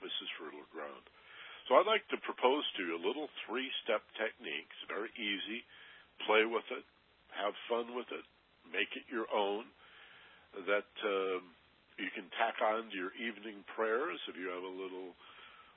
This 0.00 0.14
is 0.22 0.30
fertile 0.38 0.66
ground. 0.70 1.04
So 1.68 1.76
I'd 1.76 1.90
like 1.90 2.06
to 2.14 2.18
propose 2.24 2.64
to 2.76 2.80
you 2.86 2.96
a 2.96 3.06
little 3.06 3.28
three-step 3.46 4.02
technique. 4.16 4.70
It's 4.70 4.88
very 4.88 5.12
easy. 5.18 5.66
Play 6.24 6.46
with 6.46 6.66
it. 6.72 6.84
Have 7.36 7.54
fun 7.68 7.94
with 7.94 8.08
it. 8.10 8.24
Make 8.70 8.94
it 8.98 9.06
your 9.10 9.26
own. 9.30 9.66
That... 10.66 10.90
Um, 11.04 11.56
you 12.00 12.08
can 12.16 12.32
tack 12.40 12.56
on 12.64 12.88
to 12.88 12.96
your 12.96 13.12
evening 13.20 13.60
prayers 13.76 14.16
if 14.24 14.32
you 14.32 14.48
have 14.48 14.64
a 14.64 14.72
little 14.72 15.12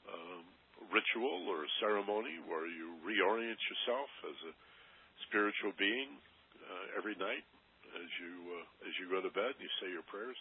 um, 0.07 0.47
ritual 0.91 1.47
or 1.49 1.65
ceremony 1.79 2.41
where 2.49 2.65
you 2.65 2.97
reorient 3.05 3.59
yourself 3.69 4.09
as 4.27 4.37
a 4.49 4.53
spiritual 5.29 5.73
being 5.77 6.17
uh, 6.59 6.97
every 6.97 7.15
night 7.17 7.45
as 7.93 8.09
you 8.17 8.33
uh, 8.57 8.87
as 8.89 8.93
you 8.97 9.05
go 9.09 9.21
to 9.21 9.29
bed 9.33 9.53
and 9.53 9.63
you 9.63 9.73
say 9.81 9.89
your 9.89 10.05
prayers. 10.09 10.37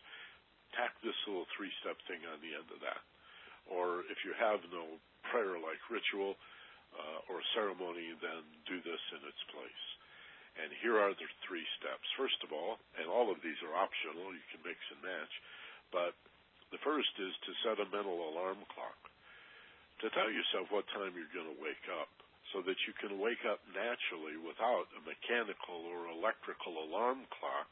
Tack 0.73 0.97
this 1.05 1.17
little 1.29 1.45
three-step 1.53 2.01
thing 2.09 2.25
on 2.33 2.41
the 2.41 2.57
end 2.57 2.65
of 2.73 2.81
that. 2.81 3.05
Or 3.69 4.09
if 4.09 4.25
you 4.25 4.33
have 4.41 4.65
no 4.73 4.97
prayer-like 5.29 5.85
ritual 5.93 6.33
uh, 6.97 7.29
or 7.29 7.45
ceremony, 7.53 8.17
then 8.25 8.41
do 8.65 8.81
this 8.81 9.03
in 9.13 9.21
its 9.29 9.43
place. 9.53 9.85
And 10.57 10.73
here 10.81 10.97
are 10.97 11.13
the 11.13 11.29
three 11.45 11.65
steps. 11.77 12.09
First 12.17 12.41
of 12.41 12.57
all, 12.57 12.81
and 12.97 13.05
all 13.05 13.29
of 13.29 13.45
these 13.45 13.61
are 13.61 13.77
optional, 13.77 14.33
you 14.33 14.45
can 14.49 14.65
mix 14.65 14.81
and 14.97 15.05
match. 15.05 15.35
But 15.93 16.17
the 16.73 16.81
first 16.81 17.13
is 17.21 17.37
to 17.37 17.53
set 17.65 17.85
a 17.85 17.93
mental 17.93 18.17
alarm 18.33 18.65
clock 18.73 19.12
to 20.03 20.11
tell 20.11 20.27
yourself 20.27 20.67
what 20.75 20.83
time 20.91 21.15
you're 21.15 21.31
going 21.31 21.47
to 21.47 21.63
wake 21.63 21.87
up 21.95 22.11
so 22.51 22.59
that 22.67 22.77
you 22.91 22.93
can 22.99 23.23
wake 23.23 23.47
up 23.47 23.63
naturally 23.71 24.35
without 24.43 24.91
a 24.99 25.01
mechanical 25.07 25.87
or 25.87 26.11
electrical 26.11 26.75
alarm 26.83 27.23
clock 27.31 27.71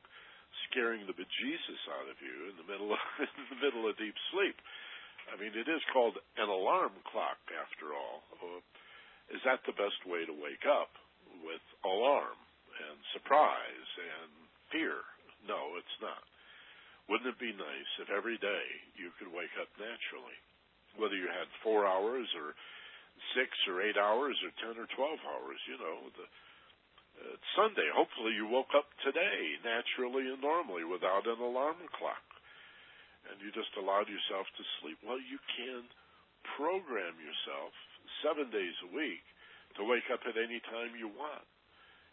scaring 0.70 1.02
the 1.10 1.14
bejesus 1.14 1.82
out 1.98 2.06
of 2.06 2.18
you 2.22 2.54
in 2.54 2.56
the 2.58 2.66
middle 2.70 2.94
of, 2.94 3.02
in 3.26 3.44
the 3.50 3.60
middle 3.60 3.84
of 3.90 3.98
deep 3.98 4.14
sleep. 4.30 4.54
I 5.30 5.34
mean, 5.38 5.54
it 5.58 5.66
is 5.66 5.82
called 5.90 6.18
an 6.38 6.46
alarm 6.46 6.94
clock 7.10 7.38
after 7.50 7.94
all. 7.94 8.22
Uh, 8.38 8.62
is 9.34 9.42
that 9.46 9.62
the 9.66 9.76
best 9.78 9.98
way 10.06 10.26
to 10.26 10.34
wake 10.34 10.66
up 10.66 10.90
with 11.42 11.62
alarm 11.82 12.38
and 12.78 12.96
surprise 13.14 13.90
and 13.98 14.30
fear? 14.70 15.02
No, 15.46 15.78
it's 15.78 15.98
not. 15.98 16.22
Wouldn't 17.10 17.30
it 17.30 17.42
be 17.42 17.54
nice 17.54 17.90
if 17.98 18.10
every 18.10 18.38
day 18.38 18.64
you 18.94 19.10
could 19.18 19.30
wake 19.30 19.54
up 19.58 19.70
naturally? 19.78 20.38
Whether 20.98 21.14
you 21.16 21.30
had 21.30 21.46
four 21.62 21.86
hours 21.86 22.26
or 22.34 22.54
six 23.36 23.52
or 23.68 23.84
eight 23.84 24.00
hours 24.00 24.34
or 24.42 24.50
ten 24.58 24.74
or 24.80 24.88
twelve 24.96 25.20
hours, 25.22 25.60
you 25.68 25.78
know, 25.78 26.08
the, 26.16 26.26
uh, 27.20 27.36
Sunday. 27.54 27.86
Hopefully 27.92 28.32
you 28.34 28.48
woke 28.48 28.72
up 28.74 28.88
today 29.04 29.60
naturally 29.62 30.26
and 30.30 30.40
normally 30.40 30.84
without 30.88 31.28
an 31.28 31.38
alarm 31.38 31.78
clock. 31.94 32.24
And 33.28 33.36
you 33.44 33.52
just 33.52 33.70
allowed 33.76 34.08
yourself 34.08 34.48
to 34.56 34.64
sleep. 34.80 34.96
Well, 35.04 35.20
you 35.20 35.36
can 35.54 35.84
program 36.56 37.20
yourself 37.20 37.70
seven 38.24 38.48
days 38.48 38.74
a 38.88 38.90
week 38.96 39.22
to 39.76 39.84
wake 39.84 40.08
up 40.08 40.24
at 40.24 40.40
any 40.40 40.58
time 40.72 40.96
you 40.96 41.12
want. 41.12 41.44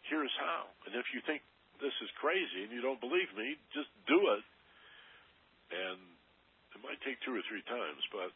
Here's 0.06 0.32
how. 0.38 0.68
And 0.86 0.94
if 0.94 1.08
you 1.16 1.24
think 1.24 1.42
this 1.80 1.94
is 2.04 2.10
crazy 2.20 2.68
and 2.68 2.70
you 2.70 2.84
don't 2.84 3.00
believe 3.00 3.32
me, 3.34 3.56
just 3.72 3.90
do 4.06 4.20
it. 4.36 4.44
And 5.72 6.00
it 6.76 6.80
might 6.84 7.00
take 7.02 7.18
two 7.24 7.34
or 7.34 7.44
three 7.48 7.64
times, 7.66 8.04
but 8.12 8.30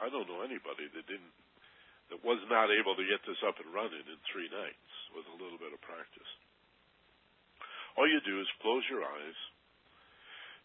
I 0.00 0.12
don't 0.12 0.28
know 0.28 0.44
anybody 0.44 0.88
that 0.92 1.06
didn't 1.08 1.34
that 2.10 2.22
was 2.22 2.38
not 2.46 2.70
able 2.70 2.94
to 2.94 3.02
get 3.02 3.18
this 3.26 3.42
up 3.42 3.58
and 3.58 3.74
running 3.74 4.06
in 4.06 4.18
three 4.30 4.46
nights 4.46 4.92
with 5.10 5.26
a 5.26 5.38
little 5.42 5.58
bit 5.58 5.74
of 5.74 5.82
practice. 5.82 6.30
All 7.98 8.06
you 8.06 8.22
do 8.22 8.38
is 8.38 8.60
close 8.62 8.86
your 8.86 9.02
eyes, 9.02 9.38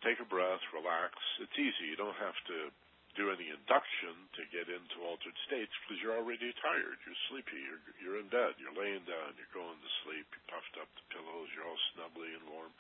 take 0.06 0.22
a 0.22 0.28
breath, 0.28 0.62
relax. 0.70 1.18
It's 1.42 1.58
easy. 1.58 1.90
You 1.90 1.98
don't 1.98 2.18
have 2.22 2.38
to 2.52 2.70
do 3.16 3.28
any 3.32 3.52
induction 3.52 4.16
to 4.40 4.54
get 4.56 4.72
into 4.72 5.04
altered 5.04 5.36
states 5.48 5.72
because 5.84 6.00
you're 6.00 6.16
already 6.16 6.52
tired. 6.64 7.00
You're 7.04 7.24
sleepy. 7.28 7.60
You're, 7.60 7.84
you're 8.00 8.20
in 8.22 8.32
bed. 8.32 8.56
You're 8.56 8.76
laying 8.76 9.04
down. 9.04 9.36
You're 9.36 9.56
going 9.56 9.76
to 9.76 9.92
sleep. 10.06 10.28
You 10.32 10.42
puffed 10.48 10.76
up 10.80 10.88
the 10.96 11.06
pillows. 11.12 11.50
You're 11.52 11.68
all 11.68 11.84
snuggly 11.96 12.32
and 12.32 12.46
warm. 12.48 12.72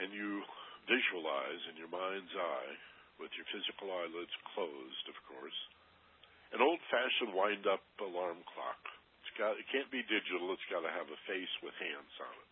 And 0.00 0.12
you 0.12 0.44
visualize 0.88 1.62
in 1.72 1.76
your 1.76 1.92
mind's 1.92 2.32
eye, 2.36 2.72
with 3.16 3.32
your 3.34 3.48
physical 3.50 3.90
eyelids 3.92 4.32
closed, 4.52 5.06
of 5.08 5.18
course, 5.26 5.58
an 6.54 6.62
old-fashioned 6.62 7.34
wind-up 7.34 7.82
alarm 7.98 8.40
clock. 8.54 8.82
It's 9.24 9.34
got. 9.34 9.58
It 9.58 9.66
can't 9.74 9.90
be 9.90 10.06
digital. 10.06 10.54
It's 10.54 10.70
got 10.70 10.86
to 10.86 10.92
have 10.92 11.10
a 11.10 11.20
face 11.26 11.54
with 11.64 11.74
hands 11.82 12.14
on 12.22 12.36
it 12.38 12.50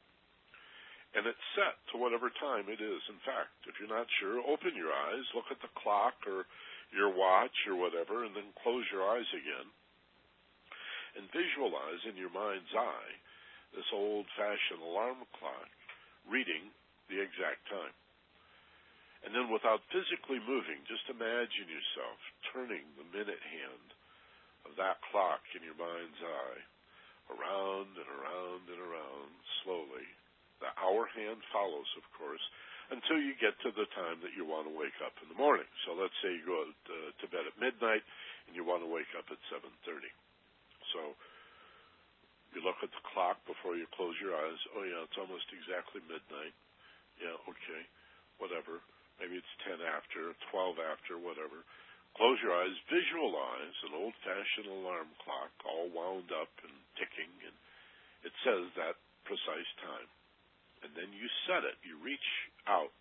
and 1.15 1.31
it's 1.31 1.47
set 1.55 1.79
to 1.91 2.03
whatever 2.03 2.27
time 2.43 2.67
it 2.67 2.83
is. 2.83 3.03
In 3.07 3.23
fact, 3.23 3.55
if 3.71 3.79
you're 3.79 3.91
not 3.91 4.11
sure, 4.19 4.43
open 4.43 4.75
your 4.75 4.91
eyes, 4.91 5.23
look 5.31 5.47
at 5.51 5.63
the 5.63 5.71
clock 5.79 6.19
or 6.27 6.43
your 6.91 7.15
watch 7.15 7.55
or 7.71 7.79
whatever, 7.79 8.27
and 8.27 8.35
then 8.35 8.51
close 8.67 8.83
your 8.91 9.07
eyes 9.07 9.31
again. 9.31 9.69
And 11.15 11.31
visualize 11.31 12.03
in 12.11 12.19
your 12.19 12.35
mind's 12.35 12.75
eye 12.75 13.15
this 13.79 13.87
old 13.95 14.27
fashioned 14.35 14.83
alarm 14.83 15.23
clock 15.39 15.71
reading 16.27 16.75
the 17.07 17.23
exact 17.23 17.63
time. 17.71 17.95
And 19.25 19.33
then 19.33 19.49
without 19.49 19.81
physically 19.89 20.39
moving, 20.45 20.85
just 20.85 21.09
imagine 21.09 21.69
yourself 21.69 22.19
turning 22.53 22.85
the 22.95 23.09
minute 23.09 23.41
hand 23.41 23.89
of 24.69 24.77
that 24.77 25.01
clock 25.11 25.41
in 25.57 25.65
your 25.65 25.77
mind's 25.77 26.21
eye 26.21 26.63
around 27.33 27.89
and 27.97 28.11
around 28.21 28.63
and 28.69 28.81
around 28.81 29.33
slowly 29.65 30.05
the 30.65 30.71
hour 30.81 31.05
hand 31.13 31.41
follows, 31.53 31.89
of 32.01 32.05
course, 32.17 32.41
until 32.89 33.21
you 33.21 33.37
get 33.37 33.53
to 33.61 33.73
the 33.77 33.89
time 33.97 34.21
that 34.25 34.33
you 34.33 34.49
want 34.49 34.65
to 34.65 34.73
wake 34.73 34.97
up 35.05 35.13
in 35.21 35.29
the 35.29 35.37
morning. 35.37 35.69
So 35.85 35.93
let's 35.93 36.15
say 36.25 36.33
you 36.33 36.45
go 36.45 36.65
to, 36.65 36.73
uh, 36.73 37.11
to 37.21 37.25
bed 37.29 37.45
at 37.45 37.57
midnight 37.61 38.05
and 38.49 38.57
you 38.57 38.65
want 38.65 38.85
to 38.85 38.89
wake 38.89 39.11
up 39.17 39.29
at 39.29 39.41
7:30. 39.53 40.09
So 40.93 41.17
you 42.55 42.61
look 42.63 42.81
at 42.85 42.93
the 42.93 43.05
clock 43.13 43.41
before 43.45 43.77
you 43.77 43.87
close 43.97 44.15
your 44.21 44.37
eyes. 44.37 44.61
Oh 44.77 44.85
yeah, 44.85 45.03
it's 45.05 45.19
almost 45.19 45.49
exactly 45.53 46.01
midnight. 46.09 46.55
Yeah, 47.21 47.37
okay, 47.49 47.83
whatever. 48.39 48.81
Maybe 49.25 49.41
it's 49.41 49.57
10 49.65 49.81
after, 49.81 50.37
12 50.53 50.77
after, 50.85 51.17
whatever. 51.17 51.65
Close 52.13 52.37
your 52.45 52.53
eyes, 52.53 52.77
visualize 52.93 53.77
an 53.89 53.97
old-fashioned 53.97 54.69
alarm 54.69 55.09
clock 55.25 55.51
all 55.65 55.89
wound 55.89 56.29
up 56.29 56.53
and 56.61 56.77
ticking, 57.01 57.33
and 57.41 57.57
it 58.21 58.37
says 58.45 58.69
that 58.77 59.01
precise 59.25 59.71
time 59.81 60.13
and 60.85 60.93
then 60.93 61.09
you 61.17 61.25
set 61.49 61.65
it. 61.65 61.81
You 61.81 61.97
reach 62.05 62.29
out, 62.69 62.93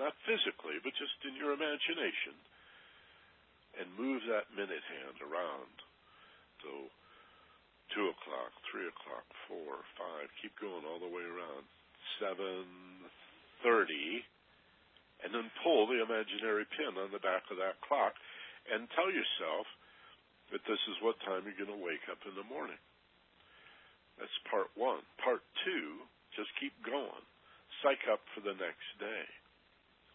not 0.00 0.16
physically, 0.24 0.80
but 0.80 0.96
just 0.96 1.20
in 1.28 1.36
your 1.36 1.52
imagination, 1.52 2.34
and 3.76 4.00
move 4.00 4.24
that 4.32 4.48
minute 4.56 4.82
hand 4.88 5.20
around. 5.20 5.76
So, 6.64 6.88
two 7.92 8.08
o'clock, 8.08 8.56
three 8.72 8.88
o'clock, 8.88 9.28
four, 9.44 9.84
five, 10.00 10.32
keep 10.40 10.56
going 10.56 10.88
all 10.88 10.98
the 10.98 11.12
way 11.12 11.22
around. 11.28 11.68
Seven 12.16 12.64
thirty, 13.60 14.24
and 15.24 15.32
then 15.32 15.48
pull 15.64 15.88
the 15.88 16.04
imaginary 16.04 16.68
pin 16.76 17.00
on 17.00 17.10
the 17.10 17.24
back 17.24 17.48
of 17.48 17.56
that 17.56 17.80
clock, 17.80 18.12
and 18.68 18.86
tell 18.92 19.08
yourself 19.08 19.64
that 20.52 20.64
this 20.68 20.80
is 20.92 21.00
what 21.00 21.16
time 21.24 21.48
you're 21.48 21.58
going 21.58 21.72
to 21.72 21.80
wake 21.80 22.04
up 22.12 22.20
in 22.28 22.36
the 22.36 22.46
morning. 22.52 22.78
That's 24.20 24.46
part 24.46 24.70
one. 24.76 25.02
Part 25.24 25.42
two 25.64 26.04
just 26.36 26.50
keep 26.60 26.74
going. 26.84 27.24
Psych 27.82 28.04
up 28.10 28.22
for 28.34 28.42
the 28.42 28.54
next 28.58 28.88
day. 29.00 29.26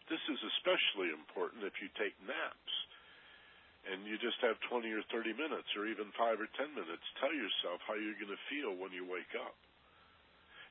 This 0.08 0.22
is 0.32 0.40
especially 0.56 1.12
important 1.12 1.66
if 1.66 1.76
you 1.80 1.88
take 1.96 2.16
naps 2.24 2.74
and 3.88 4.04
you 4.04 4.20
just 4.20 4.36
have 4.44 4.60
20 4.68 4.84
or 4.92 5.00
30 5.08 5.32
minutes 5.32 5.70
or 5.72 5.88
even 5.88 6.12
5 6.12 6.36
or 6.36 6.50
10 6.52 6.76
minutes. 6.76 7.04
Tell 7.16 7.32
yourself 7.32 7.80
how 7.88 7.96
you're 7.96 8.18
going 8.20 8.32
to 8.32 8.48
feel 8.52 8.76
when 8.76 8.92
you 8.92 9.08
wake 9.08 9.32
up. 9.40 9.56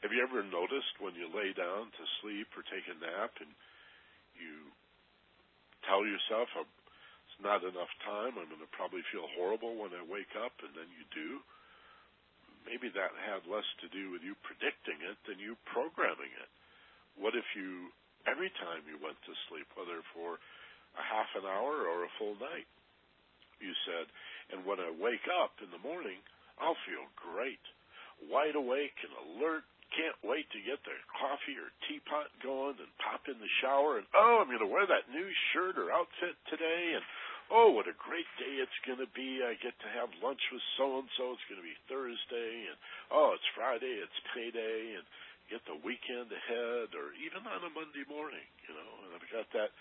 Have 0.05 0.13
you 0.13 0.21
ever 0.21 0.45
noticed 0.45 1.01
when 1.01 1.17
you 1.17 1.27
lay 1.33 1.51
down 1.57 1.89
to 1.89 2.03
sleep 2.21 2.47
or 2.53 2.63
take 2.69 2.85
a 2.87 2.95
nap 3.01 3.33
and 3.41 3.49
you 4.41 4.71
tell 5.87 6.03
yourself, 6.07 6.49
it's 6.57 7.39
not 7.43 7.63
enough 7.63 7.91
time, 8.03 8.35
I'm 8.39 8.49
going 8.49 8.63
to 8.63 8.73
probably 8.75 9.03
feel 9.13 9.27
horrible 9.37 9.77
when 9.77 9.93
I 9.95 10.03
wake 10.03 10.33
up, 10.39 10.55
and 10.63 10.73
then 10.75 10.89
you 10.95 11.05
do? 11.13 11.39
maybe 12.67 12.89
that 12.91 13.11
had 13.23 13.45
less 13.47 13.67
to 13.83 13.87
do 13.91 14.11
with 14.11 14.23
you 14.25 14.33
predicting 14.43 14.99
it 15.05 15.19
than 15.29 15.39
you 15.39 15.55
programming 15.69 16.31
it. 16.39 16.51
What 17.19 17.35
if 17.35 17.45
you, 17.55 17.91
every 18.27 18.51
time 18.59 18.87
you 18.87 18.97
went 18.99 19.19
to 19.27 19.33
sleep, 19.51 19.67
whether 19.75 19.99
for 20.15 20.39
a 20.97 21.03
half 21.03 21.29
an 21.37 21.45
hour 21.47 21.87
or 21.87 22.07
a 22.07 22.15
full 22.17 22.35
night, 22.39 22.67
you 23.59 23.73
said, 23.87 24.07
and 24.55 24.63
when 24.63 24.79
I 24.79 24.91
wake 24.95 25.25
up 25.43 25.59
in 25.59 25.69
the 25.71 25.83
morning, 25.83 26.19
I'll 26.59 26.79
feel 26.87 27.05
great, 27.15 27.61
wide 28.31 28.55
awake 28.55 28.95
and 29.03 29.13
alert, 29.35 29.67
can't 29.99 30.15
wait 30.23 30.47
to 30.55 30.63
get 30.63 30.79
the 30.87 30.95
coffee 31.11 31.59
or 31.59 31.67
teapot 31.91 32.31
going 32.39 32.79
and 32.79 32.91
pop 33.03 33.27
in 33.27 33.35
the 33.43 33.51
shower 33.59 33.99
and 33.99 34.07
oh, 34.15 34.39
I'm 34.39 34.47
going 34.47 34.63
to 34.63 34.71
wear 34.71 34.87
that 34.87 35.11
new 35.11 35.27
shirt 35.51 35.75
or 35.75 35.91
outfit 35.91 36.39
today 36.47 36.95
and 36.95 37.03
oh, 37.49 37.73
what 37.73 37.89
a 37.89 37.97
great 37.97 38.29
day 38.37 38.61
it's 38.61 38.81
going 38.85 39.01
to 39.01 39.09
be. 39.17 39.41
I 39.41 39.57
get 39.59 39.73
to 39.81 39.89
have 39.97 40.09
lunch 40.21 40.41
with 40.53 40.61
so 40.77 41.01
and 41.01 41.09
so. 41.17 41.33
It's 41.33 41.47
going 41.49 41.61
to 41.61 41.65
be 41.65 41.77
Thursday, 41.89 42.69
and 42.69 42.77
oh, 43.09 43.33
it's 43.33 43.49
Friday. 43.57 44.01
It's 44.01 44.21
payday, 44.33 44.97
and 44.97 45.05
get 45.49 45.65
the 45.65 45.81
weekend 45.81 46.29
ahead, 46.29 46.93
or 46.93 47.13
even 47.17 47.41
on 47.49 47.65
a 47.65 47.71
Monday 47.73 48.05
morning, 48.05 48.45
you 48.69 48.73
know. 48.77 48.91
And 49.09 49.17
I've 49.17 49.29
got 49.33 49.49
that 49.57 49.73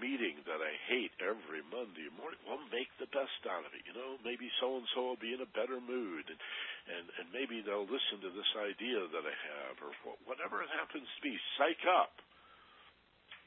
meeting 0.00 0.40
that 0.48 0.60
I 0.60 0.72
hate 0.88 1.12
every 1.20 1.60
Monday 1.68 2.08
morning. 2.16 2.40
Well, 2.44 2.60
make 2.72 2.88
the 2.96 3.10
best 3.12 3.40
out 3.48 3.64
of 3.64 3.72
it. 3.76 3.84
You 3.84 3.94
know, 3.94 4.16
maybe 4.24 4.48
so 4.58 4.80
and 4.80 4.88
so 4.96 5.12
will 5.14 5.20
be 5.20 5.36
in 5.36 5.44
a 5.44 5.50
better 5.56 5.80
mood, 5.80 6.24
and 6.28 6.40
and 6.88 7.04
and 7.20 7.26
maybe 7.32 7.60
they'll 7.60 7.88
listen 7.88 8.20
to 8.24 8.32
this 8.32 8.52
idea 8.60 9.00
that 9.12 9.24
I 9.24 9.36
have, 9.54 9.76
or 9.84 9.92
whatever 10.24 10.64
it 10.64 10.72
happens 10.72 11.06
to 11.06 11.20
be. 11.20 11.36
Psych 11.56 11.84
up 11.88 12.16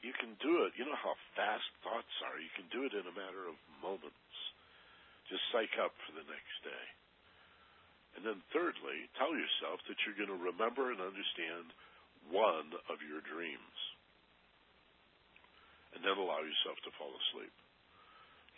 you 0.02 0.14
can 0.14 0.38
do 0.38 0.62
it. 0.66 0.78
You 0.78 0.86
know 0.86 0.98
how 0.98 1.18
fast 1.34 1.66
thoughts 1.82 2.14
are. 2.22 2.38
You 2.38 2.52
can 2.54 2.70
do 2.70 2.86
it 2.86 2.94
in 2.94 3.06
a 3.06 3.18
matter 3.18 3.50
of 3.50 3.58
moments. 3.82 4.34
Just 5.26 5.42
psych 5.50 5.74
up 5.82 5.92
for 6.06 6.14
the 6.14 6.26
next 6.30 6.56
day. 6.62 6.86
And 8.16 8.22
then 8.24 8.38
thirdly, 8.54 9.10
tell 9.18 9.34
yourself 9.34 9.82
that 9.86 9.98
you're 10.06 10.18
going 10.18 10.32
to 10.32 10.38
remember 10.38 10.90
and 10.94 11.02
understand 11.02 11.74
one 12.30 12.72
of 12.88 13.02
your 13.04 13.22
dreams. 13.26 13.76
And 15.96 16.04
then 16.04 16.16
allow 16.16 16.44
yourself 16.44 16.76
to 16.84 16.92
fall 17.00 17.12
asleep. 17.12 17.54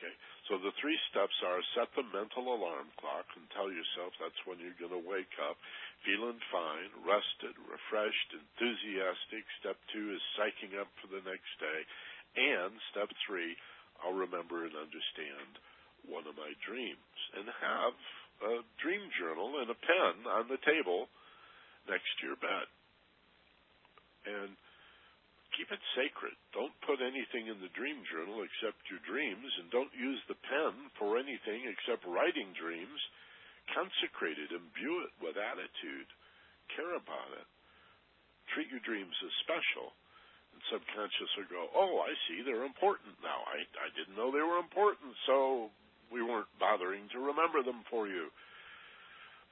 Okay? 0.00 0.14
So 0.48 0.58
the 0.58 0.74
three 0.80 0.96
steps 1.12 1.36
are 1.44 1.62
set 1.76 1.92
the 1.94 2.08
mental 2.10 2.48
alarm 2.50 2.88
clock 2.96 3.28
and 3.36 3.44
tell 3.52 3.68
yourself 3.68 4.16
that's 4.16 4.42
when 4.48 4.58
you're 4.58 4.80
going 4.80 4.96
to 4.96 5.04
wake 5.04 5.36
up 5.44 5.60
feeling 6.02 6.40
fine, 6.48 6.90
rested, 7.04 7.52
refreshed, 7.68 8.30
enthusiastic. 8.32 9.44
Step 9.60 9.76
two 9.92 10.16
is 10.16 10.22
psyching 10.34 10.80
up 10.80 10.88
for 10.98 11.12
the 11.12 11.22
next 11.22 11.52
day. 11.60 11.80
And 12.40 12.72
step 12.90 13.12
three, 13.28 13.52
I'll 14.00 14.16
remember 14.16 14.64
and 14.64 14.74
understand 14.74 15.60
one 16.08 16.24
of 16.24 16.34
my 16.40 16.56
dreams 16.64 17.18
and 17.36 17.44
have 17.60 17.92
a 18.40 18.64
dream 18.80 19.04
journal 19.20 19.60
and 19.60 19.68
a 19.68 19.76
pen 19.76 20.14
on 20.24 20.48
the 20.48 20.60
table 20.64 21.12
next 21.84 22.08
to 22.20 22.32
your 22.32 22.40
bed. 22.40 22.66
And 24.24 24.56
keep 25.60 25.76
it 25.76 25.92
sacred. 25.92 26.32
Don't 26.56 26.72
put 26.88 27.04
anything 27.04 27.52
in 27.52 27.60
the 27.60 27.68
dream 27.76 28.00
journal 28.08 28.40
except 28.40 28.80
your 28.88 29.04
dreams, 29.04 29.44
and 29.60 29.68
don't 29.68 29.92
use 29.92 30.16
the 30.24 30.40
pen 30.48 30.88
for 30.96 31.20
anything 31.20 31.68
except 31.68 32.08
writing 32.08 32.48
dreams. 32.56 32.96
Consecrate 33.76 34.40
it, 34.40 34.56
imbue 34.56 35.04
it 35.04 35.12
with 35.20 35.36
attitude, 35.36 36.08
care 36.72 36.96
about 36.96 37.36
it. 37.36 37.44
Treat 38.56 38.72
your 38.72 38.80
dreams 38.88 39.12
as 39.20 39.44
special. 39.44 39.92
And 40.56 40.64
subconscious 40.72 41.32
will 41.36 41.52
go, 41.52 41.68
oh, 41.76 42.00
I 42.08 42.16
see, 42.24 42.40
they're 42.40 42.64
important 42.64 43.20
now. 43.20 43.44
I, 43.44 43.60
I 43.84 43.92
didn't 43.92 44.16
know 44.16 44.32
they 44.32 44.40
were 44.40 44.64
important, 44.64 45.12
so 45.28 45.68
we 46.08 46.24
weren't 46.24 46.48
bothering 46.56 47.04
to 47.12 47.20
remember 47.20 47.60
them 47.60 47.84
for 47.92 48.08
you. 48.08 48.32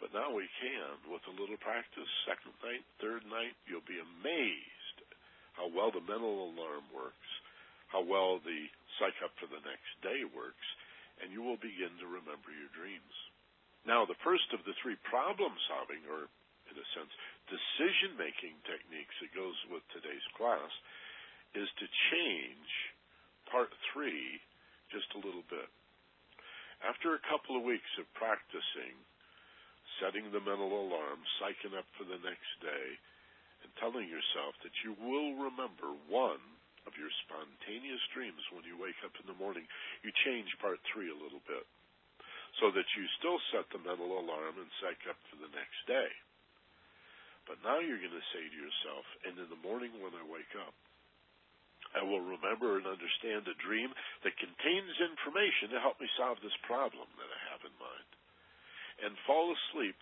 But 0.01 0.17
now 0.17 0.33
we 0.33 0.49
can 0.57 1.13
with 1.13 1.23
a 1.29 1.37
little 1.37 1.61
practice. 1.61 2.09
Second 2.25 2.57
night, 2.65 2.83
third 2.97 3.29
night, 3.29 3.53
you'll 3.69 3.85
be 3.85 4.01
amazed 4.01 4.78
how 5.59 5.67
well 5.69 5.91
the 5.91 6.05
mental 6.07 6.55
alarm 6.55 6.87
works, 6.95 7.29
how 7.91 8.01
well 8.01 8.39
the 8.39 8.71
psych 8.97 9.19
up 9.27 9.35
for 9.43 9.51
the 9.51 9.61
next 9.67 9.91
day 10.01 10.23
works, 10.31 10.67
and 11.19 11.35
you 11.35 11.43
will 11.43 11.59
begin 11.59 11.91
to 11.99 12.07
remember 12.07 12.55
your 12.55 12.71
dreams. 12.73 13.15
Now, 13.83 14.07
the 14.07 14.19
first 14.23 14.47
of 14.55 14.63
the 14.63 14.77
three 14.79 14.97
problem 15.03 15.51
solving, 15.67 16.07
or 16.07 16.31
in 16.71 16.77
a 16.77 16.89
sense. 16.93 17.13
Decision 17.49 18.21
making 18.21 18.61
techniques 18.69 19.17
that 19.25 19.33
goes 19.33 19.57
with 19.73 19.81
today's 19.89 20.25
class 20.37 20.73
is 21.57 21.69
to 21.81 21.87
change 22.13 22.71
part 23.49 23.73
three 23.93 24.37
just 24.93 25.09
a 25.17 25.23
little 25.25 25.45
bit. 25.49 25.69
After 26.85 27.17
a 27.17 27.27
couple 27.27 27.57
of 27.57 27.67
weeks 27.67 27.89
of 27.97 28.07
practicing, 28.15 28.95
setting 29.99 30.29
the 30.31 30.45
mental 30.45 30.71
alarm, 30.71 31.25
psyching 31.41 31.75
up 31.75 31.89
for 31.97 32.05
the 32.05 32.21
next 32.21 32.53
day, 32.61 32.87
and 33.63 33.71
telling 33.79 34.07
yourself 34.07 34.55
that 34.63 34.75
you 34.85 34.95
will 34.99 35.39
remember 35.39 35.95
one 36.07 36.43
of 36.87 36.97
your 36.97 37.13
spontaneous 37.27 38.01
dreams 38.17 38.41
when 38.55 38.65
you 38.65 38.79
wake 38.81 38.99
up 39.05 39.13
in 39.21 39.27
the 39.29 39.37
morning, 39.37 39.67
you 40.01 40.11
change 40.25 40.49
part 40.63 40.81
three 40.89 41.13
a 41.13 41.23
little 41.23 41.43
bit 41.45 41.67
so 42.57 42.73
that 42.73 42.89
you 42.97 43.05
still 43.21 43.39
set 43.53 43.69
the 43.71 43.83
mental 43.85 44.19
alarm 44.19 44.57
and 44.57 44.71
psych 44.81 45.05
up 45.07 45.21
for 45.29 45.37
the 45.37 45.53
next 45.53 45.79
day. 45.85 46.11
But 47.45 47.61
now 47.65 47.81
you're 47.81 48.01
going 48.01 48.17
to 48.17 48.33
say 48.33 48.45
to 48.45 48.59
yourself, 48.61 49.05
and 49.25 49.35
in 49.41 49.49
the 49.49 49.65
morning 49.65 49.93
when 50.01 50.17
I 50.17 50.25
wake 50.25 50.53
up, 50.59 50.73
I 51.97 52.05
will 52.05 52.21
remember 52.21 52.77
and 52.77 52.85
understand 52.85 53.49
a 53.49 53.57
dream 53.65 53.89
that 54.21 54.37
contains 54.37 54.93
information 55.01 55.73
to 55.73 55.81
help 55.81 55.97
me 55.97 56.09
solve 56.21 56.37
this 56.45 56.57
problem 56.69 57.09
that 57.17 57.33
I 57.33 57.41
have 57.53 57.63
in 57.65 57.73
mind. 57.81 58.09
And 58.99 59.25
fall 59.25 59.49
asleep 59.49 59.97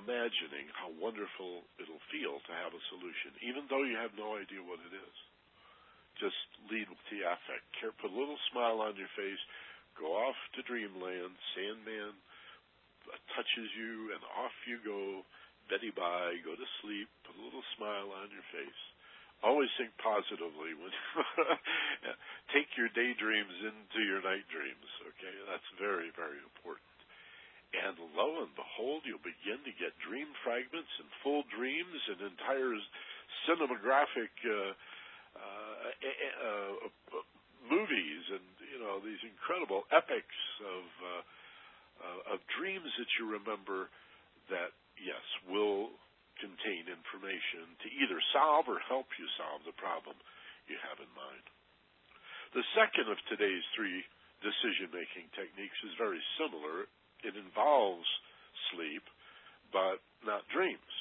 imagining 0.00 0.66
how 0.76 0.88
wonderful 0.96 1.64
it'll 1.76 2.02
feel 2.10 2.40
to 2.44 2.52
have 2.56 2.72
a 2.72 2.82
solution, 2.90 3.36
even 3.44 3.68
though 3.68 3.84
you 3.84 3.96
have 4.00 4.16
no 4.16 4.36
idea 4.36 4.64
what 4.64 4.80
it 4.82 4.94
is. 4.94 5.16
Just 6.18 6.36
lead 6.68 6.88
with 6.88 7.04
the 7.08 7.24
affect. 7.24 7.64
Put 7.80 8.12
a 8.12 8.18
little 8.18 8.40
smile 8.52 8.84
on 8.84 8.96
your 8.96 9.10
face. 9.16 9.40
Go 9.96 10.12
off 10.16 10.36
to 10.56 10.60
dreamland. 10.64 11.32
Sandman 11.56 12.16
touches 13.32 13.70
you, 13.76 14.12
and 14.12 14.22
off 14.36 14.52
you 14.68 14.80
go. 14.84 15.24
Betty 15.72 15.94
bye. 15.94 16.36
Go 16.44 16.52
to 16.52 16.68
sleep. 16.84 17.08
Put 17.24 17.40
a 17.40 17.44
little 17.44 17.64
smile 17.76 18.12
on 18.12 18.28
your 18.32 18.44
face 18.52 18.82
always 19.42 19.72
think 19.80 19.92
positively 20.00 20.76
when 20.76 20.92
take 22.54 22.68
your 22.76 22.92
daydreams 22.92 23.56
into 23.64 24.00
your 24.04 24.20
night 24.20 24.44
dreams 24.52 24.88
okay 25.08 25.32
that's 25.48 25.64
very 25.80 26.12
very 26.12 26.36
important 26.44 26.89
and 27.70 27.94
lo 28.18 28.42
and 28.42 28.52
behold 28.58 29.06
you'll 29.06 29.22
begin 29.22 29.62
to 29.62 29.74
get 29.78 29.94
dream 30.02 30.26
fragments 30.42 30.90
and 30.98 31.08
full 31.22 31.46
dreams 31.54 32.00
and 32.10 32.18
entire 32.34 32.74
cinematographic 33.46 34.32
uh, 34.42 34.74
uh, 35.38 35.86
uh, 35.94 36.74
movies 37.70 38.22
and 38.34 38.46
you 38.74 38.78
know 38.82 38.98
these 38.98 39.20
incredible 39.22 39.86
epics 39.94 40.38
of 40.66 40.84
uh, 41.04 41.22
uh, 42.00 42.34
of 42.34 42.38
dreams 42.58 42.90
that 42.98 43.10
you 43.20 43.28
remember 43.28 43.86
that 44.50 44.74
yes 44.98 45.22
will 45.46 45.94
contain 46.40 46.88
information 46.88 47.68
to 47.84 47.88
either 48.00 48.18
solve 48.32 48.64
or 48.66 48.80
help 48.88 49.06
you 49.20 49.28
solve 49.36 49.60
the 49.68 49.76
problem 49.76 50.16
you 50.66 50.80
have 50.80 50.96
in 50.98 51.10
mind. 51.12 51.44
The 52.56 52.64
second 52.74 53.12
of 53.12 53.20
today's 53.28 53.62
three 53.76 54.02
decision 54.40 54.88
making 54.90 55.28
techniques 55.36 55.76
is 55.84 55.94
very 56.00 56.20
similar. 56.40 56.88
It 57.22 57.36
involves 57.36 58.06
sleep, 58.72 59.04
but 59.72 60.00
not 60.24 60.48
dreams. 60.50 60.92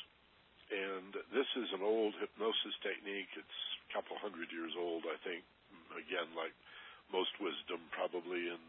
And 0.69 1.17
this 1.33 1.49
is 1.57 1.69
an 1.73 1.81
old 1.81 2.13
hypnosis 2.21 2.75
technique. 2.85 3.31
It's 3.33 3.59
a 3.89 3.93
couple 3.93 4.13
hundred 4.21 4.53
years 4.53 4.73
old, 4.77 5.07
I 5.09 5.17
think. 5.25 5.41
Again, 5.97 6.29
like 6.37 6.53
most 7.09 7.33
wisdom, 7.41 7.81
probably 7.89 8.45
in 8.45 8.61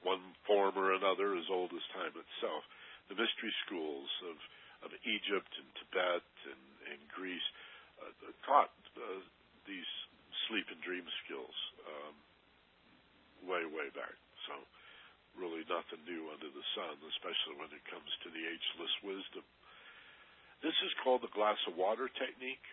one 0.00 0.22
form 0.48 0.76
or 0.76 0.96
another, 0.96 1.36
as 1.36 1.48
old 1.52 1.72
as 1.76 1.84
time 1.92 2.16
itself. 2.16 2.64
The 3.12 3.20
mystery 3.20 3.52
schools 3.68 4.08
of 4.32 4.36
of 4.84 4.92
Egypt 5.08 5.48
and 5.56 5.68
Tibet 5.80 6.28
and, 6.44 6.64
and 6.92 7.00
Greece 7.08 7.48
uh, 8.04 8.12
taught 8.44 8.72
uh, 9.00 9.20
these 9.64 9.88
sleep 10.46 10.68
and 10.68 10.80
dream 10.84 11.08
skills 11.24 11.56
um, 11.88 12.14
way, 13.48 13.64
way 13.64 13.88
back. 13.96 14.12
So 14.44 14.60
really 15.34 15.66
nothing 15.66 16.02
new 16.06 16.30
under 16.30 16.50
the 16.50 16.66
sun, 16.74 16.96
especially 17.10 17.58
when 17.58 17.70
it 17.74 17.84
comes 17.90 18.10
to 18.22 18.28
the 18.30 18.44
ageless 18.44 18.94
wisdom. 19.02 19.44
This 20.62 20.76
is 20.86 21.00
called 21.04 21.20
the 21.20 21.36
glass 21.36 21.58
of 21.68 21.76
water 21.76 22.08
technique. 22.16 22.64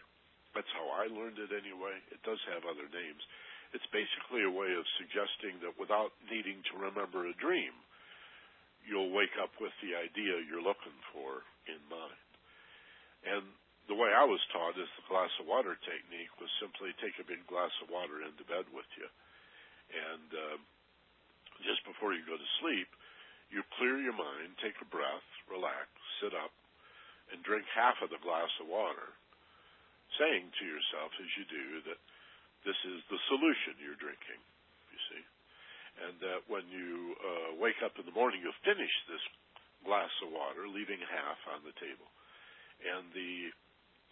That's 0.55 0.72
how 0.76 0.88
I 0.95 1.12
learned 1.12 1.39
it 1.39 1.51
anyway. 1.51 1.95
It 2.12 2.24
does 2.24 2.39
have 2.51 2.68
other 2.68 2.88
names. 2.91 3.24
It's 3.72 3.88
basically 3.95 4.43
a 4.43 4.51
way 4.51 4.76
of 4.76 4.84
suggesting 4.99 5.59
that 5.64 5.80
without 5.80 6.12
needing 6.28 6.59
to 6.72 6.84
remember 6.88 7.28
a 7.28 7.36
dream, 7.39 7.72
you'll 8.84 9.16
wake 9.16 9.36
up 9.39 9.55
with 9.64 9.72
the 9.80 9.95
idea 9.95 10.43
you're 10.43 10.64
looking 10.64 10.95
for 11.16 11.43
in 11.72 11.80
mind. 11.88 12.28
And 13.24 13.45
the 13.88 13.95
way 13.95 14.12
I 14.12 14.28
was 14.28 14.41
taught 14.51 14.76
is 14.76 14.89
the 14.95 15.07
glass 15.07 15.32
of 15.39 15.47
water 15.47 15.78
technique 15.88 16.34
was 16.39 16.51
simply 16.59 16.95
take 16.99 17.16
a 17.20 17.28
big 17.28 17.43
glass 17.47 17.72
of 17.80 17.91
water 17.91 18.24
into 18.24 18.43
bed 18.47 18.68
with 18.72 18.88
you. 18.99 19.07
And 19.91 20.30
uh, 20.32 20.57
just 21.66 21.82
before 21.86 22.14
you 22.14 22.22
go 22.26 22.38
to 22.38 22.49
sleep, 22.62 22.89
you 23.51 23.62
clear 23.78 23.99
your 23.99 24.16
mind, 24.16 24.55
take 24.64 24.78
a 24.80 24.88
breath, 24.88 25.28
relax, 25.51 25.88
sit 26.24 26.32
up, 26.32 26.53
and 27.32 27.43
drink 27.43 27.68
half 27.72 27.99
of 28.03 28.12
the 28.12 28.22
glass 28.24 28.51
of 28.64 28.68
water, 28.68 29.12
saying 30.20 30.51
to 30.59 30.64
yourself 30.68 31.12
as 31.20 31.32
you 31.39 31.45
do 31.47 31.66
that 31.91 31.99
this 32.64 32.78
is 32.86 33.01
the 33.09 33.20
solution 33.28 33.80
you're 33.82 33.99
drinking, 33.99 34.39
you 34.91 34.99
see. 35.12 35.24
And 36.07 36.14
that 36.24 36.41
when 36.47 36.66
you 36.72 37.18
uh, 37.20 37.49
wake 37.59 37.80
up 37.84 37.97
in 37.99 38.05
the 38.07 38.16
morning, 38.16 38.39
you'll 38.39 38.64
finish 38.64 38.91
this 39.09 39.24
glass 39.84 40.12
of 40.24 40.32
water, 40.32 40.70
leaving 40.70 41.01
half 41.09 41.39
on 41.51 41.66
the 41.66 41.76
table. 41.82 42.07
And 42.86 43.09
the 43.12 43.51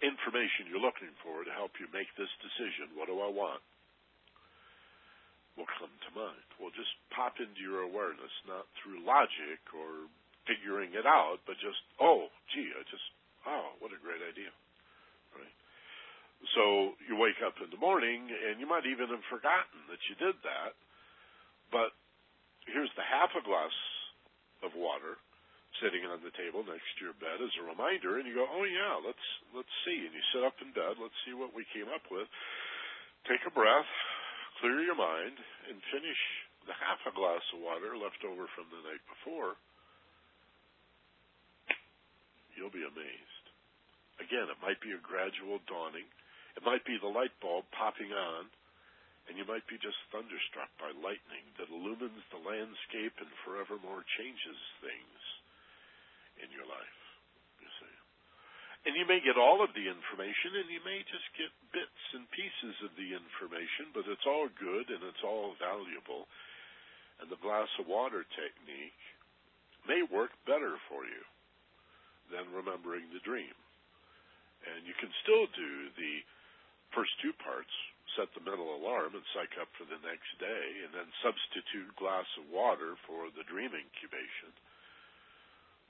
information 0.02 0.68
you're 0.68 0.84
looking 0.84 1.14
for 1.22 1.46
to 1.46 1.54
help 1.54 1.78
you 1.78 1.88
make 1.94 2.10
this 2.18 2.32
decision, 2.42 2.96
what 2.98 3.08
do 3.08 3.22
I 3.22 3.30
want, 3.30 3.62
will 5.60 5.68
come 5.76 5.92
to 5.92 6.12
mind. 6.16 6.48
Will 6.56 6.72
just 6.72 6.96
pop 7.12 7.36
into 7.44 7.60
your 7.60 7.84
awareness, 7.84 8.32
not 8.48 8.64
through 8.80 9.04
logic 9.04 9.60
or 9.76 10.08
figuring 10.48 10.96
it 10.96 11.04
out, 11.04 11.44
but 11.44 11.60
just, 11.60 11.84
oh, 12.00 12.32
gee, 12.56 12.72
I 12.72 12.82
just, 12.88 13.04
oh, 13.44 13.76
what 13.84 13.92
a 13.92 14.00
great 14.00 14.24
idea. 14.24 14.50
Right? 15.36 15.56
So 16.56 16.96
you 17.04 17.20
wake 17.20 17.44
up 17.44 17.60
in 17.60 17.68
the 17.68 17.78
morning 17.78 18.32
and 18.32 18.64
you 18.64 18.66
might 18.66 18.88
even 18.88 19.12
have 19.12 19.28
forgotten 19.28 19.84
that 19.92 20.00
you 20.08 20.16
did 20.16 20.40
that, 20.48 20.80
but 21.76 21.92
here's 22.64 22.90
the 22.96 23.04
half 23.04 23.36
a 23.36 23.44
glass 23.44 23.76
of 24.64 24.72
water 24.80 25.20
sitting 25.84 26.04
on 26.10 26.20
the 26.26 26.34
table 26.34 26.66
next 26.66 26.88
to 26.98 27.06
your 27.06 27.18
bed 27.22 27.40
as 27.40 27.54
a 27.62 27.64
reminder, 27.64 28.18
and 28.18 28.26
you 28.26 28.34
go, 28.36 28.50
"Oh 28.50 28.66
yeah, 28.66 28.98
let's 29.06 29.26
let's 29.54 29.72
see." 29.86 30.02
And 30.02 30.12
you 30.12 30.24
sit 30.34 30.44
up 30.44 30.58
in 30.60 30.74
bed. 30.74 30.98
Let's 30.98 31.16
see 31.24 31.38
what 31.38 31.54
we 31.54 31.64
came 31.72 31.88
up 31.94 32.04
with. 32.10 32.28
Take 33.30 33.46
a 33.46 33.54
breath, 33.54 33.88
clear 34.60 34.84
your 34.84 35.00
mind, 35.00 35.40
and 35.72 35.80
finish 35.92 36.22
the 36.68 36.76
half 36.76 37.00
a 37.08 37.16
glass 37.16 37.44
of 37.56 37.64
water 37.64 37.96
left 37.96 38.22
over 38.28 38.46
from 38.54 38.68
the 38.70 38.84
night 38.84 39.04
before. 39.08 39.56
You'll 42.54 42.74
be 42.74 42.84
amazed. 42.84 43.46
Again, 44.20 44.52
it 44.52 44.60
might 44.60 44.84
be 44.84 44.92
a 44.92 45.00
gradual 45.00 45.64
dawning. 45.64 46.06
It 46.60 46.68
might 46.68 46.84
be 46.84 47.00
the 47.00 47.08
light 47.08 47.32
bulb 47.40 47.64
popping 47.72 48.12
on, 48.12 48.52
and 49.32 49.40
you 49.40 49.48
might 49.48 49.64
be 49.72 49.80
just 49.80 49.96
thunderstruck 50.12 50.68
by 50.76 50.92
lightning 51.00 51.48
that 51.56 51.72
illumines 51.72 52.26
the 52.28 52.44
landscape 52.44 53.16
and 53.24 53.32
forevermore 53.48 54.04
changes 54.20 54.60
things 54.84 55.22
in 56.44 56.52
your 56.52 56.68
life. 56.68 56.99
And 58.88 58.96
you 58.96 59.04
may 59.04 59.20
get 59.20 59.36
all 59.36 59.60
of 59.60 59.76
the 59.76 59.88
information 59.92 60.56
and 60.56 60.72
you 60.72 60.80
may 60.88 61.04
just 61.04 61.28
get 61.36 61.52
bits 61.76 62.04
and 62.16 62.24
pieces 62.32 62.76
of 62.88 62.96
the 62.96 63.12
information, 63.12 63.92
but 63.92 64.08
it's 64.08 64.24
all 64.24 64.48
good 64.56 64.88
and 64.88 65.04
it's 65.04 65.26
all 65.26 65.56
valuable. 65.60 66.32
And 67.20 67.28
the 67.28 67.44
glass 67.44 67.68
of 67.76 67.92
water 67.92 68.24
technique 68.40 69.02
may 69.84 70.08
work 70.08 70.32
better 70.48 70.80
for 70.88 71.04
you 71.04 71.24
than 72.32 72.56
remembering 72.56 73.12
the 73.12 73.24
dream. 73.28 73.56
And 74.64 74.88
you 74.88 74.96
can 74.96 75.12
still 75.24 75.48
do 75.52 75.72
the 76.00 76.24
first 76.96 77.12
two 77.20 77.36
parts, 77.44 77.72
set 78.16 78.32
the 78.32 78.44
mental 78.48 78.80
alarm 78.80 79.12
and 79.12 79.26
psych 79.36 79.60
up 79.60 79.72
for 79.76 79.84
the 79.92 80.00
next 80.08 80.32
day, 80.40 80.68
and 80.88 80.96
then 80.96 81.10
substitute 81.20 81.92
glass 82.00 82.28
of 82.40 82.48
water 82.48 82.96
for 83.04 83.28
the 83.36 83.44
dream 83.52 83.76
incubation 83.76 84.56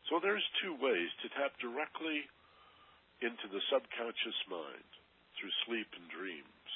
so 0.09 0.17
there's 0.17 0.45
two 0.63 0.73
ways 0.81 1.09
to 1.21 1.29
tap 1.37 1.53
directly 1.61 2.25
into 3.19 3.47
the 3.51 3.63
subconscious 3.67 4.39
mind 4.47 4.89
through 5.35 5.51
sleep 5.67 5.87
and 5.95 6.07
dreams 6.11 6.71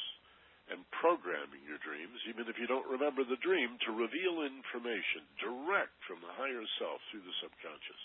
and 0.71 0.79
programming 0.95 1.59
your 1.67 1.79
dreams, 1.83 2.15
even 2.23 2.47
if 2.47 2.55
you 2.55 2.67
don't 2.67 2.87
remember 2.87 3.27
the 3.27 3.39
dream, 3.43 3.75
to 3.83 3.91
reveal 3.91 4.47
information 4.47 5.27
direct 5.35 5.95
from 6.07 6.23
the 6.23 6.31
higher 6.39 6.63
self 6.79 7.03
through 7.11 7.23
the 7.23 7.39
subconscious, 7.43 8.01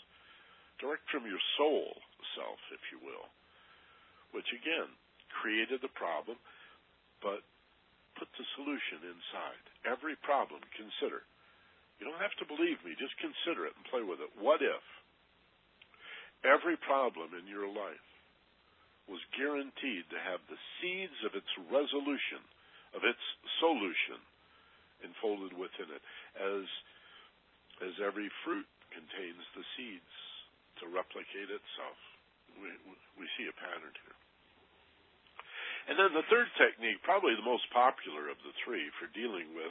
direct 0.82 1.07
from 1.07 1.22
your 1.22 1.41
soul 1.55 1.95
self, 2.34 2.59
if 2.74 2.82
you 2.91 2.99
will, 2.99 3.30
which 4.34 4.51
again 4.51 4.91
created 5.30 5.78
the 5.82 5.95
problem, 5.95 6.34
but 7.22 7.47
put 8.18 8.26
the 8.34 8.47
solution 8.59 9.07
inside. 9.07 9.62
Every 9.86 10.18
problem, 10.26 10.59
consider. 10.74 11.22
You 12.03 12.11
don't 12.11 12.22
have 12.22 12.34
to 12.43 12.51
believe 12.51 12.82
me, 12.82 12.99
just 12.99 13.14
consider 13.22 13.70
it 13.70 13.74
and 13.78 13.86
play 13.86 14.03
with 14.03 14.18
it. 14.18 14.30
What 14.34 14.62
if 14.62 14.82
every 16.43 16.78
problem 16.78 17.34
in 17.39 17.47
your 17.47 17.70
life 17.70 18.09
was 19.09 19.20
guaranteed 19.34 20.04
to 20.12 20.20
have 20.20 20.40
the 20.46 20.61
seeds 20.78 21.16
of 21.24 21.32
its 21.32 21.48
resolution, 21.72 22.44
of 22.92 23.02
its 23.04 23.20
solution, 23.61 24.20
enfolded 25.04 25.56
within 25.56 25.88
it, 25.90 26.04
as 26.36 26.64
as 27.78 27.94
every 28.02 28.26
fruit 28.42 28.66
contains 28.90 29.44
the 29.54 29.62
seeds 29.78 30.14
to 30.82 30.90
replicate 30.90 31.46
itself. 31.46 31.98
We, 32.59 32.74
we 33.14 33.26
see 33.38 33.46
a 33.46 33.54
pattern 33.54 33.94
here. 33.94 34.18
And 35.86 35.94
then 35.94 36.11
the 36.11 36.26
third 36.26 36.50
technique, 36.59 36.98
probably 37.06 37.38
the 37.38 37.46
most 37.46 37.70
popular 37.70 38.26
of 38.26 38.38
the 38.42 38.50
three 38.66 38.90
for 38.98 39.06
dealing 39.14 39.54
with 39.54 39.70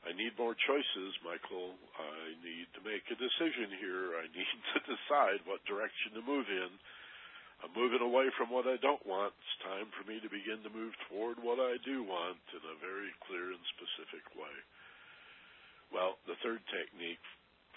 I 0.00 0.16
need 0.16 0.32
more 0.40 0.56
choices, 0.56 1.12
Michael. 1.20 1.76
I 2.00 2.32
need 2.40 2.72
to 2.72 2.80
make 2.80 3.04
a 3.12 3.20
decision 3.20 3.68
here. 3.84 4.16
I 4.16 4.26
need 4.32 4.48
to 4.72 4.80
decide 4.88 5.44
what 5.44 5.60
direction 5.68 6.16
to 6.16 6.24
move 6.24 6.48
in. 6.48 6.72
I'm 7.60 7.76
moving 7.76 8.00
away 8.00 8.32
from 8.40 8.48
what 8.48 8.64
I 8.64 8.80
don't 8.80 9.04
want. 9.04 9.36
It's 9.36 9.60
time 9.60 9.92
for 9.92 10.08
me 10.08 10.16
to 10.24 10.32
begin 10.32 10.64
to 10.64 10.72
move 10.72 10.96
toward 11.08 11.36
what 11.44 11.60
I 11.60 11.76
do 11.84 12.00
want 12.00 12.40
in 12.56 12.62
a 12.64 12.80
very 12.80 13.12
clear 13.28 13.52
and 13.52 13.64
specific 13.76 14.24
way. 14.32 14.56
Well, 15.92 16.16
the 16.24 16.40
third 16.40 16.64
technique 16.72 17.20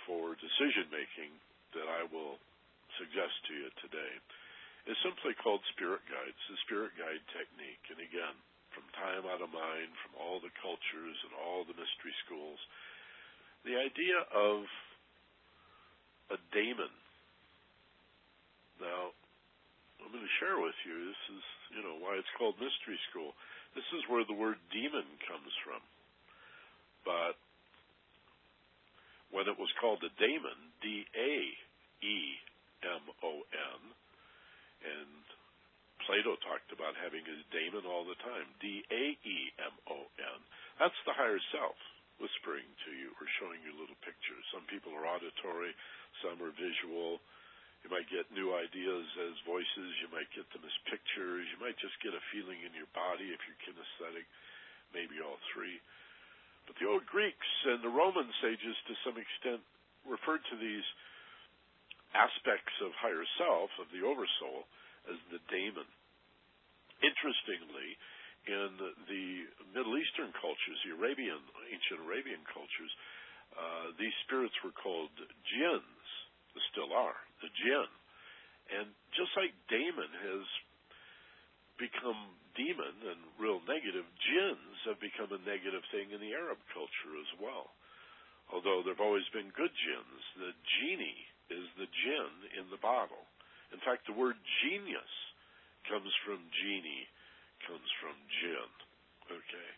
for 0.08 0.40
decision 0.40 0.88
making 0.88 1.36
that 1.76 1.90
I 1.90 2.08
will 2.08 2.40
suggest 2.96 3.36
to 3.50 3.54
you 3.58 3.70
today 3.84 4.14
is 4.88 4.96
simply 5.04 5.36
called 5.40 5.64
spirit 5.76 6.04
guides, 6.08 6.40
the 6.48 6.60
spirit 6.64 6.96
guide 6.96 7.24
technique. 7.36 7.84
And 7.92 8.00
again, 8.00 8.36
from 8.72 8.88
time 8.96 9.28
out 9.28 9.44
of 9.44 9.52
mind, 9.52 9.92
from 10.00 10.16
all 10.16 10.40
the 10.40 10.54
cultures 10.64 11.18
and 11.28 11.34
all 11.44 11.68
the 11.68 11.76
mystery 11.76 12.16
schools, 12.24 12.60
the 13.68 13.80
idea 13.80 14.28
of 14.32 14.64
a 16.32 16.38
daemon. 16.52 16.92
Now, 18.80 19.16
I'm 20.04 20.12
going 20.12 20.24
to 20.24 20.40
share 20.44 20.60
with 20.60 20.76
you. 20.84 20.96
This 21.08 21.24
is, 21.40 21.46
you 21.80 21.82
know, 21.82 21.96
why 22.04 22.20
it's 22.20 22.36
called 22.36 22.60
mystery 22.60 23.00
school. 23.10 23.32
This 23.74 23.88
is 23.96 24.04
where 24.12 24.28
the 24.28 24.36
word 24.36 24.60
demon 24.70 25.08
comes 25.26 25.54
from. 25.64 25.82
But 27.08 27.40
when 29.32 29.48
it 29.48 29.58
was 29.58 29.72
called 29.80 30.04
a 30.04 30.12
daemon, 30.20 30.60
D 30.84 31.08
A 31.16 31.34
E 32.04 32.18
M 32.84 33.04
O 33.24 33.32
N, 33.48 33.82
and 34.84 35.24
Plato 36.04 36.36
talked 36.44 36.70
about 36.76 37.00
having 37.00 37.24
a 37.24 37.38
daemon 37.50 37.88
all 37.88 38.04
the 38.04 38.20
time. 38.22 38.48
D 38.60 38.84
A 38.92 39.04
E 39.24 39.38
M 39.58 39.76
O 39.90 39.98
N. 40.20 40.40
That's 40.78 41.00
the 41.08 41.16
higher 41.16 41.40
self 41.56 41.80
whispering 42.22 42.68
to 42.86 42.92
you 42.94 43.10
or 43.18 43.26
showing 43.42 43.60
you 43.66 43.74
little 43.74 43.98
pictures. 44.06 44.46
Some 44.54 44.68
people 44.70 44.94
are 44.94 45.10
auditory, 45.10 45.74
some 46.22 46.38
are 46.44 46.54
visual, 46.54 47.18
you 47.84 47.92
might 47.92 48.08
get 48.08 48.32
new 48.32 48.56
ideas 48.56 49.06
as 49.28 49.36
voices. 49.44 49.92
You 50.00 50.08
might 50.08 50.32
get 50.32 50.48
them 50.56 50.64
as 50.64 50.88
pictures. 50.88 51.44
You 51.52 51.60
might 51.60 51.76
just 51.84 52.00
get 52.00 52.16
a 52.16 52.24
feeling 52.32 52.64
in 52.64 52.72
your 52.72 52.88
body 52.96 53.28
if 53.28 53.44
you're 53.44 53.60
kinesthetic, 53.68 54.24
maybe 54.96 55.20
all 55.20 55.36
three. 55.52 55.84
But 56.64 56.80
the 56.80 56.88
old 56.88 57.04
Greeks 57.04 57.52
and 57.68 57.84
the 57.84 57.92
Roman 57.92 58.32
sages, 58.40 58.76
to 58.88 58.96
some 59.04 59.20
extent, 59.20 59.60
referred 60.08 60.48
to 60.48 60.56
these 60.56 60.88
aspects 62.16 62.72
of 62.80 62.96
higher 62.96 63.28
self, 63.36 63.68
of 63.84 63.92
the 63.92 64.08
oversoul, 64.08 64.64
as 65.12 65.20
the 65.28 65.44
daemon. 65.52 65.88
Interestingly, 67.04 68.00
in 68.48 68.80
the 69.12 69.28
Middle 69.76 70.00
Eastern 70.00 70.32
cultures, 70.40 70.80
the 70.88 70.96
Arabian, 70.96 71.40
ancient 71.68 72.00
Arabian 72.00 72.48
cultures, 72.48 72.94
uh, 73.60 73.92
these 74.00 74.16
spirits 74.24 74.56
were 74.64 74.72
called 74.72 75.12
jinns 75.20 76.08
they 76.54 76.62
still 76.70 76.94
are, 76.94 77.18
the 77.44 77.52
jinn. 77.52 77.92
And 78.72 78.88
just 79.12 79.36
like 79.36 79.52
daemon 79.68 80.08
has 80.08 80.46
become 81.76 82.40
demon 82.56 82.96
and 83.04 83.20
real 83.36 83.60
negative, 83.68 84.08
jinns 84.24 84.78
have 84.88 85.04
become 85.04 85.36
a 85.36 85.44
negative 85.44 85.84
thing 85.92 86.16
in 86.16 86.24
the 86.24 86.32
Arab 86.32 86.58
culture 86.72 87.14
as 87.20 87.32
well. 87.44 87.76
Although 88.48 88.86
there 88.86 88.96
have 88.96 89.04
always 89.04 89.28
been 89.36 89.52
good 89.52 89.74
jinns, 89.74 90.24
the 90.40 90.54
genie 90.80 91.28
is 91.52 91.66
the 91.76 91.90
jinn 91.90 92.34
in 92.56 92.66
the 92.72 92.80
bottle. 92.80 93.28
In 93.76 93.82
fact, 93.84 94.06
the 94.06 94.16
word 94.16 94.38
genius 94.64 95.14
comes 95.90 96.14
from 96.24 96.40
genie, 96.64 97.10
comes 97.68 97.90
from 98.00 98.16
jinn. 98.40 98.72
Okay? 99.28 99.70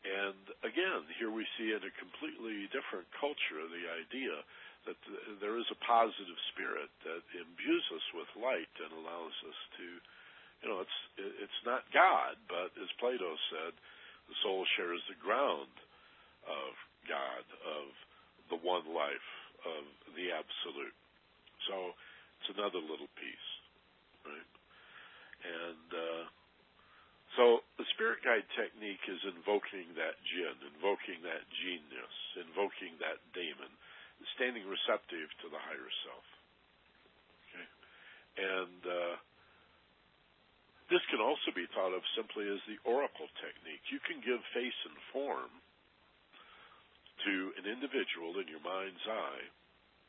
And 0.00 0.42
again, 0.64 1.04
here 1.20 1.30
we 1.30 1.44
see 1.60 1.76
in 1.76 1.84
a 1.84 1.98
completely 2.00 2.66
different 2.72 3.06
culture 3.20 3.60
the 3.68 3.86
idea 4.00 4.32
that 4.88 4.96
there 5.40 5.60
is 5.60 5.68
a 5.68 5.82
positive 5.84 6.40
spirit 6.52 6.88
that 7.04 7.24
imbues 7.36 7.86
us 7.92 8.06
with 8.16 8.30
light 8.40 8.72
and 8.80 8.90
allows 8.96 9.36
us 9.44 9.58
to, 9.76 9.86
you 10.64 10.66
know, 10.68 10.80
it's 10.80 10.98
it's 11.40 11.62
not 11.68 11.84
God, 11.92 12.36
but 12.48 12.72
as 12.80 12.88
Plato 13.00 13.36
said, 13.52 13.72
the 14.28 14.36
soul 14.44 14.64
shares 14.76 15.02
the 15.08 15.20
ground 15.20 15.72
of 16.48 16.72
God, 17.08 17.44
of 17.66 17.92
the 18.48 18.60
one 18.60 18.88
life, 18.88 19.30
of 19.68 19.84
the 20.16 20.32
absolute. 20.32 20.96
So 21.68 21.92
it's 22.40 22.56
another 22.56 22.80
little 22.80 23.10
piece, 23.20 23.50
right? 24.24 24.50
And 25.44 25.88
uh, 25.92 26.24
so 27.36 27.64
the 27.76 27.86
spirit 27.96 28.24
guide 28.24 28.48
technique 28.56 29.04
is 29.08 29.20
invoking 29.28 29.92
that 29.96 30.16
jinn, 30.24 30.56
invoking 30.76 31.20
that 31.24 31.44
genius, 31.64 32.16
invoking 32.40 32.96
that 33.00 33.20
daemon 33.36 33.72
standing 34.36 34.64
receptive 34.68 35.28
to 35.44 35.46
the 35.48 35.60
higher 35.60 35.90
self. 36.04 36.26
Okay? 37.48 37.66
And 38.40 38.80
uh, 38.84 39.16
this 40.90 41.02
can 41.08 41.22
also 41.22 41.54
be 41.54 41.70
thought 41.70 41.94
of 41.94 42.02
simply 42.18 42.50
as 42.50 42.58
the 42.66 42.80
oracle 42.82 43.30
technique. 43.38 43.84
You 43.94 44.02
can 44.02 44.18
give 44.20 44.42
face 44.50 44.80
and 44.90 44.98
form 45.14 45.52
to 47.24 47.34
an 47.60 47.66
individual 47.68 48.34
in 48.40 48.48
your 48.48 48.64
mind's 48.64 49.04
eye, 49.06 49.44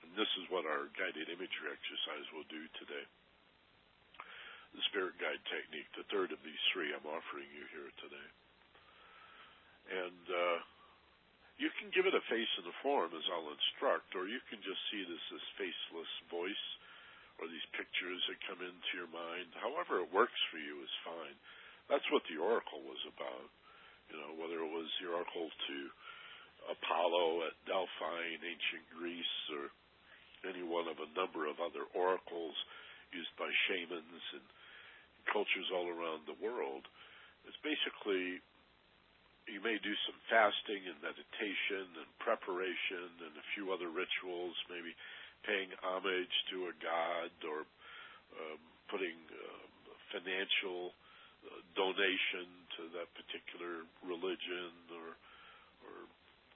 and 0.01 0.09
this 0.15 0.31
is 0.41 0.49
what 0.49 0.65
our 0.65 0.89
guided 0.95 1.27
imagery 1.27 1.69
exercise 1.69 2.25
will 2.31 2.47
do 2.47 2.63
today. 2.79 3.05
The 4.71 4.83
spirit 4.87 5.19
guide 5.19 5.43
technique, 5.51 5.91
the 5.99 6.07
third 6.07 6.31
of 6.31 6.39
these 6.47 6.63
three 6.71 6.95
I'm 6.95 7.03
offering 7.03 7.51
you 7.51 7.65
here 7.75 7.91
today. 7.99 8.29
And 9.91 10.23
uh, 10.31 10.57
you 11.61 11.69
can 11.77 11.93
give 11.93 12.09
it 12.09 12.17
a 12.17 12.25
face 12.25 12.49
and 12.57 12.65
a 12.65 12.75
form, 12.81 13.13
as 13.13 13.21
I'll 13.29 13.53
instruct, 13.53 14.17
or 14.17 14.25
you 14.25 14.41
can 14.49 14.57
just 14.65 14.81
see 14.89 15.05
this 15.05 15.25
as 15.29 15.55
faceless 15.61 16.09
voice 16.33 16.65
or 17.37 17.45
these 17.45 17.73
pictures 17.77 18.17
that 18.25 18.49
come 18.49 18.65
into 18.65 18.91
your 18.97 19.09
mind. 19.13 19.53
However 19.61 20.01
it 20.01 20.09
works 20.09 20.41
for 20.49 20.57
you 20.57 20.81
is 20.81 21.05
fine. 21.05 21.37
That's 21.85 22.05
what 22.09 22.25
the 22.25 22.41
oracle 22.41 22.81
was 22.81 23.01
about. 23.13 23.49
You 24.09 24.17
know, 24.17 24.31
whether 24.41 24.57
it 24.57 24.73
was 24.73 24.89
the 24.97 25.13
oracle 25.13 25.53
to 25.53 25.77
Apollo 26.73 27.45
at 27.45 27.55
Delphi 27.69 28.21
in 28.33 28.41
ancient 28.41 28.85
Greece 28.97 29.37
or 29.53 29.69
any 30.49 30.65
one 30.65 30.89
of 30.89 30.97
a 30.97 31.13
number 31.13 31.45
of 31.45 31.61
other 31.61 31.85
oracles 31.93 32.57
used 33.13 33.33
by 33.37 33.49
shamans 33.69 34.25
and 34.33 34.45
cultures 35.29 35.69
all 35.69 35.85
around 35.85 36.25
the 36.25 36.37
world. 36.41 36.89
It's 37.45 37.57
basically 37.61 38.41
you 39.49 39.61
may 39.63 39.77
do 39.81 39.93
some 40.05 40.17
fasting 40.29 40.85
and 40.85 40.97
meditation 41.01 41.85
and 41.97 42.09
preparation 42.21 43.09
and 43.25 43.33
a 43.33 43.45
few 43.57 43.73
other 43.73 43.89
rituals, 43.89 44.53
maybe 44.69 44.93
paying 45.45 45.73
homage 45.81 46.35
to 46.53 46.69
a 46.69 46.73
god 46.77 47.33
or 47.49 47.65
um, 48.37 48.61
putting 48.93 49.17
uh, 49.33 49.65
financial 50.13 50.93
uh, 51.47 51.61
donation 51.73 52.45
to 52.77 52.81
that 52.93 53.09
particular 53.17 53.87
religion 54.05 54.71
or 54.93 55.17
or 55.81 55.97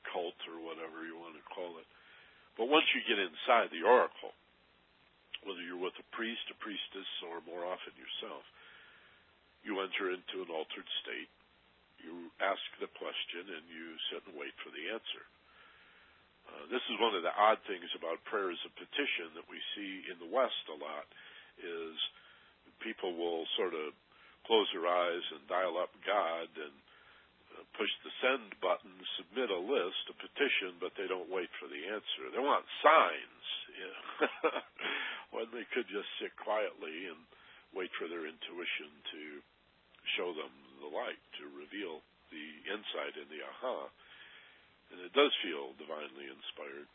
cult 0.06 0.38
or 0.46 0.62
whatever 0.62 1.02
you 1.02 1.18
want 1.18 1.34
to 1.34 1.46
call 1.50 1.82
it. 1.82 1.88
But 2.54 2.70
once 2.70 2.86
you 2.94 3.02
get 3.10 3.18
inside 3.18 3.74
the 3.74 3.82
oracle, 3.82 4.38
whether 5.42 5.60
you're 5.66 5.82
with 5.82 5.98
a 5.98 6.08
priest, 6.14 6.46
a 6.54 6.58
priestess, 6.62 7.10
or 7.26 7.42
more 7.44 7.66
often 7.66 7.98
yourself, 7.98 8.46
you 9.66 9.82
enter 9.82 10.14
into 10.14 10.46
an 10.46 10.54
altered 10.54 10.86
state 11.02 11.32
you 12.06 12.30
ask 12.38 12.62
the 12.78 12.92
question 13.02 13.50
and 13.50 13.66
you 13.66 13.98
sit 14.14 14.22
and 14.30 14.38
wait 14.38 14.54
for 14.62 14.70
the 14.70 14.94
answer. 14.94 15.26
Uh, 16.46 16.70
this 16.70 16.84
is 16.94 17.02
one 17.02 17.18
of 17.18 17.26
the 17.26 17.34
odd 17.34 17.58
things 17.66 17.90
about 17.98 18.22
prayers 18.30 18.62
of 18.62 18.72
petition 18.78 19.34
that 19.34 19.50
we 19.50 19.58
see 19.74 20.06
in 20.14 20.22
the 20.22 20.30
West 20.30 20.62
a 20.70 20.78
lot 20.78 21.10
is 21.58 21.98
people 22.78 23.18
will 23.18 23.50
sort 23.58 23.74
of 23.74 23.98
close 24.46 24.70
their 24.70 24.86
eyes 24.86 25.26
and 25.34 25.42
dial 25.50 25.82
up 25.82 25.90
God 26.06 26.50
and 26.54 26.76
uh, 27.58 27.66
push 27.74 27.90
the 28.06 28.14
send 28.22 28.54
button, 28.62 28.94
submit 29.18 29.50
a 29.50 29.58
list, 29.58 30.06
a 30.14 30.16
petition, 30.22 30.78
but 30.78 30.94
they 30.94 31.10
don't 31.10 31.34
wait 31.34 31.50
for 31.58 31.66
the 31.66 31.82
answer. 31.90 32.30
They 32.30 32.42
want 32.42 32.66
signs 32.86 33.46
when 35.34 35.50
they 35.50 35.66
could 35.74 35.90
just 35.90 36.08
sit 36.22 36.38
quietly 36.38 37.10
and 37.10 37.18
wait 37.74 37.90
for 37.98 38.06
their 38.06 38.30
intuition 38.30 38.94
to 39.18 39.22
show 40.16 40.30
them 40.32 40.54
the 40.82 40.92
light, 40.92 41.20
to 41.40 41.50
reveal 41.56 42.02
the 42.32 42.48
insight 42.70 43.16
and 43.16 43.30
the 43.30 43.44
aha. 43.44 43.90
And 44.92 45.02
it 45.02 45.14
does 45.14 45.34
feel 45.42 45.74
divinely 45.82 46.30
inspired. 46.30 46.90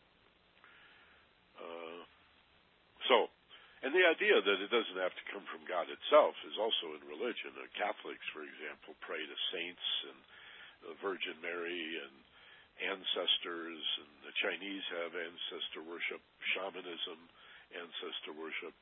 Uh, 1.59 2.01
so, 3.07 3.27
And 3.81 3.89
the 3.97 4.05
idea 4.05 4.37
that 4.37 4.61
it 4.61 4.69
doesn't 4.69 5.01
have 5.01 5.17
to 5.17 5.29
come 5.33 5.41
from 5.49 5.65
God 5.65 5.89
itself 5.89 6.37
is 6.45 6.53
also 6.61 6.93
in 6.93 7.01
religion. 7.09 7.49
Uh, 7.57 7.65
Catholics, 7.73 8.25
for 8.29 8.45
example, 8.45 8.93
pray 9.01 9.25
to 9.25 9.37
saints 9.49 9.87
and 10.05 10.19
the 10.85 10.93
Virgin 11.01 11.33
Mary 11.41 11.97
and 11.97 12.13
ancestors, 12.81 13.81
and 14.01 14.11
the 14.25 14.33
Chinese 14.41 14.85
have 15.01 15.17
ancestor 15.17 15.81
worship, 15.81 16.21
shamanism, 16.53 17.19
ancestor 17.73 18.33
worship. 18.37 18.73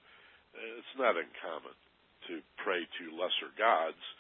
It's 0.56 0.96
not 1.00 1.16
uncommon 1.16 1.76
to 2.28 2.44
pray 2.60 2.84
to 2.84 3.16
lesser 3.16 3.52
gods, 3.56 4.00
uh, 4.00 4.19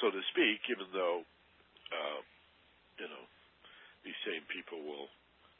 so 0.00 0.12
to 0.12 0.22
speak, 0.32 0.60
even 0.68 0.88
though, 0.92 1.24
uh, 1.92 2.20
you 3.00 3.08
know, 3.08 3.24
these 4.04 4.16
same 4.24 4.44
people 4.48 4.80
will 4.84 5.08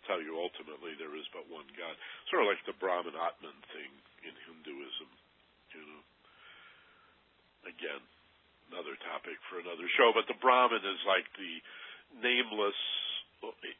tell 0.09 0.21
you 0.21 0.37
ultimately 0.41 0.97
there 0.97 1.13
is 1.17 1.29
but 1.33 1.49
one 1.49 1.69
God. 1.77 1.95
Sort 2.33 2.45
of 2.45 2.49
like 2.49 2.63
the 2.65 2.77
Brahman 2.77 3.17
Atman 3.17 3.57
thing 3.73 3.93
in 4.25 4.35
Hinduism, 4.49 5.11
you 5.77 5.85
know. 5.85 6.03
Again, 7.69 8.01
another 8.73 8.97
topic 9.05 9.37
for 9.53 9.61
another 9.61 9.85
show, 10.01 10.17
but 10.17 10.25
the 10.25 10.41
Brahman 10.41 10.81
is 10.81 11.01
like 11.05 11.29
the 11.37 11.61
nameless 12.25 12.81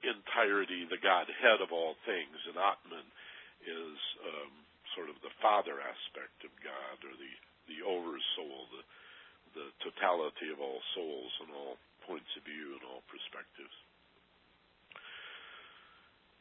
entirety, 0.05 0.85
the 0.89 1.01
Godhead 1.01 1.65
of 1.65 1.73
all 1.73 1.97
things, 2.05 2.37
and 2.49 2.61
Atman 2.61 3.09
is 3.65 3.97
um, 4.25 4.53
sort 4.97 5.09
of 5.09 5.17
the 5.25 5.33
father 5.41 5.81
aspect 5.81 6.45
of 6.45 6.53
God, 6.61 6.97
or 7.05 7.17
the 7.17 7.33
the 7.69 7.87
oversoul, 7.87 8.67
the 8.75 8.83
the 9.55 9.69
totality 9.83 10.51
of 10.53 10.59
all 10.63 10.81
souls 10.95 11.33
and 11.45 11.51
all 11.55 11.75
points 12.07 12.31
of 12.39 12.43
view 12.47 12.79
and 12.79 12.83
all 12.89 13.03
perspectives. 13.11 13.77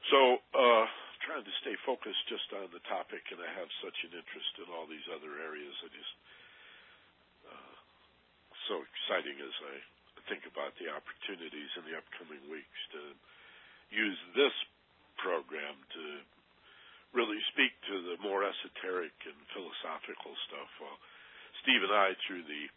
So, 0.09 0.41
uh, 0.55 0.85
trying 1.27 1.45
to 1.45 1.55
stay 1.61 1.75
focused 1.85 2.23
just 2.31 2.47
on 2.55 2.71
the 2.71 2.81
topic, 2.87 3.21
and 3.29 3.43
I 3.43 3.51
have 3.59 3.69
such 3.83 3.97
an 4.07 4.15
interest 4.15 4.53
in 4.57 4.67
all 4.71 4.87
these 4.87 5.05
other 5.11 5.37
areas. 5.37 5.75
I 5.83 5.87
just 5.91 6.15
uh, 7.45 7.75
so 8.71 8.81
exciting 8.81 9.37
as 9.43 9.55
I 9.69 9.75
think 10.31 10.47
about 10.49 10.73
the 10.77 10.89
opportunities 10.89 11.71
in 11.77 11.83
the 11.89 11.97
upcoming 11.97 12.41
weeks 12.49 12.81
to 12.95 13.01
use 13.91 14.19
this 14.37 14.55
program 15.17 15.75
to 15.97 16.05
really 17.11 17.41
speak 17.51 17.73
to 17.89 17.95
the 18.05 18.17
more 18.21 18.45
esoteric 18.45 19.13
and 19.25 19.37
philosophical 19.53 20.33
stuff. 20.49 20.69
While 20.77 20.99
Steve 21.65 21.81
and 21.81 21.93
I, 21.93 22.13
through 22.25 22.45
the 22.45 22.69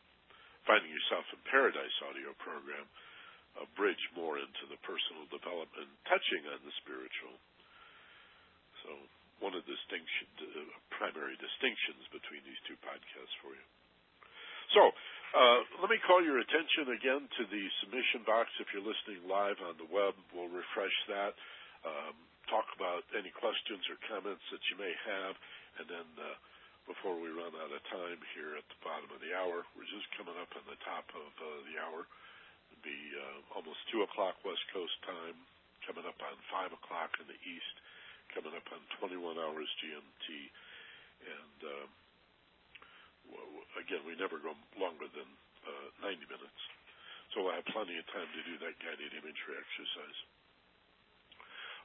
Finding 0.66 0.90
Yourself 0.94 1.26
in 1.34 1.40
Paradise 1.50 1.96
audio 2.06 2.30
program, 2.38 2.86
a 3.58 3.66
bridge 3.74 4.00
more 4.14 4.38
into 4.38 4.64
the 4.70 4.78
personal 4.86 5.26
development, 5.28 5.90
touching 6.08 6.46
on 6.48 6.60
the 6.62 6.74
spiritual. 6.80 7.36
So, 8.86 8.90
one 9.42 9.58
of 9.58 9.66
the 9.66 9.74
distinction, 9.74 10.26
uh, 10.38 10.70
primary 10.94 11.34
distinctions 11.36 12.06
between 12.14 12.46
these 12.46 12.62
two 12.64 12.78
podcasts 12.80 13.34
for 13.42 13.52
you. 13.52 13.66
So, 14.72 14.82
uh, 15.34 15.60
let 15.82 15.90
me 15.90 15.98
call 16.06 16.22
your 16.22 16.38
attention 16.38 16.94
again 16.94 17.26
to 17.26 17.42
the 17.50 17.64
submission 17.82 18.22
box. 18.22 18.48
If 18.62 18.70
you're 18.70 18.86
listening 18.86 19.26
live 19.26 19.58
on 19.64 19.76
the 19.76 19.88
web, 19.90 20.14
we'll 20.30 20.52
refresh 20.52 20.94
that. 21.10 21.34
Um, 21.82 22.14
talk 22.46 22.68
about 22.76 23.02
any 23.16 23.34
questions 23.34 23.82
or 23.90 23.98
comments 24.06 24.44
that 24.54 24.62
you 24.70 24.76
may 24.78 24.94
have, 25.08 25.34
and 25.82 25.86
then 25.90 26.08
uh, 26.20 26.36
before 26.86 27.14
we 27.16 27.30
run 27.30 27.54
out 27.58 27.70
of 27.70 27.82
time 27.90 28.20
here 28.34 28.58
at 28.58 28.66
the 28.66 28.78
bottom 28.82 29.08
of 29.14 29.20
the 29.22 29.32
hour, 29.32 29.62
we're 29.78 29.88
just 29.88 30.06
coming 30.18 30.34
up 30.38 30.50
on 30.58 30.64
the 30.66 30.78
top 30.82 31.06
of 31.14 31.30
uh, 31.38 31.48
the 31.70 31.78
hour 31.78 32.06
It'll 32.72 32.88
be 32.88 33.04
uh, 33.20 33.60
almost 33.60 33.84
2 33.92 34.00
o'clock 34.00 34.40
West 34.48 34.64
Coast 34.72 34.96
time, 35.04 35.36
coming 35.84 36.08
up 36.08 36.16
on 36.24 36.36
5 36.48 36.72
o'clock 36.72 37.12
in 37.20 37.28
the 37.28 37.36
East, 37.44 37.76
coming 38.32 38.56
up 38.56 38.64
on 38.72 38.80
21 38.96 39.36
hours 39.36 39.68
GMT. 39.84 40.26
And 41.20 41.58
uh, 41.68 41.86
again, 43.76 44.00
we 44.08 44.16
never 44.16 44.40
go 44.40 44.56
longer 44.80 45.04
than 45.12 45.28
uh, 45.68 45.88
90 46.00 46.32
minutes. 46.32 46.60
So 47.36 47.44
we'll 47.44 47.60
have 47.60 47.68
plenty 47.76 48.00
of 48.00 48.08
time 48.08 48.28
to 48.28 48.40
do 48.48 48.56
that 48.64 48.72
guided 48.80 49.12
imagery 49.12 49.56
exercise. 49.60 50.18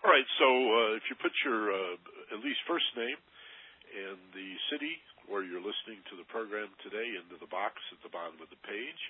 All 0.08 0.12
right, 0.14 0.28
so 0.40 0.48
uh, 0.48 0.92
if 0.96 1.04
you 1.12 1.20
put 1.20 1.36
your 1.44 1.74
uh, 1.76 1.96
at 2.32 2.40
least 2.40 2.64
first 2.64 2.88
name 2.96 3.20
and 3.98 4.20
the 4.32 4.50
city 4.70 4.94
where 5.26 5.42
you're 5.44 5.64
listening 5.64 6.00
to 6.08 6.16
the 6.16 6.28
program 6.30 6.70
today 6.86 7.18
into 7.18 7.36
the 7.42 7.50
box 7.50 7.82
at 7.92 8.00
the 8.06 8.14
bottom 8.14 8.38
of 8.40 8.48
the 8.54 8.62
page, 8.64 9.02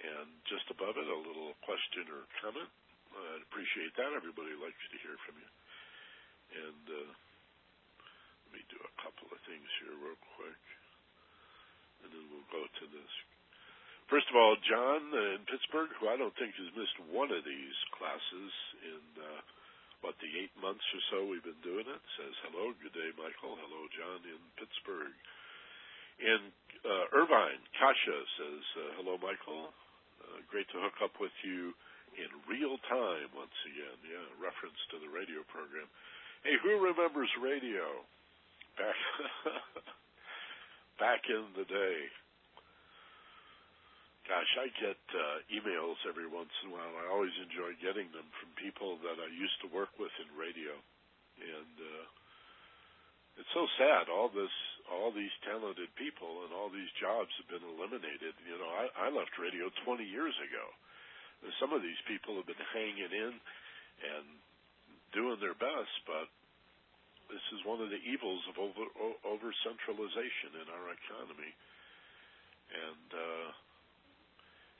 and 0.00 0.26
just 0.48 0.66
above 0.72 0.96
it, 0.98 1.06
a 1.06 1.20
little 1.28 1.54
question 1.62 2.08
or 2.10 2.26
comment. 2.42 2.70
I'd 3.14 3.46
appreciate 3.46 3.94
that. 3.94 4.10
Everybody 4.10 4.58
likes 4.58 4.82
to 4.90 4.98
hear 4.98 5.14
from 5.22 5.38
you. 5.38 5.50
And 6.54 6.84
uh, 6.90 7.10
let 7.10 8.50
me 8.50 8.62
do 8.66 8.80
a 8.82 8.92
couple 8.98 9.30
of 9.30 9.38
things 9.46 9.68
here 9.82 9.94
real 9.94 10.18
quick, 10.34 10.62
and 12.02 12.08
then 12.10 12.24
we'll 12.32 12.50
go 12.50 12.66
to 12.66 12.84
this. 12.90 13.12
First 14.10 14.28
of 14.28 14.36
all, 14.36 14.58
John 14.66 15.00
in 15.14 15.46
Pittsburgh, 15.48 15.88
who 15.96 16.12
I 16.12 16.18
don't 16.20 16.34
think 16.36 16.52
has 16.58 16.70
missed 16.76 16.98
one 17.08 17.32
of 17.32 17.40
these 17.46 17.78
classes 17.96 18.52
in 18.84 19.04
uh, 19.16 19.40
what 20.04 20.20
the 20.20 20.28
eight 20.36 20.52
months 20.60 20.84
or 20.92 21.02
so 21.08 21.16
we've 21.24 21.40
been 21.40 21.64
doing 21.64 21.88
it, 21.88 22.02
says 22.20 22.36
hello, 22.44 22.76
good 22.84 22.92
day, 22.92 23.08
Michael. 23.16 23.56
Hello, 23.56 23.88
John 23.96 24.20
in 24.28 24.36
Pittsburgh. 24.60 25.16
In 26.20 26.52
uh, 26.84 27.08
Irvine, 27.16 27.64
Kasha 27.80 28.18
says 28.36 28.64
uh, 28.84 29.00
hello, 29.00 29.16
Michael. 29.16 29.72
Uh, 30.20 30.44
great 30.52 30.68
to 30.76 30.78
hook 30.84 31.00
up 31.00 31.16
with 31.16 31.32
you 31.40 31.72
in 32.20 32.28
real 32.44 32.76
time 32.84 33.32
once 33.32 33.56
again. 33.64 33.96
Yeah, 34.04 34.28
reference 34.36 34.76
to 34.92 35.00
the 35.00 35.08
radio 35.08 35.40
program. 35.48 35.88
Hey, 36.44 36.60
who 36.60 36.84
remembers 36.84 37.32
radio? 37.40 38.04
Back 38.76 39.00
back 41.00 41.22
in 41.32 41.48
the 41.56 41.64
day. 41.64 41.98
Gosh, 44.24 44.52
I 44.56 44.72
get 44.80 45.00
uh, 45.12 45.44
emails 45.52 46.00
every 46.08 46.24
once 46.24 46.52
in 46.64 46.72
a 46.72 46.72
while. 46.72 46.94
I 46.96 47.12
always 47.12 47.34
enjoy 47.44 47.76
getting 47.84 48.08
them 48.16 48.24
from 48.40 48.56
people 48.56 48.96
that 49.04 49.20
I 49.20 49.28
used 49.28 49.60
to 49.60 49.68
work 49.68 49.92
with 50.00 50.12
in 50.16 50.32
radio, 50.32 50.72
and 51.44 51.74
uh, 51.76 52.04
it's 53.36 53.52
so 53.52 53.68
sad. 53.76 54.08
All 54.08 54.32
this 54.32 54.52
all 54.88 55.12
these 55.12 55.32
talented 55.44 55.88
people 55.96 56.44
and 56.44 56.52
all 56.52 56.68
these 56.68 56.88
jobs 57.00 57.32
have 57.40 57.48
been 57.48 57.64
eliminated. 57.64 58.36
You 58.44 58.56
know, 58.60 58.68
I, 58.68 59.08
I 59.08 59.12
left 59.12 59.32
radio 59.40 59.72
20 59.84 60.04
years 60.04 60.36
ago. 60.44 60.66
Some 61.60 61.72
of 61.72 61.80
these 61.80 62.00
people 62.08 62.36
have 62.36 62.48
been 62.48 62.68
hanging 62.72 63.12
in 63.12 63.32
and 63.36 64.26
doing 65.12 65.40
their 65.40 65.56
best, 65.56 65.94
but 66.08 66.28
this 67.32 67.44
is 67.56 67.64
one 67.64 67.80
of 67.80 67.88
the 67.88 68.00
evils 68.04 68.44
of 68.52 68.60
over, 68.60 68.84
over 69.24 69.48
centralization 69.64 70.56
in 70.60 70.68
our 70.68 70.92
economy. 70.92 71.52
And 72.72 73.08
uh, 73.12 73.48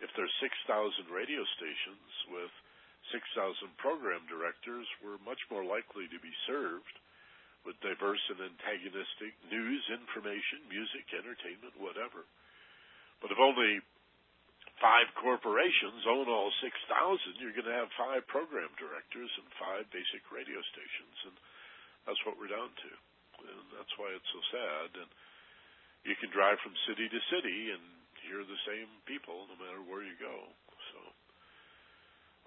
if 0.04 0.12
there's 0.12 0.44
6,000 0.44 1.08
radio 1.08 1.40
stations 1.56 2.12
with 2.28 2.52
6,000 3.12 3.56
program 3.80 4.20
directors, 4.28 4.84
we're 5.00 5.20
much 5.24 5.40
more 5.48 5.64
likely 5.64 6.04
to 6.12 6.20
be 6.20 6.32
served 6.44 6.92
with 7.64 7.80
diverse 7.80 8.20
and 8.28 8.44
antagonistic 8.44 9.32
news, 9.48 9.80
information, 9.88 10.68
music, 10.68 11.08
entertainment, 11.16 11.72
whatever. 11.80 12.28
But 13.24 13.32
if 13.32 13.40
only 13.40 13.80
five 14.84 15.08
corporations 15.16 16.04
own 16.04 16.28
all 16.28 16.52
6,000, 16.60 17.40
you're 17.40 17.56
going 17.56 17.68
to 17.72 17.80
have 17.80 17.88
five 17.96 18.28
program 18.28 18.68
directors 18.76 19.32
and 19.40 19.48
five 19.56 19.88
basic 19.88 20.20
radio 20.28 20.60
stations. 20.76 21.16
And 21.32 21.36
that's 22.04 22.20
what 22.28 22.36
we're 22.36 22.52
down 22.52 22.68
to. 22.68 22.92
And 23.48 23.66
that's 23.80 23.96
why 23.96 24.12
it's 24.12 24.28
so 24.28 24.42
sad. 24.52 24.88
And 25.00 25.10
you 26.04 26.12
can 26.20 26.28
drive 26.28 26.60
from 26.60 26.76
city 26.84 27.08
to 27.08 27.20
city 27.32 27.72
and 27.72 27.84
hear 28.28 28.42
the 28.42 28.62
same 28.68 28.88
people 29.04 29.46
no 29.48 29.56
matter 29.60 29.80
where 29.84 30.04
you 30.04 30.16
go. 30.20 30.36
So 30.92 30.98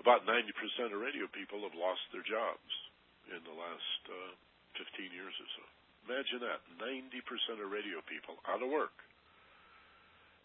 about 0.02 0.30
90% 0.30 0.50
of 0.94 1.00
radio 1.02 1.26
people 1.32 1.66
have 1.66 1.78
lost 1.78 2.04
their 2.14 2.26
jobs 2.26 2.72
in 3.34 3.42
the 3.44 3.56
last 3.56 4.02
uh, 4.08 4.34
15 4.78 5.10
years 5.12 5.34
or 5.36 5.50
so. 5.58 5.66
Imagine 6.08 6.40
that 6.48 6.64
90% 6.80 7.60
of 7.60 7.68
radio 7.68 8.00
people 8.08 8.40
out 8.48 8.64
of 8.64 8.72
work 8.72 8.96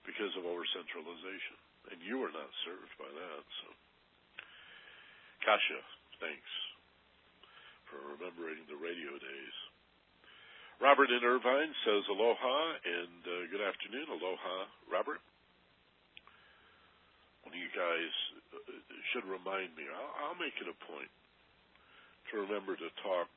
because 0.03 0.35
of 0.35 0.43
over 0.43 0.67
centralization. 0.75 1.59
And 1.91 1.99
you 2.03 2.23
are 2.23 2.35
not 2.35 2.51
served 2.67 2.95
by 2.99 3.11
that. 3.11 3.43
So, 3.63 3.69
Kasha, 5.43 5.81
thanks 6.23 6.53
for 7.91 7.99
remembering 8.15 8.63
the 8.71 8.79
radio 8.79 9.15
days. 9.19 9.57
Robert 10.83 11.15
in 11.15 11.23
Irvine 11.23 11.71
says 11.87 12.03
aloha 12.11 12.59
and 12.83 13.23
uh, 13.23 13.47
good 13.55 13.63
afternoon. 13.63 14.03
Aloha, 14.19 14.67
Robert. 14.91 15.23
One 17.47 17.55
of 17.55 17.61
you 17.63 17.71
guys 17.71 18.11
uh, 18.51 18.59
should 19.15 19.23
remind 19.31 19.79
me. 19.79 19.87
I'll, 19.87 20.11
I'll 20.27 20.41
make 20.43 20.59
it 20.59 20.67
a 20.67 20.75
point 20.91 21.07
to 22.35 22.43
remember 22.43 22.75
to 22.75 22.91
talk 22.99 23.31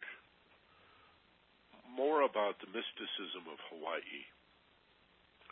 more 1.94 2.26
about 2.26 2.58
the 2.66 2.70
mysticism 2.74 3.46
of 3.46 3.62
Hawaii 3.70 4.26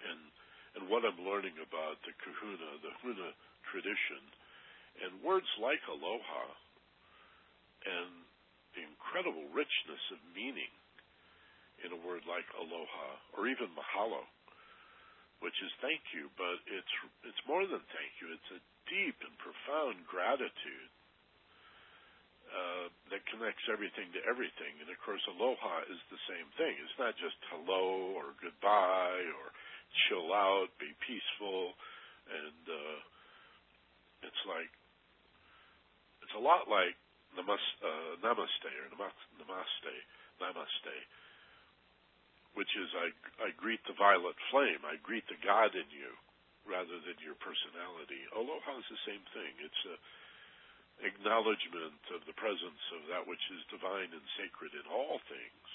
and 0.09 0.21
and 0.73 0.89
what 0.89 1.05
I'm 1.05 1.21
learning 1.21 1.61
about 1.61 2.01
the 2.09 2.17
kahuna, 2.25 2.81
the 2.81 2.93
huna 3.05 3.37
tradition, 3.69 4.25
and 5.05 5.21
words 5.21 5.45
like 5.61 5.85
aloha 5.85 6.45
and 7.85 8.25
the 8.73 8.81
incredible 8.81 9.45
richness 9.53 10.01
of 10.09 10.17
meaning 10.33 10.73
in 11.83 11.91
a 11.95 11.99
word 12.03 12.23
like 12.25 12.47
aloha 12.55 13.09
or 13.35 13.47
even 13.47 13.69
mahalo, 13.75 14.23
which 15.43 15.55
is 15.59 15.71
thank 15.83 16.01
you, 16.15 16.31
but 16.39 16.59
it's 16.67 16.93
it's 17.27 17.43
more 17.47 17.63
than 17.67 17.83
thank 17.91 18.13
you. 18.23 18.31
It's 18.31 18.51
a 18.55 18.61
deep 18.87 19.17
and 19.23 19.35
profound 19.39 20.03
gratitude 20.07 20.91
uh, 22.47 22.87
that 23.09 23.23
connects 23.31 23.65
everything 23.71 24.11
to 24.13 24.21
everything. 24.27 24.77
And 24.79 24.87
of 24.87 24.99
course, 25.01 25.23
aloha 25.27 25.87
is 25.89 26.01
the 26.13 26.21
same 26.29 26.47
thing. 26.55 26.73
It's 26.79 26.99
not 27.01 27.15
just 27.17 27.37
hello 27.51 28.15
or 28.15 28.35
goodbye 28.39 29.25
or 29.39 29.51
chill 30.07 30.33
out, 30.33 30.69
be 30.81 30.89
peaceful, 31.05 31.75
and 32.29 32.63
uh, 32.65 32.99
it's 34.25 34.43
like 34.47 34.71
it's 36.23 36.35
a 36.37 36.43
lot 36.43 36.69
like 36.71 36.95
uh, 37.37 38.11
namaste 38.21 38.65
or 38.69 38.87
namaste, 38.93 39.27
namaste, 39.41 39.95
which 42.53 42.71
is 42.77 42.89
I, 42.93 43.09
I 43.45 43.49
greet 43.57 43.81
the 43.85 43.97
violet 43.97 44.37
flame. 44.53 44.81
I 44.85 45.01
greet 45.01 45.25
the 45.29 45.39
God 45.41 45.73
in 45.73 45.89
you 45.89 46.11
rather 46.63 46.95
than 47.03 47.17
your 47.19 47.35
personality. 47.41 48.23
Aloha 48.31 48.79
is 48.79 48.87
the 48.87 49.03
same 49.09 49.23
thing. 49.35 49.51
It's 49.59 49.83
a 49.89 49.95
acknowledgement 51.01 51.99
of 52.13 52.21
the 52.29 52.37
presence 52.37 52.83
of 52.93 53.09
that 53.09 53.25
which 53.25 53.41
is 53.49 53.73
divine 53.73 54.13
and 54.13 54.25
sacred 54.37 54.77
in 54.77 54.85
all 54.87 55.17
things. 55.25 55.67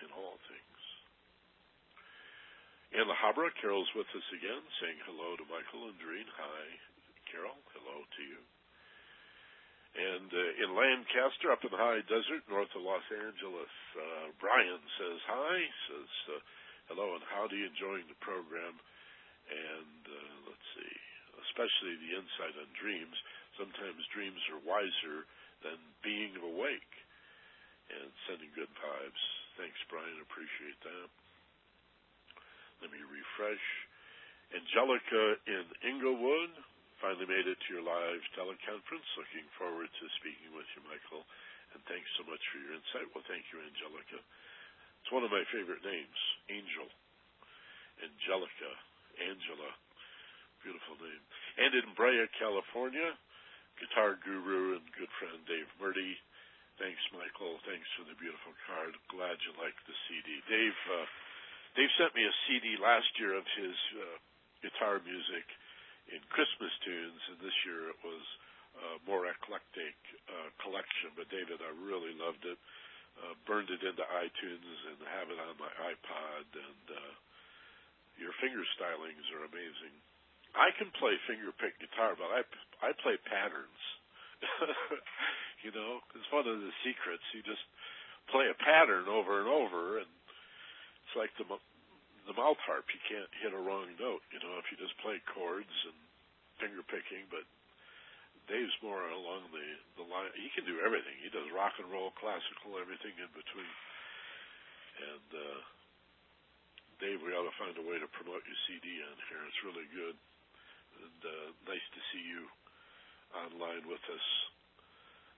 In 0.00 0.08
all 0.16 0.40
things. 0.48 0.80
In 2.96 3.04
La 3.04 3.16
Habra, 3.18 3.52
Carol's 3.60 3.90
with 3.92 4.08
us 4.16 4.28
again, 4.32 4.64
saying 4.80 4.96
hello 5.04 5.36
to 5.36 5.44
Michael 5.52 5.92
and 5.92 5.98
Doreen. 6.00 6.28
Hi, 6.40 6.64
Carol. 7.28 7.58
Hello 7.76 8.00
to 8.00 8.22
you. 8.24 8.40
And 9.96 10.28
uh, 10.28 10.60
in 10.60 10.76
Lancaster, 10.76 11.48
up 11.48 11.64
in 11.64 11.72
the 11.72 11.80
high 11.80 12.04
desert 12.04 12.44
north 12.52 12.68
of 12.76 12.84
Los 12.84 13.04
Angeles, 13.08 13.72
uh, 13.96 14.28
Brian 14.36 14.82
says 15.00 15.20
hi, 15.24 15.56
says 15.88 16.12
uh, 16.36 16.40
hello 16.92 17.16
and 17.16 17.24
howdy, 17.32 17.64
enjoying 17.64 18.04
the 18.04 18.20
program. 18.20 18.76
And 19.48 20.02
uh, 20.04 20.34
let's 20.52 20.68
see, 20.76 20.94
especially 21.48 21.96
the 21.96 22.12
insight 22.12 22.60
on 22.60 22.68
dreams. 22.76 23.16
Sometimes 23.56 24.12
dreams 24.12 24.42
are 24.52 24.60
wiser 24.68 25.24
than 25.64 25.80
being 26.04 26.36
awake. 26.44 26.92
And 27.88 28.10
sending 28.26 28.50
good 28.52 28.72
vibes. 28.76 29.22
Thanks, 29.56 29.78
Brian. 29.88 30.18
Appreciate 30.20 30.76
that. 30.84 31.08
Let 32.84 32.90
me 32.92 33.00
refresh. 33.00 33.64
Angelica 34.52 35.40
in 35.46 35.64
Inglewood 35.86 36.52
finally 37.00 37.28
made 37.28 37.44
it 37.44 37.58
to 37.60 37.68
your 37.72 37.84
live 37.84 38.22
teleconference. 38.32 39.08
Looking 39.20 39.48
forward 39.60 39.88
to 39.88 40.04
speaking 40.20 40.52
with 40.56 40.68
you, 40.76 40.82
Michael. 40.88 41.24
And 41.74 41.82
thanks 41.90 42.08
so 42.16 42.24
much 42.24 42.40
for 42.52 42.58
your 42.62 42.72
insight. 42.72 43.10
Well, 43.12 43.26
thank 43.28 43.44
you, 43.52 43.60
Angelica. 43.60 44.16
It's 44.16 45.12
one 45.12 45.26
of 45.26 45.34
my 45.34 45.44
favorite 45.52 45.84
names, 45.84 46.20
Angel. 46.48 46.88
Angelica. 48.00 48.70
Angela. 49.20 49.70
Beautiful 50.64 50.96
name. 50.98 51.22
And 51.60 51.72
in 51.78 51.86
Brea, 51.96 52.26
California, 52.36 53.14
guitar 53.80 54.16
guru 54.20 54.80
and 54.80 54.86
good 54.96 55.12
friend 55.20 55.40
Dave 55.46 55.68
Murdy. 55.80 56.16
Thanks, 56.76 57.00
Michael. 57.12 57.56
Thanks 57.64 57.88
for 57.96 58.04
the 58.04 58.16
beautiful 58.20 58.52
card. 58.68 58.92
Glad 59.08 59.40
you 59.44 59.52
like 59.56 59.76
the 59.88 59.96
CD. 60.08 60.44
Dave, 60.44 60.76
uh, 60.92 61.08
Dave 61.72 61.92
sent 61.96 62.12
me 62.12 62.24
a 62.24 62.34
CD 62.44 62.76
last 62.76 63.08
year 63.16 63.32
of 63.32 63.46
his 63.56 63.76
uh, 63.96 64.16
guitar 64.60 65.00
music 65.00 65.44
in 66.12 66.22
Christmas 66.30 66.72
tunes, 66.86 67.22
and 67.34 67.38
this 67.42 67.56
year 67.66 67.90
it 67.90 68.00
was 68.06 68.24
a 68.76 68.88
more 69.08 69.26
eclectic 69.26 69.96
uh, 70.28 70.50
collection. 70.62 71.14
But 71.16 71.32
David, 71.32 71.58
I 71.64 71.72
really 71.82 72.14
loved 72.14 72.44
it. 72.44 72.58
Uh, 73.16 73.32
burned 73.48 73.72
it 73.72 73.80
into 73.80 74.04
iTunes 74.12 74.76
and 74.92 75.00
have 75.08 75.32
it 75.32 75.40
on 75.40 75.56
my 75.56 75.72
iPod. 75.88 76.44
And 76.52 76.84
uh, 76.92 77.14
your 78.20 78.32
finger 78.44 78.60
stylings 78.76 79.24
are 79.32 79.48
amazing. 79.48 79.94
I 80.52 80.72
can 80.76 80.92
play 81.00 81.16
finger 81.24 81.52
pick 81.56 81.76
guitar, 81.80 82.16
but 82.16 82.28
I 82.32 82.44
I 82.84 82.92
play 83.00 83.16
patterns. 83.24 83.82
you 85.64 85.72
know, 85.72 86.04
it's 86.12 86.28
one 86.28 86.44
of 86.44 86.60
the 86.60 86.72
secrets. 86.84 87.24
You 87.32 87.40
just 87.44 87.64
play 88.28 88.48
a 88.52 88.56
pattern 88.56 89.08
over 89.08 89.40
and 89.40 89.48
over, 89.48 90.00
and 90.00 90.08
it's 90.08 91.16
like 91.16 91.32
the 91.40 91.48
the 92.26 92.34
mouth 92.34 92.58
harp, 92.66 92.86
you 92.90 93.02
can't 93.06 93.30
hit 93.38 93.54
a 93.54 93.62
wrong 93.62 93.86
note. 93.96 94.22
You 94.34 94.42
know, 94.42 94.58
if 94.58 94.66
you 94.70 94.76
just 94.76 94.98
play 94.98 95.22
chords 95.30 95.72
and 95.86 95.96
finger 96.58 96.82
picking, 96.86 97.26
but 97.30 97.46
Dave's 98.46 98.74
more 98.82 99.02
along 99.10 99.50
the 99.50 99.66
the 99.98 100.06
line. 100.06 100.30
He 100.38 100.50
can 100.54 100.62
do 100.66 100.78
everything. 100.82 101.14
He 101.18 101.30
does 101.34 101.50
rock 101.50 101.74
and 101.82 101.90
roll, 101.90 102.14
classical, 102.14 102.78
everything 102.78 103.14
in 103.18 103.30
between. 103.34 103.74
And 104.96 105.28
uh, 105.34 105.60
Dave, 107.02 107.20
we 107.26 107.34
ought 107.34 107.46
to 107.46 107.56
find 107.58 107.74
a 107.74 107.84
way 107.84 107.98
to 107.98 108.08
promote 108.14 108.42
your 108.46 108.60
CD 108.70 109.02
on 109.02 109.16
here. 109.28 109.42
It's 109.50 109.66
really 109.66 109.88
good, 109.90 110.16
and 111.02 111.20
uh, 111.26 111.46
nice 111.66 111.82
to 111.82 112.00
see 112.14 112.22
you 112.22 112.46
online 113.34 113.84
with 113.90 114.02
us 114.08 114.26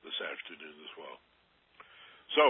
this 0.05 0.19
afternoon 0.21 0.77
as 0.85 0.93
well. 1.01 1.19
So 2.37 2.45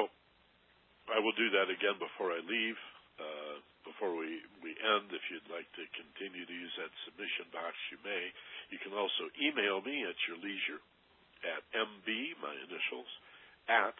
I 1.14 1.22
will 1.22 1.36
do 1.39 1.49
that 1.55 1.70
again 1.70 1.97
before 1.97 2.34
I 2.34 2.43
leave. 2.45 2.76
Uh, 3.19 3.59
before 3.87 4.14
we, 4.16 4.41
we 4.62 4.75
end, 4.79 5.11
if 5.12 5.23
you'd 5.31 5.51
like 5.51 5.69
to 5.75 5.85
continue 5.95 6.47
to 6.47 6.55
use 6.57 6.75
that 6.79 6.93
submission 7.07 7.51
box, 7.53 7.75
you 7.91 7.99
may. 8.07 8.25
You 8.71 8.79
can 8.83 8.95
also 8.95 9.27
email 9.43 9.83
me 9.83 10.07
at 10.07 10.19
your 10.31 10.39
leisure 10.41 10.79
at 11.47 11.62
mb, 11.77 12.09
my 12.43 12.55
initials, 12.66 13.07
at 13.71 13.95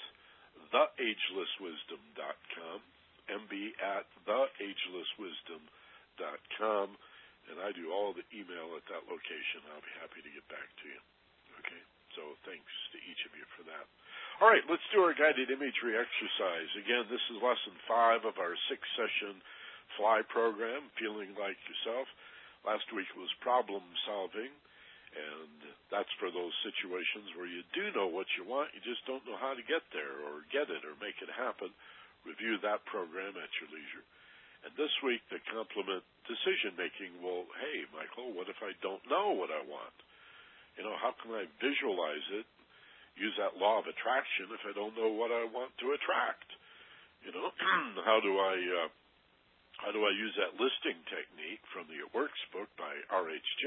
theagelesswisdom.com, 0.75 2.79
mb 3.31 3.55
at 3.83 4.07
theagelesswisdom.com, 4.27 6.89
and 7.49 7.57
I 7.63 7.71
do 7.77 7.93
all 7.95 8.13
the 8.17 8.25
email 8.35 8.75
at 8.77 8.83
that 8.91 9.05
location. 9.07 9.63
I'll 9.71 9.81
be 9.85 9.93
happy 10.03 10.21
to 10.25 10.31
get 10.33 10.49
back 10.51 10.67
to 10.67 10.85
you. 10.89 11.01
Okay? 11.63 11.83
So 12.19 12.23
thanks 12.49 12.73
to 12.97 12.99
each 13.07 13.23
of 13.29 13.33
you 13.39 13.47
for 13.55 13.63
that. 13.71 13.87
All 14.39 14.47
right, 14.47 14.63
let's 14.71 14.87
do 14.95 15.03
our 15.03 15.19
guided 15.19 15.51
imagery 15.51 15.99
exercise. 15.99 16.71
Again, 16.79 17.11
this 17.11 17.23
is 17.27 17.43
lesson 17.43 17.75
five 17.91 18.23
of 18.23 18.39
our 18.39 18.55
six 18.71 18.79
session 18.95 19.43
fly 19.99 20.23
program, 20.31 20.95
feeling 20.95 21.35
like 21.35 21.59
yourself. 21.67 22.07
Last 22.63 22.87
week 22.95 23.11
was 23.19 23.35
problem 23.43 23.83
solving, 24.07 24.55
and 25.11 25.75
that's 25.91 26.15
for 26.23 26.31
those 26.31 26.55
situations 26.63 27.35
where 27.35 27.51
you 27.51 27.67
do 27.75 27.91
know 27.99 28.07
what 28.07 28.31
you 28.39 28.47
want, 28.47 28.71
you 28.79 28.83
just 28.87 29.03
don't 29.11 29.27
know 29.27 29.35
how 29.35 29.59
to 29.59 29.65
get 29.67 29.83
there 29.91 30.23
or 30.31 30.47
get 30.55 30.71
it 30.71 30.87
or 30.87 30.95
make 31.03 31.19
it 31.19 31.35
happen. 31.35 31.75
Review 32.23 32.63
that 32.63 32.87
program 32.87 33.35
at 33.35 33.51
your 33.59 33.75
leisure. 33.75 34.07
And 34.63 34.71
this 34.79 34.95
week, 35.03 35.19
the 35.35 35.43
complement 35.51 36.07
decision 36.31 36.79
making. 36.79 37.11
Well, 37.27 37.51
hey, 37.59 37.91
Michael, 37.91 38.31
what 38.39 38.47
if 38.47 38.63
I 38.63 38.71
don't 38.87 39.03
know 39.11 39.35
what 39.35 39.51
I 39.51 39.67
want? 39.67 39.99
You 40.79 40.87
know, 40.87 40.95
how 40.95 41.11
can 41.19 41.35
I 41.35 41.51
visualize 41.59 42.27
it? 42.39 42.47
Use 43.19 43.35
that 43.37 43.59
law 43.59 43.83
of 43.83 43.91
attraction 43.91 44.55
if 44.55 44.63
I 44.63 44.73
don't 44.73 44.95
know 44.95 45.11
what 45.11 45.35
I 45.35 45.45
want 45.51 45.75
to 45.83 45.95
attract. 45.95 46.49
You 47.27 47.35
know, 47.35 47.51
how 48.09 48.23
do 48.23 48.39
I 48.39 48.55
uh, 48.87 48.89
how 49.83 49.91
do 49.95 50.03
I 50.07 50.13
use 50.15 50.35
that 50.39 50.59
listing 50.59 50.99
technique 51.07 51.63
from 51.71 51.87
the 51.87 52.03
It 52.03 52.11
Works 52.15 52.39
book 52.51 52.71
by 52.75 52.91
RHJ 53.11 53.67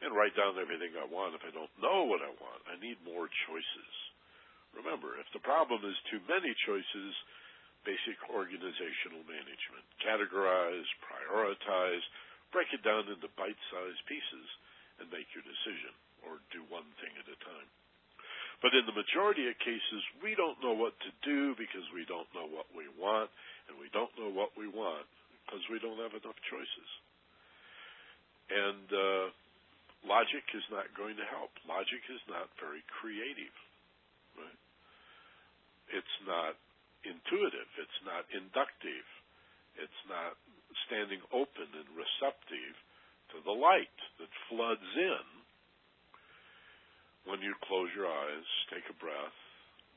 and 0.00 0.16
write 0.16 0.32
down 0.32 0.56
everything 0.56 0.96
I 0.96 1.04
want 1.08 1.36
if 1.36 1.44
I 1.44 1.52
don't 1.52 1.72
know 1.80 2.08
what 2.08 2.24
I 2.24 2.32
want? 2.40 2.60
I 2.68 2.80
need 2.80 3.00
more 3.04 3.28
choices. 3.48 3.94
Remember, 4.72 5.18
if 5.20 5.28
the 5.36 5.44
problem 5.44 5.84
is 5.84 5.96
too 6.08 6.22
many 6.24 6.52
choices, 6.64 7.12
basic 7.84 8.16
organizational 8.28 9.24
management. 9.24 9.84
Categorize, 10.04 10.88
prioritize, 11.00 12.04
break 12.52 12.68
it 12.72 12.84
down 12.84 13.08
into 13.08 13.28
bite-sized 13.36 14.04
pieces, 14.04 14.48
and 15.00 15.08
make 15.08 15.28
your 15.32 15.44
decision, 15.44 15.96
or 16.28 16.44
do 16.52 16.60
one 16.68 16.86
thing 17.00 17.12
at 17.16 17.28
a 17.28 17.38
time. 17.40 17.68
But 18.60 18.76
in 18.76 18.84
the 18.84 18.92
majority 18.92 19.48
of 19.48 19.56
cases, 19.64 20.02
we 20.20 20.36
don't 20.36 20.60
know 20.60 20.76
what 20.76 20.92
to 21.00 21.10
do 21.24 21.56
because 21.56 21.84
we 21.96 22.04
don't 22.04 22.28
know 22.36 22.44
what 22.44 22.68
we 22.76 22.84
want, 23.00 23.32
and 23.68 23.80
we 23.80 23.88
don't 23.96 24.12
know 24.20 24.28
what 24.28 24.52
we 24.52 24.68
want 24.68 25.08
because 25.48 25.64
we 25.72 25.80
don't 25.80 25.96
have 25.96 26.12
enough 26.12 26.36
choices. 26.52 26.90
And 28.52 28.86
uh, 28.92 29.24
logic 30.04 30.44
is 30.52 30.66
not 30.68 30.92
going 30.92 31.16
to 31.16 31.24
help. 31.24 31.56
Logic 31.64 32.04
is 32.12 32.20
not 32.28 32.52
very 32.60 32.84
creative. 33.00 33.56
Right? 34.36 34.60
It's 35.96 36.16
not 36.28 36.60
intuitive. 37.08 37.70
It's 37.80 38.00
not 38.04 38.28
inductive. 38.28 39.08
It's 39.80 40.02
not 40.04 40.36
standing 40.84 41.24
open 41.32 41.64
and 41.72 41.88
receptive 41.96 42.74
to 43.32 43.40
the 43.40 43.56
light 43.56 43.96
that 44.20 44.28
floods 44.52 44.90
in 45.00 45.39
when 47.28 47.40
you 47.40 47.54
close 47.68 47.90
your 47.94 48.08
eyes, 48.08 48.46
take 48.72 48.84
a 48.88 48.96
breath, 48.96 49.38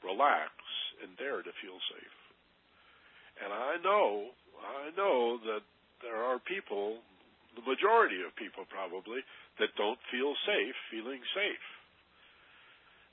relax, 0.04 0.52
and 1.02 1.16
dare 1.18 1.42
to 1.42 1.54
feel 1.64 1.80
safe. 1.92 2.18
And 3.44 3.52
I 3.52 3.80
know, 3.82 4.36
I 4.60 4.92
know 4.96 5.40
that 5.48 5.64
there 6.04 6.20
are 6.20 6.38
people, 6.44 7.00
the 7.56 7.66
majority 7.66 8.22
of 8.22 8.36
people 8.36 8.68
probably, 8.70 9.24
that 9.60 9.74
don't 9.78 10.00
feel 10.12 10.36
safe 10.46 10.76
feeling 10.92 11.24
safe. 11.34 11.68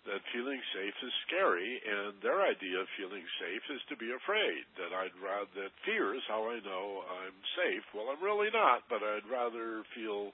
that 0.09 0.25
feeling 0.33 0.61
safe 0.73 0.97
is 1.05 1.13
scary, 1.29 1.77
and 1.85 2.17
their 2.25 2.41
idea 2.41 2.81
of 2.81 2.89
feeling 2.97 3.25
safe 3.37 3.65
is 3.69 3.83
to 3.93 3.97
be 4.01 4.09
afraid. 4.17 4.65
That 4.81 4.97
I'd 4.97 5.13
rather 5.21 5.53
that 5.61 5.77
fear 5.85 6.17
is 6.17 6.25
how 6.25 6.49
I 6.49 6.57
know 6.65 7.05
I'm 7.05 7.37
safe. 7.61 7.85
Well, 7.93 8.09
I'm 8.09 8.23
really 8.25 8.49
not, 8.49 8.89
but 8.89 9.05
I'd 9.05 9.29
rather 9.29 9.85
feel 9.93 10.33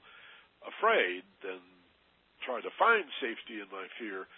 afraid 0.62 1.26
than 1.42 1.58
try 2.46 2.62
to 2.62 2.72
find 2.78 3.04
safety 3.18 3.58
in 3.58 3.68
my 3.74 3.84
fear 3.98 4.30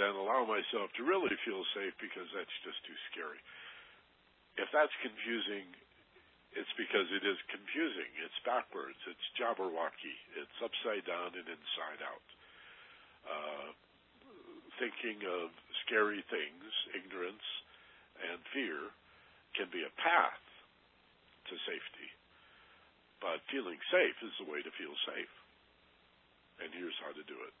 than 0.00 0.16
allow 0.16 0.48
myself 0.48 0.88
to 0.96 1.04
really 1.04 1.32
feel 1.44 1.62
safe 1.76 1.92
because 2.00 2.28
that's 2.32 2.56
just 2.64 2.80
too 2.88 2.96
scary. 3.12 3.40
If 4.56 4.72
that's 4.72 4.92
confusing, 5.04 5.68
it's 6.56 6.72
because 6.80 7.04
it 7.12 7.24
is 7.24 7.36
confusing. 7.52 8.08
It's 8.24 8.40
backwards. 8.48 8.96
It's 9.04 9.26
Jabberwocky. 9.36 10.16
It's 10.40 10.58
upside 10.64 11.04
down 11.04 11.36
and 11.36 11.44
inside 11.44 12.00
out. 12.00 12.28
Uh, 13.28 13.68
thinking 14.80 15.20
of 15.28 15.52
scary 15.84 16.24
things, 16.32 16.64
ignorance, 16.96 17.44
and 18.16 18.40
fear 18.56 18.92
can 19.52 19.68
be 19.68 19.84
a 19.84 19.92
path 20.00 20.44
to 21.52 21.54
safety. 21.68 22.08
But 23.20 23.44
feeling 23.52 23.80
safe 23.92 24.16
is 24.24 24.32
the 24.40 24.48
way 24.48 24.64
to 24.64 24.72
feel 24.76 24.96
safe. 25.04 25.35
And 26.62 26.72
here's 26.72 26.96
how 27.04 27.12
to 27.12 27.24
do 27.28 27.36
it. 27.44 27.54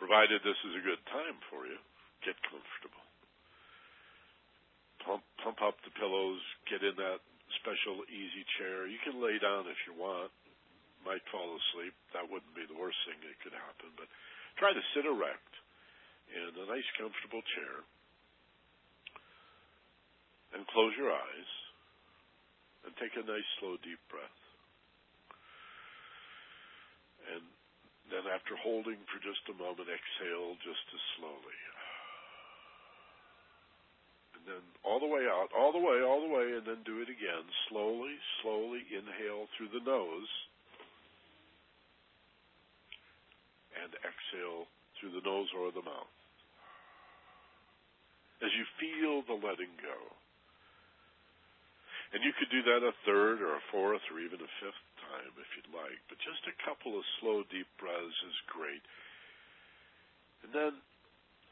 Provided 0.00 0.40
this 0.40 0.56
is 0.64 0.74
a 0.80 0.86
good 0.86 1.02
time 1.12 1.36
for 1.52 1.68
you, 1.68 1.76
get 2.24 2.36
comfortable. 2.48 3.04
Pump, 5.04 5.24
pump 5.44 5.60
up 5.60 5.76
the 5.84 5.92
pillows, 5.96 6.40
get 6.68 6.80
in 6.80 6.96
that 6.96 7.20
special 7.60 8.00
easy 8.08 8.44
chair. 8.56 8.88
You 8.88 9.00
can 9.04 9.20
lay 9.20 9.36
down 9.36 9.68
if 9.68 9.76
you 9.84 9.92
want. 9.96 10.32
Might 11.04 11.24
fall 11.32 11.56
asleep. 11.56 11.96
That 12.12 12.28
wouldn't 12.28 12.52
be 12.52 12.68
the 12.68 12.76
worst 12.76 13.00
thing 13.08 13.16
that 13.24 13.40
could 13.40 13.56
happen, 13.56 13.88
but 13.96 14.08
try 14.60 14.72
to 14.72 14.84
sit 14.92 15.08
erect 15.08 15.52
in 16.28 16.52
a 16.60 16.66
nice 16.68 16.84
comfortable 17.00 17.40
chair 17.56 17.84
and 20.52 20.68
close 20.68 20.92
your 21.00 21.08
eyes 21.08 21.50
and 22.84 22.92
take 23.00 23.16
a 23.16 23.24
nice 23.24 23.48
slow 23.58 23.80
deep 23.80 24.00
breath. 24.12 24.40
And 27.32 27.44
then 28.10 28.26
after 28.26 28.58
holding 28.58 28.98
for 29.08 29.22
just 29.22 29.42
a 29.48 29.56
moment, 29.56 29.86
exhale 29.86 30.58
just 30.60 30.84
as 30.90 31.02
slowly. 31.16 31.60
And 34.34 34.42
then 34.56 34.64
all 34.82 34.98
the 34.98 35.10
way 35.10 35.24
out, 35.30 35.54
all 35.54 35.70
the 35.70 35.82
way, 35.82 36.02
all 36.02 36.20
the 36.20 36.32
way, 36.32 36.58
and 36.58 36.64
then 36.66 36.82
do 36.82 37.00
it 37.00 37.08
again. 37.08 37.44
Slowly, 37.70 38.18
slowly 38.42 38.82
inhale 38.90 39.46
through 39.54 39.70
the 39.70 39.84
nose 39.84 40.30
and 43.78 43.92
exhale 44.02 44.66
through 44.98 45.14
the 45.16 45.24
nose 45.24 45.48
or 45.56 45.70
the 45.72 45.84
mouth. 45.84 46.14
As 48.40 48.50
you 48.56 48.64
feel 48.80 49.22
the 49.28 49.36
letting 49.36 49.72
go. 49.80 49.98
And 52.12 52.24
you 52.24 52.32
could 52.34 52.50
do 52.50 52.64
that 52.66 52.82
a 52.82 52.96
third 53.06 53.38
or 53.38 53.54
a 53.54 53.66
fourth 53.70 54.02
or 54.10 54.18
even 54.18 54.40
a 54.40 54.50
fifth 54.58 54.84
time 55.10 55.34
if 55.34 55.50
you'd 55.58 55.74
like, 55.74 55.98
but 56.06 56.22
just 56.22 56.46
a 56.46 56.60
couple 56.62 56.94
of 56.94 57.04
slow, 57.18 57.42
deep 57.50 57.66
breaths 57.82 58.20
is 58.30 58.38
great. 58.46 58.82
And 60.46 60.54
then 60.54 60.78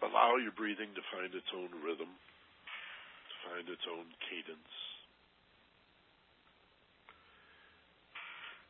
allow 0.00 0.38
your 0.38 0.54
breathing 0.54 0.94
to 0.94 1.11
find 1.11 1.34
its 1.34 1.50
own 1.50 1.74
rhythm, 1.82 2.09
to 2.09 3.34
find 3.50 3.66
its 3.66 3.82
own 3.90 4.06
cadence. 4.30 4.74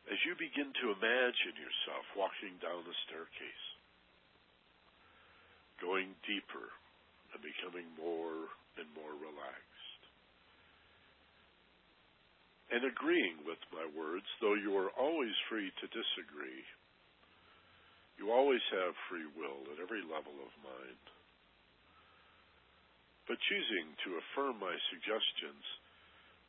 As 0.09 0.17
you 0.25 0.33
begin 0.33 0.73
to 0.81 0.89
imagine 0.89 1.53
yourself 1.53 2.05
walking 2.17 2.57
down 2.57 2.81
the 2.81 2.97
staircase, 3.05 3.65
going 5.77 6.17
deeper 6.25 6.73
and 7.29 7.39
becoming 7.45 7.85
more 7.93 8.49
and 8.81 8.89
more 8.97 9.13
relaxed 9.21 9.68
and 12.69 12.85
agreeing 12.85 13.41
with 13.45 13.61
my 13.73 13.85
words, 13.97 14.25
though 14.41 14.53
you 14.53 14.77
are 14.77 14.93
always 14.93 15.33
free 15.49 15.73
to 15.81 15.87
disagree. 15.89 16.63
You 18.21 18.29
always 18.29 18.61
have 18.75 19.07
free 19.09 19.25
will 19.33 19.65
at 19.73 19.81
every 19.81 20.03
level 20.05 20.35
of 20.43 20.51
mind. 20.61 21.03
But 23.25 23.41
choosing 23.45 23.93
to 24.05 24.19
affirm 24.21 24.57
my 24.59 24.75
suggestions, 24.89 25.63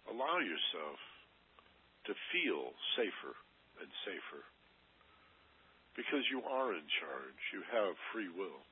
allow 0.08 0.40
yourself 0.40 0.98
to 2.08 2.12
feel 2.32 2.72
safer 2.96 3.36
and 3.80 3.90
safer. 4.04 4.42
Because 5.96 6.24
you 6.32 6.40
are 6.44 6.72
in 6.72 6.86
charge. 7.00 7.40
You 7.52 7.62
have 7.68 7.94
free 8.12 8.32
will. 8.32 8.64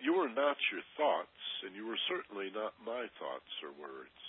You 0.00 0.16
are 0.16 0.32
not 0.32 0.56
your 0.72 0.82
thoughts, 0.96 1.40
and 1.62 1.76
you 1.76 1.84
are 1.92 2.08
certainly 2.08 2.48
not 2.56 2.72
my 2.82 3.04
thoughts 3.20 3.52
or 3.60 3.70
words. 3.76 4.19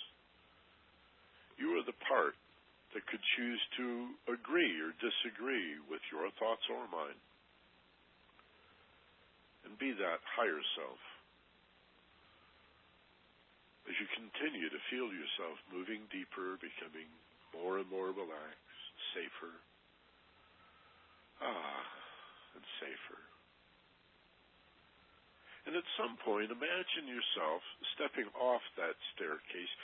You 1.60 1.76
are 1.78 1.86
the 1.86 1.96
part 2.08 2.36
that 2.94 3.06
could 3.08 3.22
choose 3.36 3.62
to 3.80 3.86
agree 4.36 4.76
or 4.80 4.92
disagree 5.00 5.80
with 5.88 6.04
your 6.12 6.28
thoughts 6.36 6.64
or 6.68 6.84
mine. 6.92 7.18
And 9.64 9.78
be 9.80 9.96
that 9.96 10.20
higher 10.36 10.60
self. 10.76 11.00
As 13.88 13.96
you 13.98 14.06
continue 14.14 14.68
to 14.70 14.80
feel 14.92 15.10
yourself 15.10 15.58
moving 15.72 16.06
deeper, 16.12 16.60
becoming 16.60 17.08
more 17.50 17.82
and 17.82 17.88
more 17.90 18.14
relaxed, 18.14 18.86
safer, 19.16 19.54
ah, 21.42 21.82
and 22.54 22.64
safer. 22.78 23.20
And 25.66 25.78
at 25.78 25.86
some 25.94 26.18
point, 26.26 26.50
imagine 26.50 27.06
yourself 27.06 27.62
stepping 27.94 28.26
off 28.34 28.62
that 28.78 28.98
staircase 29.14 29.74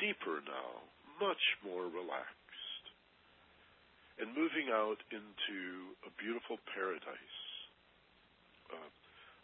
deeper 0.00 0.40
now, 0.48 0.80
much 1.20 1.60
more 1.60 1.84
relaxed 1.84 2.84
and 4.20 4.32
moving 4.36 4.72
out 4.72 5.00
into 5.12 5.96
a 6.04 6.10
beautiful 6.20 6.56
paradise, 6.72 7.38
uh, 8.72 8.90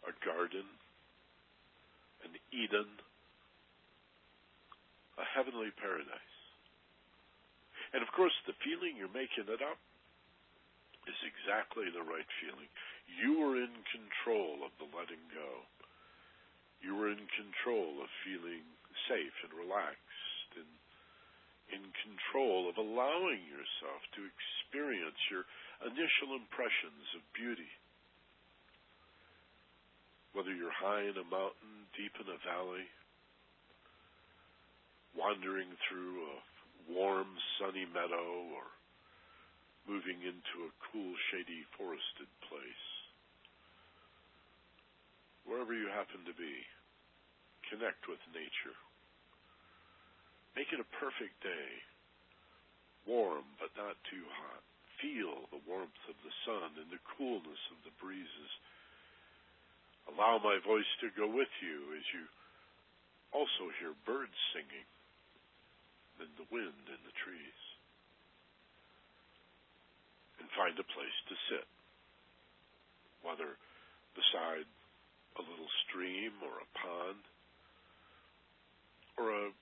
a 0.09 0.13
garden, 0.25 0.65
an 2.25 2.33
Eden, 2.53 2.89
a 5.17 5.25
heavenly 5.25 5.73
paradise. 5.81 6.37
And 7.93 8.05
of 8.05 8.09
course, 8.13 8.33
the 8.45 8.57
feeling 8.61 8.93
you're 8.97 9.13
making 9.13 9.49
it 9.49 9.61
up 9.65 9.81
is 11.09 11.17
exactly 11.25 11.89
the 11.89 12.03
right 12.05 12.27
feeling. 12.43 12.69
You 13.07 13.41
are 13.47 13.55
in 13.57 13.73
control 13.89 14.61
of 14.61 14.75
the 14.77 14.89
letting 14.93 15.23
go. 15.33 15.65
You 16.83 16.93
are 17.01 17.09
in 17.09 17.25
control 17.33 17.97
of 18.03 18.09
feeling 18.21 18.61
safe 19.09 19.33
and 19.41 19.53
relaxed 19.55 20.51
and 20.53 20.69
in 21.73 21.83
control 22.03 22.69
of 22.69 22.79
allowing 22.79 23.43
yourself 23.47 24.01
to 24.15 24.23
experience 24.23 25.19
your 25.27 25.43
initial 25.83 26.35
impressions 26.35 27.05
of 27.15 27.21
beauty. 27.35 27.69
Whether 30.31 30.53
you're 30.53 30.73
high 30.73 31.03
in 31.03 31.17
a 31.17 31.27
mountain, 31.27 31.89
deep 31.97 32.13
in 32.21 32.29
a 32.29 32.39
valley, 32.45 32.87
wandering 35.17 35.67
through 35.89 36.29
a 36.29 36.35
warm, 36.93 37.27
sunny 37.57 37.89
meadow, 37.89 38.47
or 38.53 38.67
moving 39.89 40.21
into 40.21 40.55
a 40.67 40.75
cool, 40.91 41.11
shady, 41.31 41.65
forested 41.75 42.29
place. 42.47 42.85
Wherever 45.47 45.73
you 45.73 45.87
happen 45.87 46.21
to 46.27 46.35
be, 46.35 46.53
connect 47.71 48.07
with 48.07 48.19
nature. 48.35 48.75
Make 50.57 50.73
it 50.73 50.81
a 50.81 50.95
perfect 50.97 51.37
day. 51.45 51.69
Warm, 53.05 53.45
but 53.61 53.69
not 53.77 53.93
too 54.09 54.25
hot. 54.41 54.65
Feel 54.97 55.45
the 55.53 55.61
warmth 55.69 56.01
of 56.09 56.17
the 56.25 56.33
sun 56.49 56.81
and 56.81 56.89
the 56.89 56.97
coolness 57.13 57.61
of 57.69 57.77
the 57.85 57.93
breezes. 58.01 58.53
Allow 60.09 60.41
my 60.41 60.57
voice 60.65 60.89
to 61.05 61.13
go 61.13 61.29
with 61.29 61.53
you 61.61 61.93
as 61.93 62.01
you 62.09 62.25
also 63.29 63.69
hear 63.77 63.93
birds 64.01 64.33
singing 64.57 64.89
and 66.25 66.33
the 66.41 66.49
wind 66.49 66.89
in 66.89 67.01
the 67.05 67.15
trees. 67.21 67.61
And 70.41 70.49
find 70.57 70.73
a 70.73 70.89
place 70.89 71.19
to 71.29 71.35
sit, 71.53 71.69
whether 73.21 73.61
beside 74.17 74.65
a 75.37 75.45
little 75.45 75.69
stream 75.85 76.33
or 76.41 76.65
a 76.65 76.71
pond 76.81 77.21
or 79.21 79.29
a 79.29 79.53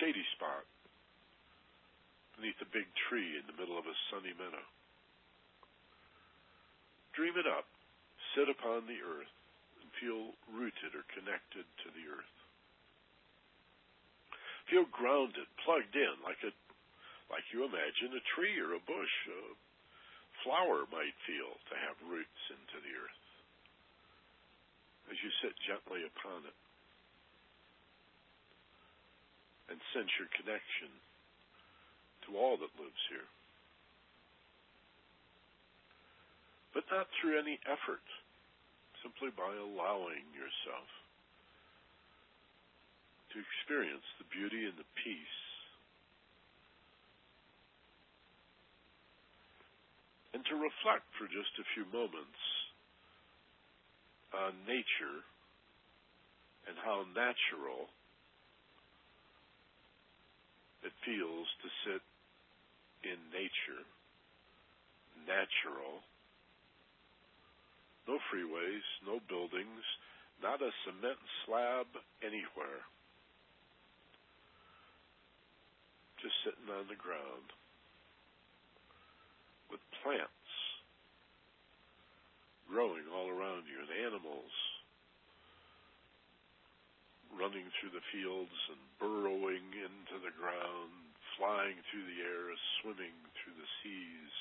shady 0.00 0.24
spot 0.34 0.66
beneath 2.36 2.58
a 2.62 2.74
big 2.74 2.86
tree 3.06 3.38
in 3.38 3.46
the 3.46 3.54
middle 3.54 3.78
of 3.78 3.86
a 3.86 3.96
sunny 4.10 4.34
meadow. 4.34 4.66
Dream 7.14 7.38
it 7.38 7.46
up, 7.46 7.70
sit 8.34 8.50
upon 8.50 8.90
the 8.90 8.98
earth, 8.98 9.34
and 9.78 9.86
feel 10.02 10.34
rooted 10.50 10.98
or 10.98 11.06
connected 11.14 11.62
to 11.86 11.88
the 11.94 12.10
earth. 12.10 12.36
Feel 14.66 14.88
grounded, 14.90 15.46
plugged 15.62 15.94
in, 15.94 16.14
like 16.26 16.40
a 16.42 16.50
like 17.30 17.46
you 17.56 17.64
imagine 17.64 18.12
a 18.14 18.24
tree 18.36 18.58
or 18.60 18.76
a 18.76 18.82
bush, 18.84 19.16
a 19.32 19.40
flower 20.44 20.84
might 20.92 21.16
feel 21.24 21.56
to 21.72 21.74
have 21.80 21.96
roots 22.04 22.42
into 22.52 22.78
the 22.84 22.94
earth. 22.94 23.22
as 25.10 25.16
you 25.24 25.30
sit 25.40 25.56
gently 25.64 26.04
upon 26.04 26.44
it 26.44 26.63
and 29.68 29.78
sense 29.92 30.10
your 30.20 30.28
connection 30.36 30.90
to 32.28 32.36
all 32.36 32.56
that 32.56 32.72
lives 32.80 33.04
here. 33.08 33.28
But 36.72 36.84
not 36.90 37.06
through 37.16 37.38
any 37.38 37.60
effort, 37.64 38.04
simply 39.04 39.30
by 39.36 39.54
allowing 39.54 40.26
yourself 40.34 40.88
to 43.32 43.36
experience 43.38 44.06
the 44.18 44.28
beauty 44.30 44.66
and 44.66 44.76
the 44.78 44.88
peace 45.02 45.38
and 50.34 50.42
to 50.50 50.54
reflect 50.58 51.06
for 51.14 51.30
just 51.30 51.54
a 51.62 51.66
few 51.78 51.86
moments 51.94 52.42
on 54.34 54.50
nature 54.66 55.22
and 56.66 56.74
how 56.82 57.06
natural 57.14 57.86
it 60.84 60.92
feels 61.04 61.48
to 61.64 61.68
sit 61.88 62.02
in 63.08 63.16
nature, 63.32 63.82
natural, 65.24 66.04
no 68.04 68.20
freeways, 68.28 68.84
no 69.08 69.20
buildings, 69.28 69.84
not 70.44 70.60
a 70.60 70.70
cement 70.84 71.20
slab 71.44 71.88
anywhere. 72.20 72.84
Just 76.20 76.36
sitting 76.44 76.68
on 76.68 76.88
the 76.88 77.00
ground 77.00 77.48
with 79.72 79.80
plants 80.04 80.44
growing 82.68 83.04
all 83.12 83.28
around 83.28 83.64
you 83.68 83.76
and 83.80 83.92
animals 84.08 84.52
running 87.38 87.66
through 87.78 87.90
the 87.90 88.04
fields 88.14 88.54
and 88.70 88.80
burrowing 88.98 89.66
into 89.74 90.16
the 90.22 90.34
ground, 90.38 90.94
flying 91.36 91.78
through 91.90 92.06
the 92.06 92.20
air, 92.22 92.54
swimming 92.80 93.14
through 93.38 93.56
the 93.58 93.70
seas, 93.82 94.32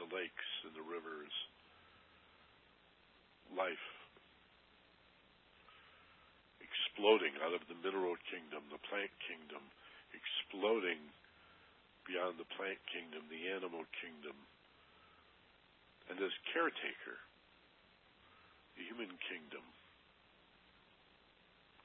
the 0.00 0.08
lakes 0.08 0.50
and 0.64 0.72
the 0.72 0.84
rivers. 0.84 1.32
Life 3.52 3.86
exploding 6.64 7.36
out 7.44 7.52
of 7.52 7.60
the 7.68 7.76
mineral 7.84 8.16
kingdom, 8.32 8.64
the 8.72 8.80
plant 8.88 9.12
kingdom, 9.28 9.60
exploding 10.16 11.00
beyond 12.08 12.40
the 12.40 12.48
plant 12.56 12.80
kingdom, 12.88 13.28
the 13.28 13.52
animal 13.52 13.84
kingdom, 14.00 14.34
and 16.08 16.16
as 16.18 16.32
caretaker, 16.50 17.20
the 18.76 18.84
human 18.88 19.12
kingdom 19.28 19.62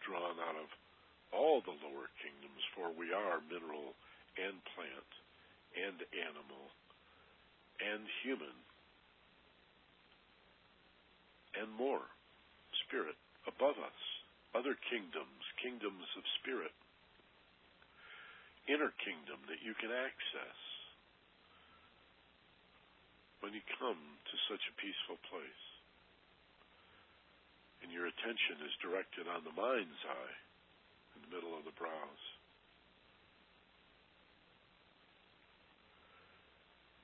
drawn 0.07 0.39
out 0.39 0.55
of 0.55 0.71
all 1.35 1.59
the 1.59 1.75
lower 1.84 2.07
kingdoms, 2.23 2.63
for 2.71 2.88
we 2.95 3.11
are 3.11 3.43
mineral 3.51 3.91
and 4.39 4.55
plant 4.71 5.11
and 5.75 5.99
animal 6.15 6.71
and 7.84 8.07
human 8.23 8.55
and 11.59 11.67
more. 11.75 12.07
Spirit 12.88 13.19
above 13.43 13.75
us, 13.84 13.99
other 14.55 14.79
kingdoms, 14.88 15.43
kingdoms 15.59 16.07
of 16.15 16.23
spirit, 16.39 16.71
inner 18.71 18.95
kingdom 19.03 19.43
that 19.51 19.59
you 19.59 19.75
can 19.75 19.91
access 19.91 20.59
when 23.43 23.51
you 23.51 23.61
come 23.75 23.99
to 23.99 24.35
such 24.47 24.63
a 24.71 24.77
peaceful 24.79 25.19
place 25.27 25.77
and 27.84 27.94
your 27.94 28.10
attention 28.10 28.62
is 28.66 28.84
directed 28.84 29.30
on 29.30 29.45
the 29.45 29.54
mind's 29.54 30.04
eye 30.08 30.38
in 31.18 31.20
the 31.26 31.32
middle 31.34 31.54
of 31.54 31.66
the 31.66 31.76
brows. 31.78 32.24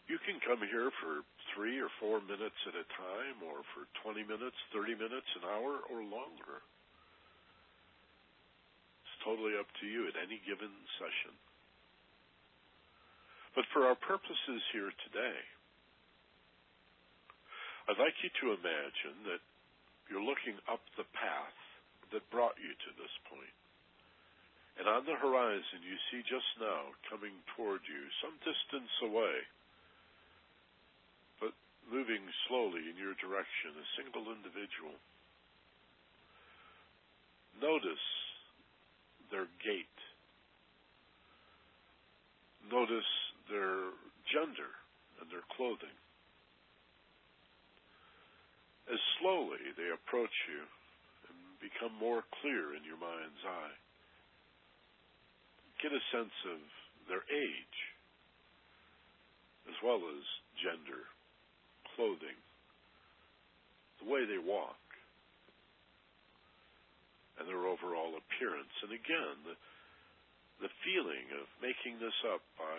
You 0.07 0.19
can 0.27 0.37
come 0.43 0.61
here 0.67 0.91
for 0.99 1.23
three 1.55 1.79
or 1.79 1.89
four 1.97 2.19
minutes 2.21 2.59
at 2.67 2.75
a 2.75 2.85
time, 2.99 3.37
or 3.45 3.63
for 3.73 3.87
20 4.03 4.25
minutes, 4.27 4.57
30 4.75 4.99
minutes, 4.99 5.29
an 5.41 5.47
hour, 5.47 5.81
or 5.89 6.03
longer. 6.03 6.59
It's 9.07 9.17
totally 9.23 9.55
up 9.55 9.69
to 9.81 9.85
you 9.87 10.05
at 10.11 10.19
any 10.19 10.43
given 10.43 10.69
session. 10.99 11.33
But 13.55 13.65
for 13.71 13.85
our 13.87 13.95
purposes 13.95 14.61
here 14.73 14.91
today, 15.07 15.39
I'd 17.89 18.01
like 18.01 18.17
you 18.25 18.31
to 18.43 18.57
imagine 18.57 19.17
that 19.29 19.41
you're 20.09 20.23
looking 20.23 20.59
up 20.67 20.83
the 20.97 21.07
path 21.15 21.57
that 22.11 22.23
brought 22.29 22.55
you 22.59 22.71
to 22.71 22.91
this 22.99 23.13
point. 23.29 23.55
And 24.77 24.89
on 24.89 25.05
the 25.05 25.17
horizon, 25.17 25.85
you 25.85 25.97
see 26.09 26.25
just 26.25 26.49
now 26.57 26.93
coming 27.05 27.33
toward 27.53 27.85
you, 27.85 28.01
some 28.25 28.33
distance 28.41 28.89
away, 29.05 29.45
but 31.37 31.53
moving 31.85 32.25
slowly 32.49 32.89
in 32.89 32.97
your 32.97 33.13
direction, 33.21 33.77
a 33.77 33.85
single 33.97 34.33
individual. 34.33 34.97
Notice 37.61 38.07
their 39.29 39.45
gait. 39.61 39.93
Notice 42.65 43.11
their 43.49 43.93
gender 44.25 44.73
and 45.21 45.29
their 45.29 45.45
clothing. 45.53 45.93
As 48.91 48.99
slowly 49.19 49.63
they 49.79 49.89
approach 49.95 50.33
you 50.51 50.61
and 51.31 51.37
become 51.63 51.95
more 51.95 52.23
clear 52.41 52.75
in 52.75 52.83
your 52.83 52.99
mind's 52.99 53.43
eye, 53.47 53.77
get 55.81 55.95
a 55.95 56.03
sense 56.11 56.35
of 56.51 56.59
their 57.07 57.23
age, 57.31 57.79
as 59.67 59.75
well 59.83 59.99
as 59.99 60.23
gender, 60.59 61.07
clothing, 61.95 62.35
the 64.03 64.07
way 64.07 64.27
they 64.27 64.39
walk, 64.39 64.79
and 67.39 67.47
their 67.47 67.65
overall 67.65 68.15
appearance. 68.19 68.75
And 68.83 68.91
again, 68.91 69.35
the, 69.47 69.55
the 70.67 70.71
feeling 70.83 71.27
of 71.39 71.47
making 71.63 71.99
this 72.03 72.15
up 72.29 72.43
by 72.59 72.77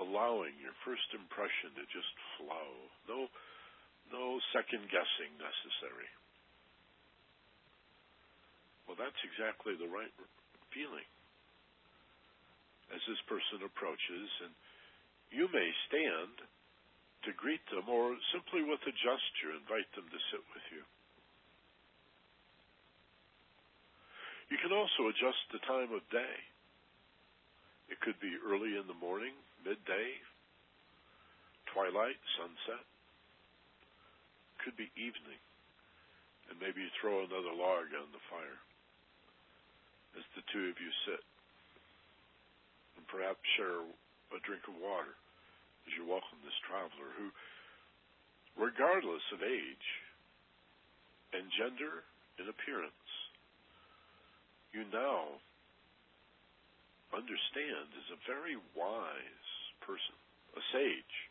allowing 0.00 0.56
your 0.60 0.76
first 0.84 1.08
impression 1.12 1.76
to 1.76 1.84
just 1.92 2.12
flow. 2.40 2.68
No 3.08 3.28
no 4.10 4.42
second 4.50 4.86
guessing 4.90 5.30
necessary. 5.38 6.10
Well, 8.86 8.98
that's 8.98 9.22
exactly 9.22 9.78
the 9.78 9.90
right 9.90 10.10
feeling 10.74 11.06
as 12.90 12.98
this 13.06 13.22
person 13.30 13.62
approaches, 13.62 14.28
and 14.42 14.52
you 15.30 15.46
may 15.54 15.70
stand 15.86 16.42
to 17.22 17.30
greet 17.38 17.62
them 17.70 17.86
or 17.86 18.18
simply 18.34 18.66
with 18.66 18.82
a 18.82 18.94
gesture 18.98 19.54
invite 19.54 19.86
them 19.94 20.10
to 20.10 20.20
sit 20.34 20.42
with 20.50 20.66
you. 20.74 20.82
You 24.50 24.58
can 24.58 24.74
also 24.74 25.06
adjust 25.06 25.38
the 25.54 25.62
time 25.70 25.94
of 25.94 26.02
day. 26.10 26.36
It 27.86 28.02
could 28.02 28.18
be 28.18 28.34
early 28.42 28.74
in 28.74 28.90
the 28.90 28.98
morning, 28.98 29.38
midday, 29.62 30.18
twilight, 31.70 32.18
sunset 32.34 32.82
could 34.64 34.76
be 34.76 34.92
evening, 34.96 35.40
and 36.48 36.60
maybe 36.60 36.84
you 36.84 36.90
throw 37.00 37.24
another 37.24 37.52
log 37.54 37.88
on 37.96 38.08
the 38.12 38.24
fire 38.28 38.60
as 40.18 40.26
the 40.34 40.44
two 40.50 40.68
of 40.68 40.76
you 40.76 40.90
sit, 41.06 41.22
and 42.98 43.06
perhaps 43.06 43.40
share 43.56 43.80
a 44.34 44.38
drink 44.42 44.62
of 44.66 44.76
water 44.78 45.14
as 45.86 45.94
you 45.96 46.04
welcome 46.04 46.38
this 46.42 46.56
traveler 46.66 47.10
who, 47.16 47.30
regardless 48.58 49.22
of 49.32 49.40
age 49.40 49.88
and 51.32 51.46
gender 51.54 52.02
and 52.38 52.50
appearance, 52.50 53.10
you 54.74 54.82
now 54.90 55.38
understand 57.14 57.90
is 57.98 58.10
a 58.14 58.22
very 58.26 58.54
wise 58.74 59.50
person, 59.82 60.14
a 60.54 60.62
sage 60.70 61.29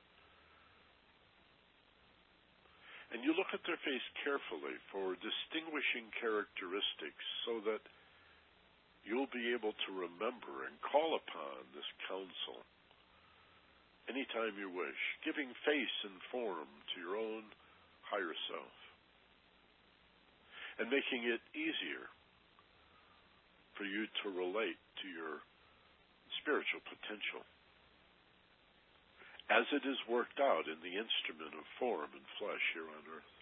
and 3.11 3.26
you 3.26 3.34
look 3.34 3.49
at 3.53 3.65
their 3.65 3.80
face 3.81 4.06
carefully 4.22 4.77
for 4.94 5.18
distinguishing 5.18 6.14
characteristics 6.18 7.26
so 7.45 7.57
that 7.65 7.81
you'll 9.02 9.31
be 9.34 9.49
able 9.49 9.73
to 9.88 9.91
remember 9.98 10.69
and 10.69 10.77
call 10.86 11.18
upon 11.18 11.65
this 11.73 11.88
counsel 12.06 12.61
anytime 14.10 14.57
you 14.57 14.69
wish, 14.69 15.02
giving 15.22 15.49
face 15.65 15.98
and 16.06 16.18
form 16.34 16.69
to 16.94 16.95
your 17.02 17.18
own 17.18 17.45
higher 18.06 18.34
self 18.49 18.76
and 20.81 20.90
making 20.90 21.30
it 21.30 21.41
easier 21.53 22.10
for 23.77 23.86
you 23.86 24.10
to 24.22 24.34
relate 24.34 24.80
to 25.02 25.07
your 25.10 25.41
spiritual 26.41 26.81
potential 26.90 27.45
as 29.49 29.65
it 29.73 29.81
is 29.81 29.97
worked 30.05 30.38
out 30.38 30.69
in 30.69 30.77
the 30.85 30.93
instrument 30.93 31.57
of 31.57 31.65
form 31.81 32.09
and 32.13 32.26
flesh 32.38 32.61
here 32.77 32.85
on 32.85 33.03
earth. 33.09 33.34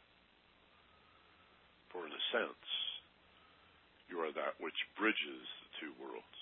For 1.92 2.08
in 2.08 2.16
a 2.16 2.24
sense, 2.32 2.68
you 4.08 4.24
are 4.24 4.32
that 4.32 4.56
which 4.64 4.78
bridges 4.96 5.44
the 5.68 5.70
two 5.84 5.92
worlds. 6.00 6.40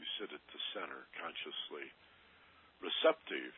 You 0.00 0.04
sit 0.16 0.32
at 0.32 0.44
the 0.48 0.62
center, 0.72 1.04
consciously 1.20 1.92
receptive 2.80 3.52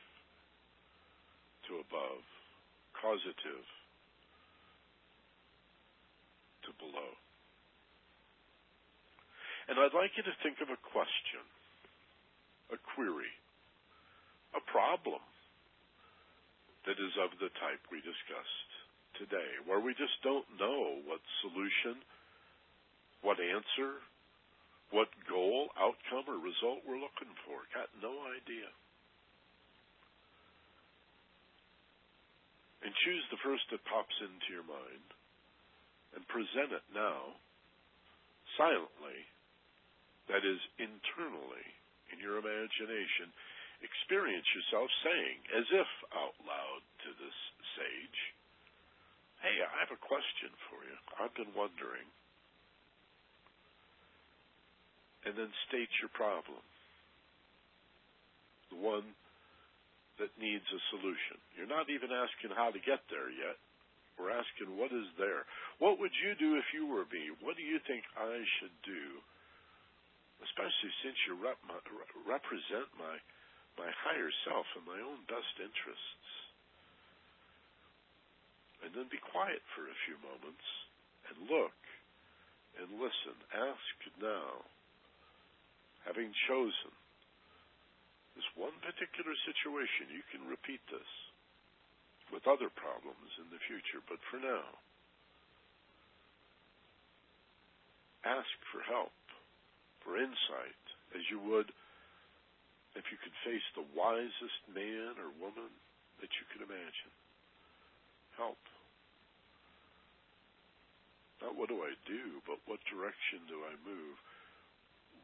to 1.71 1.83
above, 1.83 2.23
causative 2.99 3.67
to 6.67 6.71
below. 6.83 7.11
And 9.67 9.79
I'd 9.79 9.95
like 9.95 10.15
you 10.15 10.23
to 10.23 10.35
think 10.43 10.63
of 10.63 10.71
a 10.71 10.79
question, 10.79 11.43
a 12.71 12.79
query, 12.95 13.35
problem 14.87 15.23
that 16.87 16.95
is 17.03 17.15
of 17.19 17.35
the 17.43 17.51
type 17.59 17.83
we 17.91 17.99
discussed 18.07 18.71
today, 19.19 19.59
where 19.67 19.83
we 19.83 19.91
just 19.99 20.15
don't 20.23 20.47
know 20.55 21.03
what 21.03 21.19
solution, 21.43 21.99
what 23.27 23.43
answer, 23.43 23.99
what 24.95 25.11
goal, 25.27 25.75
outcome, 25.75 26.31
or 26.31 26.39
result 26.39 26.87
we're 26.87 27.03
looking 27.03 27.35
for. 27.43 27.67
Got 27.75 27.91
no 27.99 28.15
idea. 28.31 28.71
And 32.87 32.95
choose 33.03 33.27
the 33.35 33.43
first 33.43 33.67
that 33.75 33.83
pops 33.91 34.15
into 34.23 34.55
your 34.55 34.63
mind 34.63 35.07
and 36.15 36.23
present 36.31 36.71
it 36.71 36.87
now, 36.95 37.35
silently, 38.55 39.27
that 40.31 40.47
is, 40.47 40.63
internally, 40.79 41.67
in 42.15 42.23
your 42.23 42.39
imagination. 42.39 43.35
Experience 43.85 44.47
yourself 44.57 44.89
saying, 45.05 45.39
as 45.57 45.67
if 45.73 45.91
out 46.17 46.37
loud 46.47 46.83
to 47.05 47.11
this 47.21 47.39
sage, 47.77 48.21
Hey, 49.45 49.61
I 49.61 49.73
have 49.85 49.93
a 49.93 50.01
question 50.01 50.53
for 50.71 50.81
you. 50.85 50.97
I've 51.21 51.35
been 51.37 51.53
wondering. 51.53 52.09
And 55.27 55.35
then 55.37 55.51
state 55.69 55.91
your 56.01 56.13
problem. 56.15 56.63
The 58.73 58.81
one 58.81 59.07
that 60.19 60.33
needs 60.41 60.65
a 60.73 60.81
solution. 60.97 61.37
You're 61.57 61.71
not 61.71 61.93
even 61.93 62.13
asking 62.13 62.57
how 62.57 62.73
to 62.73 62.81
get 62.87 63.05
there 63.13 63.29
yet. 63.29 63.59
We're 64.17 64.33
asking 64.33 64.73
what 64.77 64.93
is 64.93 65.09
there. 65.21 65.45
What 65.81 66.01
would 66.01 66.13
you 66.25 66.33
do 66.41 66.57
if 66.57 66.69
you 66.73 66.89
were 66.89 67.05
me? 67.13 67.33
What 67.45 67.57
do 67.61 67.65
you 67.65 67.81
think 67.85 68.05
I 68.17 68.41
should 68.61 68.77
do? 68.85 69.05
Especially 70.45 70.93
since 71.05 71.17
you 71.29 71.37
rep- 71.41 71.61
represent 72.25 72.89
my 72.97 73.17
my 73.77 73.89
higher 74.05 74.33
self 74.49 74.67
and 74.77 74.85
my 74.89 75.01
own 75.01 75.21
best 75.29 75.55
interests 75.61 76.27
and 78.85 78.93
then 78.93 79.09
be 79.09 79.21
quiet 79.33 79.63
for 79.73 79.89
a 79.89 80.03
few 80.05 80.17
moments 80.21 80.67
and 81.29 81.49
look 81.49 81.79
and 82.77 83.01
listen. 83.01 83.37
Ask 83.53 83.97
now, 84.21 84.63
having 86.05 86.31
chosen 86.49 86.93
this 88.37 88.47
one 88.53 88.77
particular 88.85 89.33
situation, 89.49 90.13
you 90.13 90.25
can 90.29 90.45
repeat 90.45 90.81
this 90.93 91.11
with 92.29 92.45
other 92.45 92.69
problems 92.69 93.33
in 93.41 93.49
the 93.49 93.63
future, 93.65 94.05
but 94.05 94.21
for 94.29 94.37
now, 94.37 94.67
ask 98.29 98.53
for 98.71 98.85
help, 98.85 99.15
for 100.05 100.21
insight, 100.21 100.83
as 101.17 101.25
you 101.33 101.41
would 101.41 101.73
if 102.97 103.05
you 103.13 103.21
could 103.21 103.37
face 103.45 103.65
the 103.77 103.85
wisest 103.93 104.61
man 104.73 105.21
or 105.21 105.29
woman 105.37 105.69
that 106.19 106.33
you 106.41 106.45
could 106.49 106.65
imagine. 106.65 107.13
Help. 108.41 108.61
Not 111.45 111.53
what 111.57 111.69
do 111.69 111.85
I 111.85 111.93
do, 112.09 112.41
but 112.49 112.61
what 112.65 112.81
direction 112.89 113.45
do 113.45 113.61
I 113.69 113.77
move? 113.85 114.17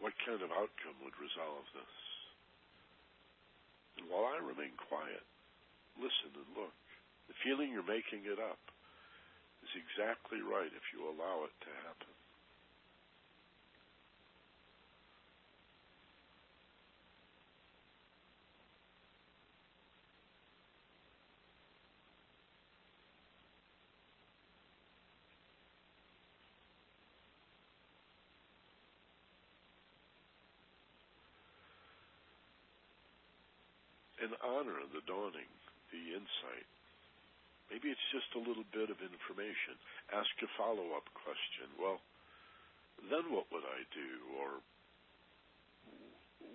What 0.04 0.12
kind 0.28 0.44
of 0.44 0.52
outcome 0.52 1.00
would 1.00 1.16
resolve 1.16 1.64
this? 1.72 1.96
And 3.96 4.08
while 4.12 4.28
I 4.28 4.40
remain 4.40 4.76
quiet, 4.76 5.24
listen 5.96 6.36
and 6.36 6.50
look. 6.56 6.76
The 7.28 7.36
feeling 7.40 7.72
you're 7.72 7.86
making 7.86 8.28
it 8.28 8.40
up 8.40 8.60
is 9.64 9.72
exactly 9.72 10.44
right 10.44 10.68
if 10.68 10.86
you 10.92 11.08
allow 11.08 11.48
it 11.48 11.54
to 11.64 11.70
happen. 11.88 12.12
And 34.22 34.32
honor 34.40 34.78
of 34.78 34.94
the 34.94 35.02
dawning, 35.04 35.50
the 35.90 36.14
insight. 36.14 36.68
Maybe 37.70 37.90
it's 37.90 38.08
just 38.14 38.30
a 38.38 38.42
little 38.42 38.66
bit 38.70 38.88
of 38.92 39.00
information. 39.02 39.74
Ask 40.14 40.30
a 40.44 40.48
follow 40.54 40.94
up 40.94 41.08
question. 41.16 41.66
Well, 41.80 41.98
then 43.10 43.32
what 43.34 43.50
would 43.50 43.66
I 43.66 43.82
do? 43.90 44.10
Or 44.38 44.62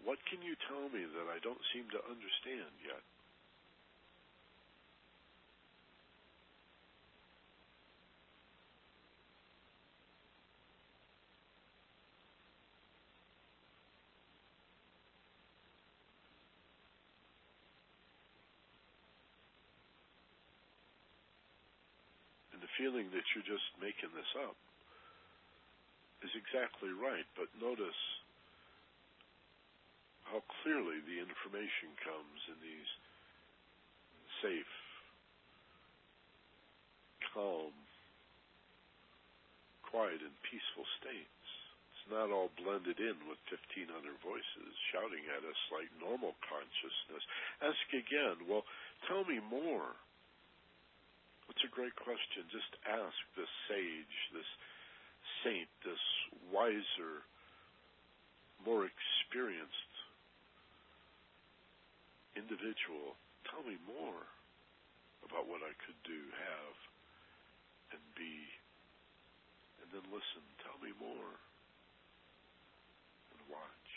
what 0.07 0.22
can 0.31 0.39
you 0.39 0.56
tell 0.72 0.88
me 0.94 1.03
that 1.03 1.27
I 1.27 1.44
don't 1.44 1.61
seem 1.76 1.89
to 1.91 2.02
understand 2.07 2.72
yet? 2.85 3.03
Feeling 22.88 23.11
that 23.11 23.27
you're 23.35 23.43
just 23.43 23.68
making 23.84 24.07
this 24.15 24.31
up 24.47 24.55
is 26.23 26.31
exactly 26.39 26.88
right, 26.95 27.27
but 27.35 27.51
notice 27.59 27.99
how 30.23 30.39
clearly 30.64 31.03
the 31.03 31.19
information 31.19 31.91
comes 31.99 32.39
in 32.47 32.55
these 32.64 32.91
safe, 34.39 34.76
calm, 37.35 37.76
quiet, 39.84 40.23
and 40.23 40.35
peaceful 40.47 40.88
states. 41.03 41.43
It's 41.91 42.07
not 42.07 42.31
all 42.31 42.55
blended 42.55 43.03
in 43.03 43.19
with 43.27 43.39
1,500 43.51 43.91
voices 44.23 44.72
shouting 44.95 45.27
at 45.35 45.43
us 45.43 45.59
like 45.76 45.91
normal 45.99 46.39
consciousness. 46.47 47.23
Ask 47.59 47.84
again, 47.91 48.47
well, 48.47 48.64
tell 49.11 49.27
me 49.27 49.43
more. 49.43 49.91
It's 51.58 51.66
a 51.66 51.74
great 51.74 51.98
question. 51.98 52.46
Just 52.54 52.70
ask 52.86 53.18
this 53.34 53.50
sage, 53.66 54.18
this 54.30 54.46
saint, 55.42 55.66
this 55.82 55.98
wiser, 56.54 57.26
more 58.62 58.86
experienced 58.86 59.94
individual, 62.38 63.18
tell 63.50 63.66
me 63.66 63.74
more 63.90 64.22
about 65.26 65.50
what 65.50 65.66
I 65.66 65.74
could 65.82 65.98
do, 66.06 66.22
have, 66.30 66.78
and 67.98 68.04
be. 68.14 68.38
And 69.82 69.90
then 69.90 70.06
listen, 70.14 70.46
tell 70.62 70.78
me 70.78 70.94
more, 71.02 71.34
and 73.34 73.42
watch. 73.50 73.90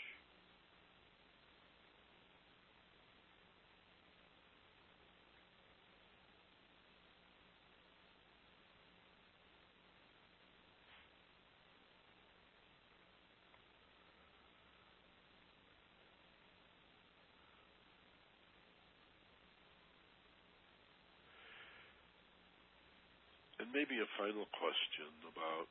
And 23.51 23.59
maybe 23.71 23.99
a 23.99 24.09
final 24.19 24.47
question 24.55 25.09
about 25.27 25.67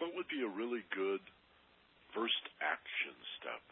what 0.00 0.16
would 0.16 0.28
be 0.28 0.42
a 0.42 0.50
really 0.50 0.82
good 0.92 1.20
first 2.16 2.42
action 2.60 3.14
step? 3.38 3.62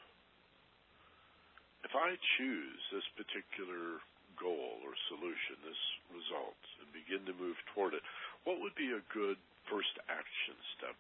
If 1.85 1.97
I 1.97 2.15
choose 2.39 2.81
this 2.93 3.09
particular 3.17 4.05
goal 4.37 4.81
or 4.85 4.93
solution, 5.09 5.59
this 5.65 5.83
result, 6.13 6.61
and 6.81 6.89
begin 6.93 7.25
to 7.27 7.35
move 7.37 7.57
toward 7.73 7.97
it, 7.97 8.05
what 8.45 8.61
would 8.61 8.77
be 8.77 8.93
a 8.93 9.03
good 9.13 9.37
first 9.69 9.93
action 10.09 10.57
step? 10.77 10.97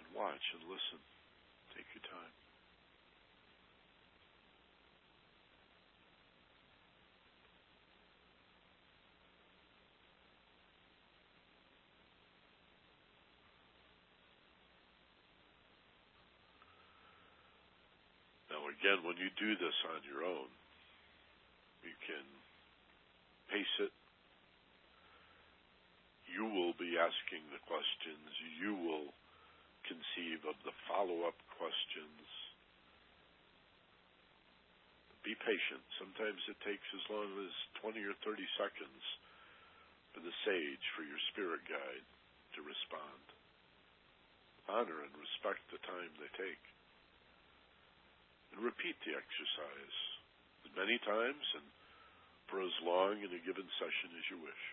And 0.00 0.06
watch 0.12 0.44
and 0.56 0.64
listen. 0.68 1.00
Take 1.74 1.88
your 1.96 2.04
time. 2.08 2.45
Again, 18.86 19.02
when 19.02 19.18
you 19.18 19.34
do 19.34 19.58
this 19.58 19.74
on 19.90 19.98
your 20.06 20.22
own, 20.22 20.46
you 21.82 21.90
can 22.06 22.22
pace 23.50 23.74
it. 23.82 23.90
You 26.30 26.46
will 26.46 26.70
be 26.78 26.94
asking 26.94 27.42
the 27.50 27.58
questions. 27.66 28.30
You 28.62 28.78
will 28.78 29.10
conceive 29.90 30.46
of 30.46 30.54
the 30.62 30.70
follow 30.86 31.26
up 31.26 31.34
questions. 31.58 32.30
Be 35.26 35.34
patient. 35.34 35.82
Sometimes 35.98 36.38
it 36.46 36.62
takes 36.62 36.86
as 36.94 37.02
long 37.10 37.26
as 37.42 37.50
20 37.82 37.98
or 38.06 38.14
30 38.22 38.38
seconds 38.54 39.02
for 40.14 40.22
the 40.22 40.34
sage, 40.46 40.86
for 40.94 41.02
your 41.02 41.18
spirit 41.34 41.66
guide 41.66 42.06
to 42.54 42.62
respond. 42.62 43.22
Honor 44.70 45.02
and 45.02 45.14
respect 45.18 45.66
the 45.74 45.82
time 45.82 46.14
they 46.22 46.30
take. 46.38 46.75
And 48.56 48.64
repeat 48.64 48.96
the 49.04 49.12
exercise 49.12 49.96
as 50.64 50.72
many 50.72 50.96
times 51.04 51.44
and 51.60 51.66
for 52.48 52.64
as 52.64 52.72
long 52.80 53.20
in 53.20 53.28
a 53.28 53.42
given 53.44 53.68
session 53.76 54.16
as 54.16 54.24
you 54.32 54.40
wish. 54.40 54.64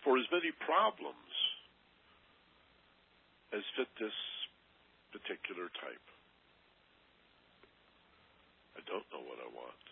For 0.00 0.16
as 0.16 0.24
many 0.32 0.48
problems 0.64 1.32
as 3.52 3.62
fit 3.76 3.90
this 4.00 4.16
particular 5.12 5.68
type. 5.78 6.06
I 8.74 8.82
don't 8.88 9.06
know 9.14 9.22
what 9.22 9.38
I 9.38 9.50
want. 9.54 9.84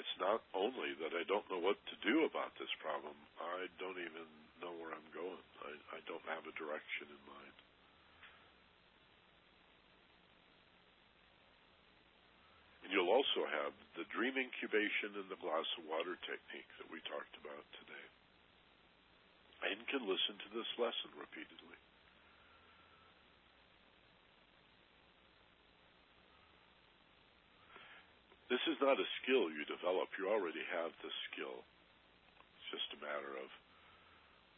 It's 0.00 0.16
not 0.16 0.40
only 0.56 0.96
that 1.04 1.12
I 1.12 1.28
don't 1.28 1.44
know 1.52 1.60
what 1.60 1.76
to 1.92 1.96
do 2.00 2.24
about 2.24 2.56
this 2.56 2.72
problem, 2.80 3.12
I 3.36 3.68
don't 3.76 4.00
even 4.00 4.28
know 4.64 4.72
where 4.80 4.96
I'm 4.96 5.10
going. 5.12 5.44
I, 5.60 5.72
I 5.96 6.00
don't 6.08 6.24
have 6.24 6.48
a 6.48 6.56
direction 6.56 7.12
in 7.12 7.20
mind. 7.28 7.56
You'll 12.90 13.14
also 13.14 13.46
have 13.46 13.72
the 13.94 14.06
dream 14.10 14.34
incubation 14.36 15.14
and 15.14 15.30
the 15.30 15.38
glass 15.38 15.66
of 15.78 15.86
water 15.86 16.18
technique 16.26 16.70
that 16.78 16.90
we 16.90 16.98
talked 17.06 17.34
about 17.38 17.64
today. 17.78 18.06
And 19.70 19.78
can 19.86 20.06
listen 20.08 20.40
to 20.40 20.50
this 20.56 20.68
lesson 20.80 21.12
repeatedly. 21.14 21.78
This 28.50 28.62
is 28.66 28.82
not 28.82 28.98
a 28.98 29.06
skill 29.22 29.46
you 29.46 29.62
develop. 29.70 30.10
You 30.18 30.26
already 30.26 30.64
have 30.74 30.90
the 31.06 31.12
skill. 31.30 31.62
It's 32.58 32.70
just 32.74 32.98
a 32.98 33.04
matter 33.04 33.38
of 33.38 33.48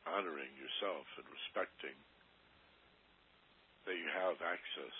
honoring 0.09 0.49
yourself 0.57 1.05
and 1.21 1.27
respecting 1.29 1.99
that 3.85 3.99
you 3.99 4.09
have 4.09 4.41
access 4.41 4.97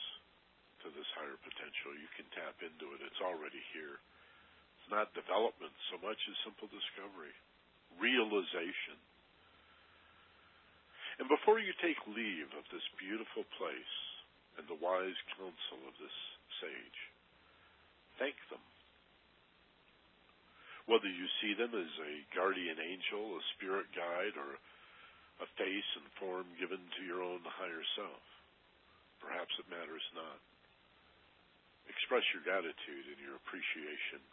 to 0.83 0.89
this 0.95 1.09
higher 1.17 1.39
potential. 1.41 1.95
You 1.95 2.11
can 2.19 2.29
tap 2.35 2.59
into 2.63 2.93
it. 2.95 3.05
It's 3.07 3.23
already 3.23 3.63
here. 3.73 3.99
It's 4.79 4.91
not 4.91 5.15
development 5.15 5.73
so 5.91 6.03
much 6.03 6.19
as 6.19 6.37
simple 6.43 6.67
discovery, 6.69 7.35
realization. 7.97 8.99
And 11.23 11.31
before 11.31 11.63
you 11.63 11.71
take 11.79 11.99
leave 12.11 12.51
of 12.59 12.67
this 12.75 12.85
beautiful 12.99 13.47
place 13.57 13.97
and 14.59 14.67
the 14.67 14.81
wise 14.83 15.19
counsel 15.39 15.81
of 15.87 15.95
this 16.03 16.17
sage, 16.59 17.01
thank 18.19 18.37
them 18.51 18.63
whether 20.87 21.07
you 21.07 21.27
see 21.39 21.55
them 21.55 21.71
as 21.75 21.93
a 22.03 22.27
guardian 22.35 22.79
angel, 22.83 23.39
a 23.39 23.43
spirit 23.55 23.87
guide, 23.95 24.35
or 24.35 24.59
a 25.43 25.47
face 25.59 25.91
and 25.99 26.07
form 26.19 26.47
given 26.59 26.79
to 26.99 27.03
your 27.07 27.23
own 27.23 27.43
higher 27.47 27.87
self. 27.95 28.25
Perhaps 29.23 29.55
it 29.63 29.71
matters 29.71 30.03
not. 30.15 30.39
Express 31.93 32.25
your 32.33 32.41
gratitude 32.41 33.05
and 33.13 33.21
your 33.21 33.37
appreciation. 33.37 34.25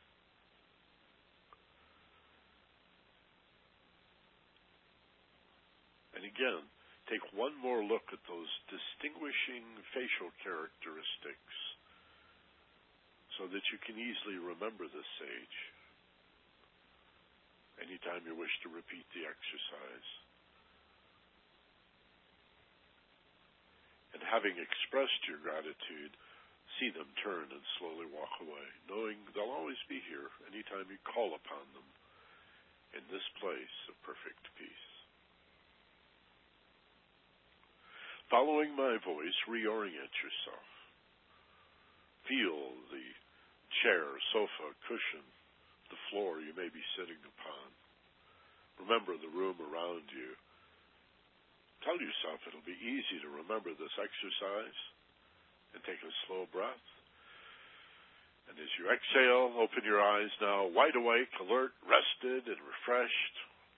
And 6.15 6.23
again, 6.23 6.63
take 7.11 7.23
one 7.35 7.55
more 7.59 7.83
look 7.83 8.07
at 8.15 8.23
those 8.27 8.51
distinguishing 8.71 9.63
facial 9.91 10.31
characteristics 10.39 11.55
so 13.39 13.47
that 13.51 13.63
you 13.71 13.79
can 13.83 13.95
easily 13.95 14.39
remember 14.39 14.87
this 14.87 15.07
sage 15.19 15.57
anytime 17.79 18.27
you 18.27 18.35
wish 18.35 18.51
to 18.63 18.69
repeat 18.71 19.07
the 19.15 19.23
exercise. 19.23 20.09
And 24.11 24.19
having 24.27 24.59
expressed 24.59 25.23
your 25.23 25.39
gratitude, 25.39 26.11
see 26.79 26.89
them 26.95 27.11
turn 27.19 27.51
and 27.51 27.63
slowly 27.77 28.07
walk 28.09 28.31
away, 28.39 28.67
knowing 28.87 29.19
they'll 29.35 29.51
always 29.51 29.79
be 29.91 29.99
here 30.07 30.31
anytime 30.47 30.87
you 30.87 30.97
call 31.03 31.35
upon 31.35 31.65
them 31.75 31.87
in 32.95 33.03
this 33.11 33.23
place 33.43 33.77
of 33.91 34.07
perfect 34.07 34.47
peace. 34.55 34.87
Following 38.31 38.73
my 38.73 38.95
voice, 39.03 39.35
reorient 39.49 40.13
yourself. 40.23 40.69
Feel 42.29 42.77
the 42.93 43.07
chair, 43.81 44.05
sofa, 44.31 44.71
cushion, 44.85 45.25
the 45.89 45.99
floor 46.09 46.39
you 46.39 46.53
may 46.53 46.69
be 46.69 46.83
sitting 46.93 47.19
upon. 47.25 47.67
Remember 48.85 49.17
the 49.17 49.33
room 49.33 49.57
around 49.59 50.05
you. 50.13 50.37
Tell 51.83 51.97
yourself 51.97 52.39
it'll 52.45 52.63
be 52.63 52.77
easy 52.79 53.17
to 53.25 53.39
remember 53.43 53.73
this 53.73 53.95
exercise 53.97 54.79
and 55.73 55.81
take 55.85 56.01
a 56.01 56.13
slow 56.25 56.49
breath. 56.49 56.85
And 58.49 58.57
as 58.57 58.71
you 58.81 58.89
exhale, 58.89 59.53
open 59.61 59.85
your 59.85 60.01
eyes 60.01 60.33
now 60.41 60.65
wide 60.73 60.97
awake, 60.97 61.29
alert, 61.37 61.77
rested, 61.85 62.49
and 62.49 62.61
refreshed. 62.65 63.35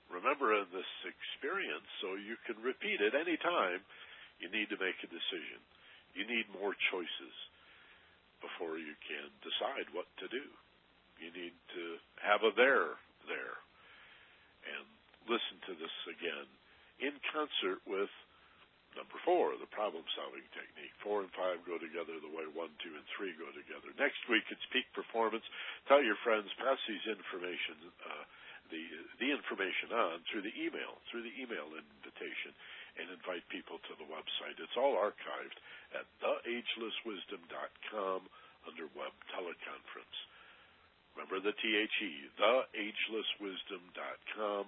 Remember 0.08 0.56
this 0.72 0.92
experience, 1.04 1.88
so 2.00 2.16
you 2.16 2.40
can 2.48 2.60
repeat 2.64 3.00
it 3.04 3.16
any 3.16 3.36
time, 3.40 3.84
you 4.40 4.48
need 4.52 4.72
to 4.72 4.80
make 4.80 5.00
a 5.04 5.12
decision. 5.12 5.60
You 6.16 6.28
need 6.28 6.48
more 6.52 6.76
choices 6.92 7.36
before 8.44 8.76
you 8.76 8.96
can 9.06 9.28
decide 9.44 9.88
what 9.96 10.08
to 10.20 10.28
do. 10.28 10.44
You 11.22 11.30
need 11.32 11.56
to 11.78 11.84
have 12.20 12.44
a 12.44 12.52
there 12.56 12.98
there. 13.30 13.56
And 14.66 14.86
listen 15.30 15.62
to 15.70 15.74
this 15.78 15.96
again 16.10 16.48
in 17.00 17.14
concert 17.30 17.82
with 17.86 18.12
number 18.98 19.18
four, 19.24 19.56
the 19.58 19.70
problem 19.72 20.04
solving 20.16 20.44
technique. 20.52 20.94
Four 21.04 21.22
and 21.24 21.32
five 21.34 21.64
go 21.64 21.78
together 21.80 22.20
the 22.20 22.32
way 22.32 22.46
one, 22.52 22.72
two, 22.84 22.94
and 22.94 23.06
three 23.16 23.34
go 23.40 23.48
together. 23.54 23.94
Next 23.98 24.20
week 24.28 24.44
it's 24.52 24.66
peak 24.74 24.86
performance. 24.96 25.44
Tell 25.88 26.04
your 26.04 26.18
friends, 26.26 26.50
pass 26.60 26.78
these 26.88 27.06
information, 27.08 27.78
uh, 28.04 28.26
the 28.72 28.84
the 29.20 29.32
information 29.32 29.92
on 29.92 30.22
through 30.30 30.44
the 30.46 30.54
email, 30.56 31.00
through 31.12 31.24
the 31.24 31.34
email 31.40 31.68
invitation, 31.74 32.54
and 33.00 33.10
invite 33.12 33.44
people 33.52 33.80
to 33.88 33.94
the 34.00 34.08
website. 34.08 34.60
It's 34.60 34.78
all 34.80 34.96
archived 35.00 35.58
at 35.96 36.06
theagelesswisdom.com 36.24 38.20
under 38.68 38.86
web 38.96 39.14
teleconference. 39.34 40.18
Remember 41.16 41.40
the 41.44 41.54
THE, 41.60 42.32
theagelesswisdom.com. 42.40 44.66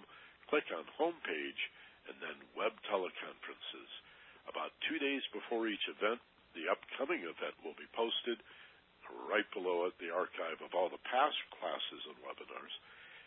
Click 0.50 0.66
on 0.76 0.84
homepage 1.00 1.62
and 2.08 2.16
then 2.20 2.36
web 2.58 2.74
teleconferences. 2.92 3.92
About 4.48 4.76
two 4.88 5.00
days 5.00 5.24
before 5.32 5.68
each 5.68 5.86
event, 5.88 6.20
the 6.54 6.70
upcoming 6.70 7.24
event 7.24 7.56
will 7.64 7.78
be 7.80 7.90
posted. 7.96 8.40
Right 9.28 9.48
below 9.52 9.90
it, 9.90 9.98
the 10.00 10.14
archive 10.14 10.64
of 10.64 10.72
all 10.76 10.88
the 10.88 11.02
past 11.08 11.38
classes 11.60 12.04
and 12.08 12.18
webinars. 12.24 12.76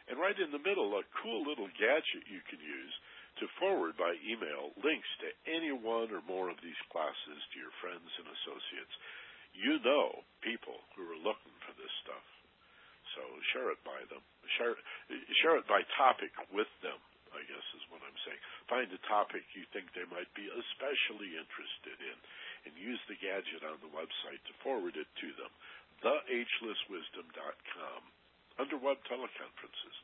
And 0.09 0.23
right 0.23 0.37
in 0.39 0.55
the 0.55 0.63
middle, 0.63 0.95
a 0.95 1.05
cool 1.21 1.43
little 1.43 1.69
gadget 1.77 2.25
you 2.31 2.41
can 2.47 2.63
use 2.63 2.95
to 3.43 3.51
forward 3.61 3.99
by 4.01 4.17
email 4.25 4.73
links 4.81 5.11
to 5.21 5.29
any 5.51 5.75
one 5.75 6.09
or 6.09 6.25
more 6.25 6.49
of 6.49 6.57
these 6.65 6.79
classes 6.89 7.41
to 7.53 7.57
your 7.61 7.75
friends 7.85 8.09
and 8.17 8.29
associates. 8.31 8.95
You 9.53 9.77
know 9.85 10.25
people 10.41 10.81
who 10.97 11.05
are 11.05 11.21
looking 11.21 11.57
for 11.65 11.75
this 11.77 11.93
stuff. 12.05 12.25
So 13.17 13.23
share 13.53 13.73
it 13.73 13.81
by 13.85 14.01
them. 14.13 14.21
Share 14.61 14.77
share 15.41 15.57
it 15.57 15.67
by 15.69 15.81
topic 15.97 16.33
with 16.53 16.69
them. 16.85 17.01
I 17.37 17.45
guess 17.45 17.67
is 17.77 17.85
what 17.93 18.01
I'm 18.01 18.17
saying. 18.25 18.41
Find 18.73 18.89
a 18.89 18.97
topic 19.07 19.45
you 19.53 19.69
think 19.71 19.93
they 19.93 20.09
might 20.09 20.33
be 20.33 20.49
especially 20.49 21.37
interested 21.37 22.01
in, 22.01 22.17
and 22.65 22.73
use 22.81 22.99
the 23.07 23.21
gadget 23.21 23.61
on 23.63 23.77
the 23.85 23.93
website 23.93 24.41
to 24.49 24.57
forward 24.65 24.97
it 24.97 25.07
to 25.21 25.29
them. 25.37 25.53
TheAgelessWisdom.com 26.01 28.01
under 28.57 28.81
web 28.81 28.97
teleconferences. 29.05 29.97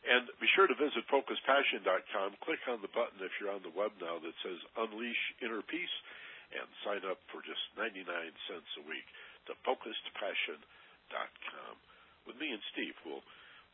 And 0.00 0.32
be 0.40 0.48
sure 0.56 0.64
to 0.66 0.74
visit 0.74 1.04
FocusPassion.com. 1.12 2.40
Click 2.40 2.64
on 2.66 2.80
the 2.80 2.88
button 2.96 3.20
if 3.20 3.36
you're 3.36 3.52
on 3.52 3.60
the 3.62 3.76
web 3.76 3.92
now 4.00 4.18
that 4.18 4.32
says 4.40 4.56
Unleash 4.80 5.36
Inner 5.44 5.60
Peace 5.62 5.92
and 6.56 6.66
sign 6.82 7.04
up 7.06 7.20
for 7.30 7.44
just 7.44 7.60
99 7.78 8.08
cents 8.48 8.70
a 8.80 8.84
week 8.88 9.04
to 9.46 9.52
FocusPassion.com 9.62 11.74
with 12.26 12.36
me 12.40 12.50
and 12.50 12.62
Steve. 12.72 12.96
We'll 13.04 13.22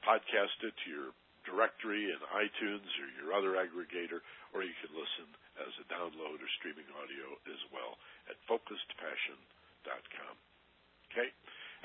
podcast 0.05 0.59
it 0.67 0.75
to 0.75 0.87
your 0.91 1.15
directory 1.47 2.11
in 2.11 2.19
iTunes 2.35 2.91
or 2.99 3.09
your 3.17 3.31
other 3.33 3.57
aggregator, 3.57 4.21
or 4.53 4.67
you 4.67 4.75
can 4.83 4.93
listen 4.93 5.31
as 5.63 5.73
a 5.81 5.87
download 5.89 6.43
or 6.43 6.51
streaming 6.59 6.87
audio 7.01 7.27
as 7.49 7.61
well 7.73 7.97
at 8.29 8.37
focusedpassion.com. 8.51 10.35
Okay? 11.13 11.31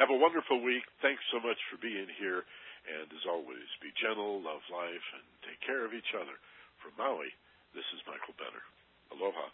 Have 0.01 0.09
a 0.09 0.17
wonderful 0.17 0.59
week. 0.65 0.83
Thanks 0.99 1.21
so 1.29 1.39
much 1.39 1.61
for 1.69 1.77
being 1.77 2.09
here. 2.17 2.43
And 2.81 3.07
as 3.13 3.25
always, 3.29 3.69
be 3.77 3.93
gentle, 4.01 4.41
love 4.41 4.65
life, 4.73 5.07
and 5.13 5.25
take 5.45 5.61
care 5.61 5.85
of 5.85 5.93
each 5.93 6.17
other. 6.17 6.33
From 6.81 6.97
Maui, 6.97 7.29
this 7.77 7.85
is 7.93 8.01
Michael 8.09 8.33
Benner. 8.41 8.65
Aloha. 9.13 9.53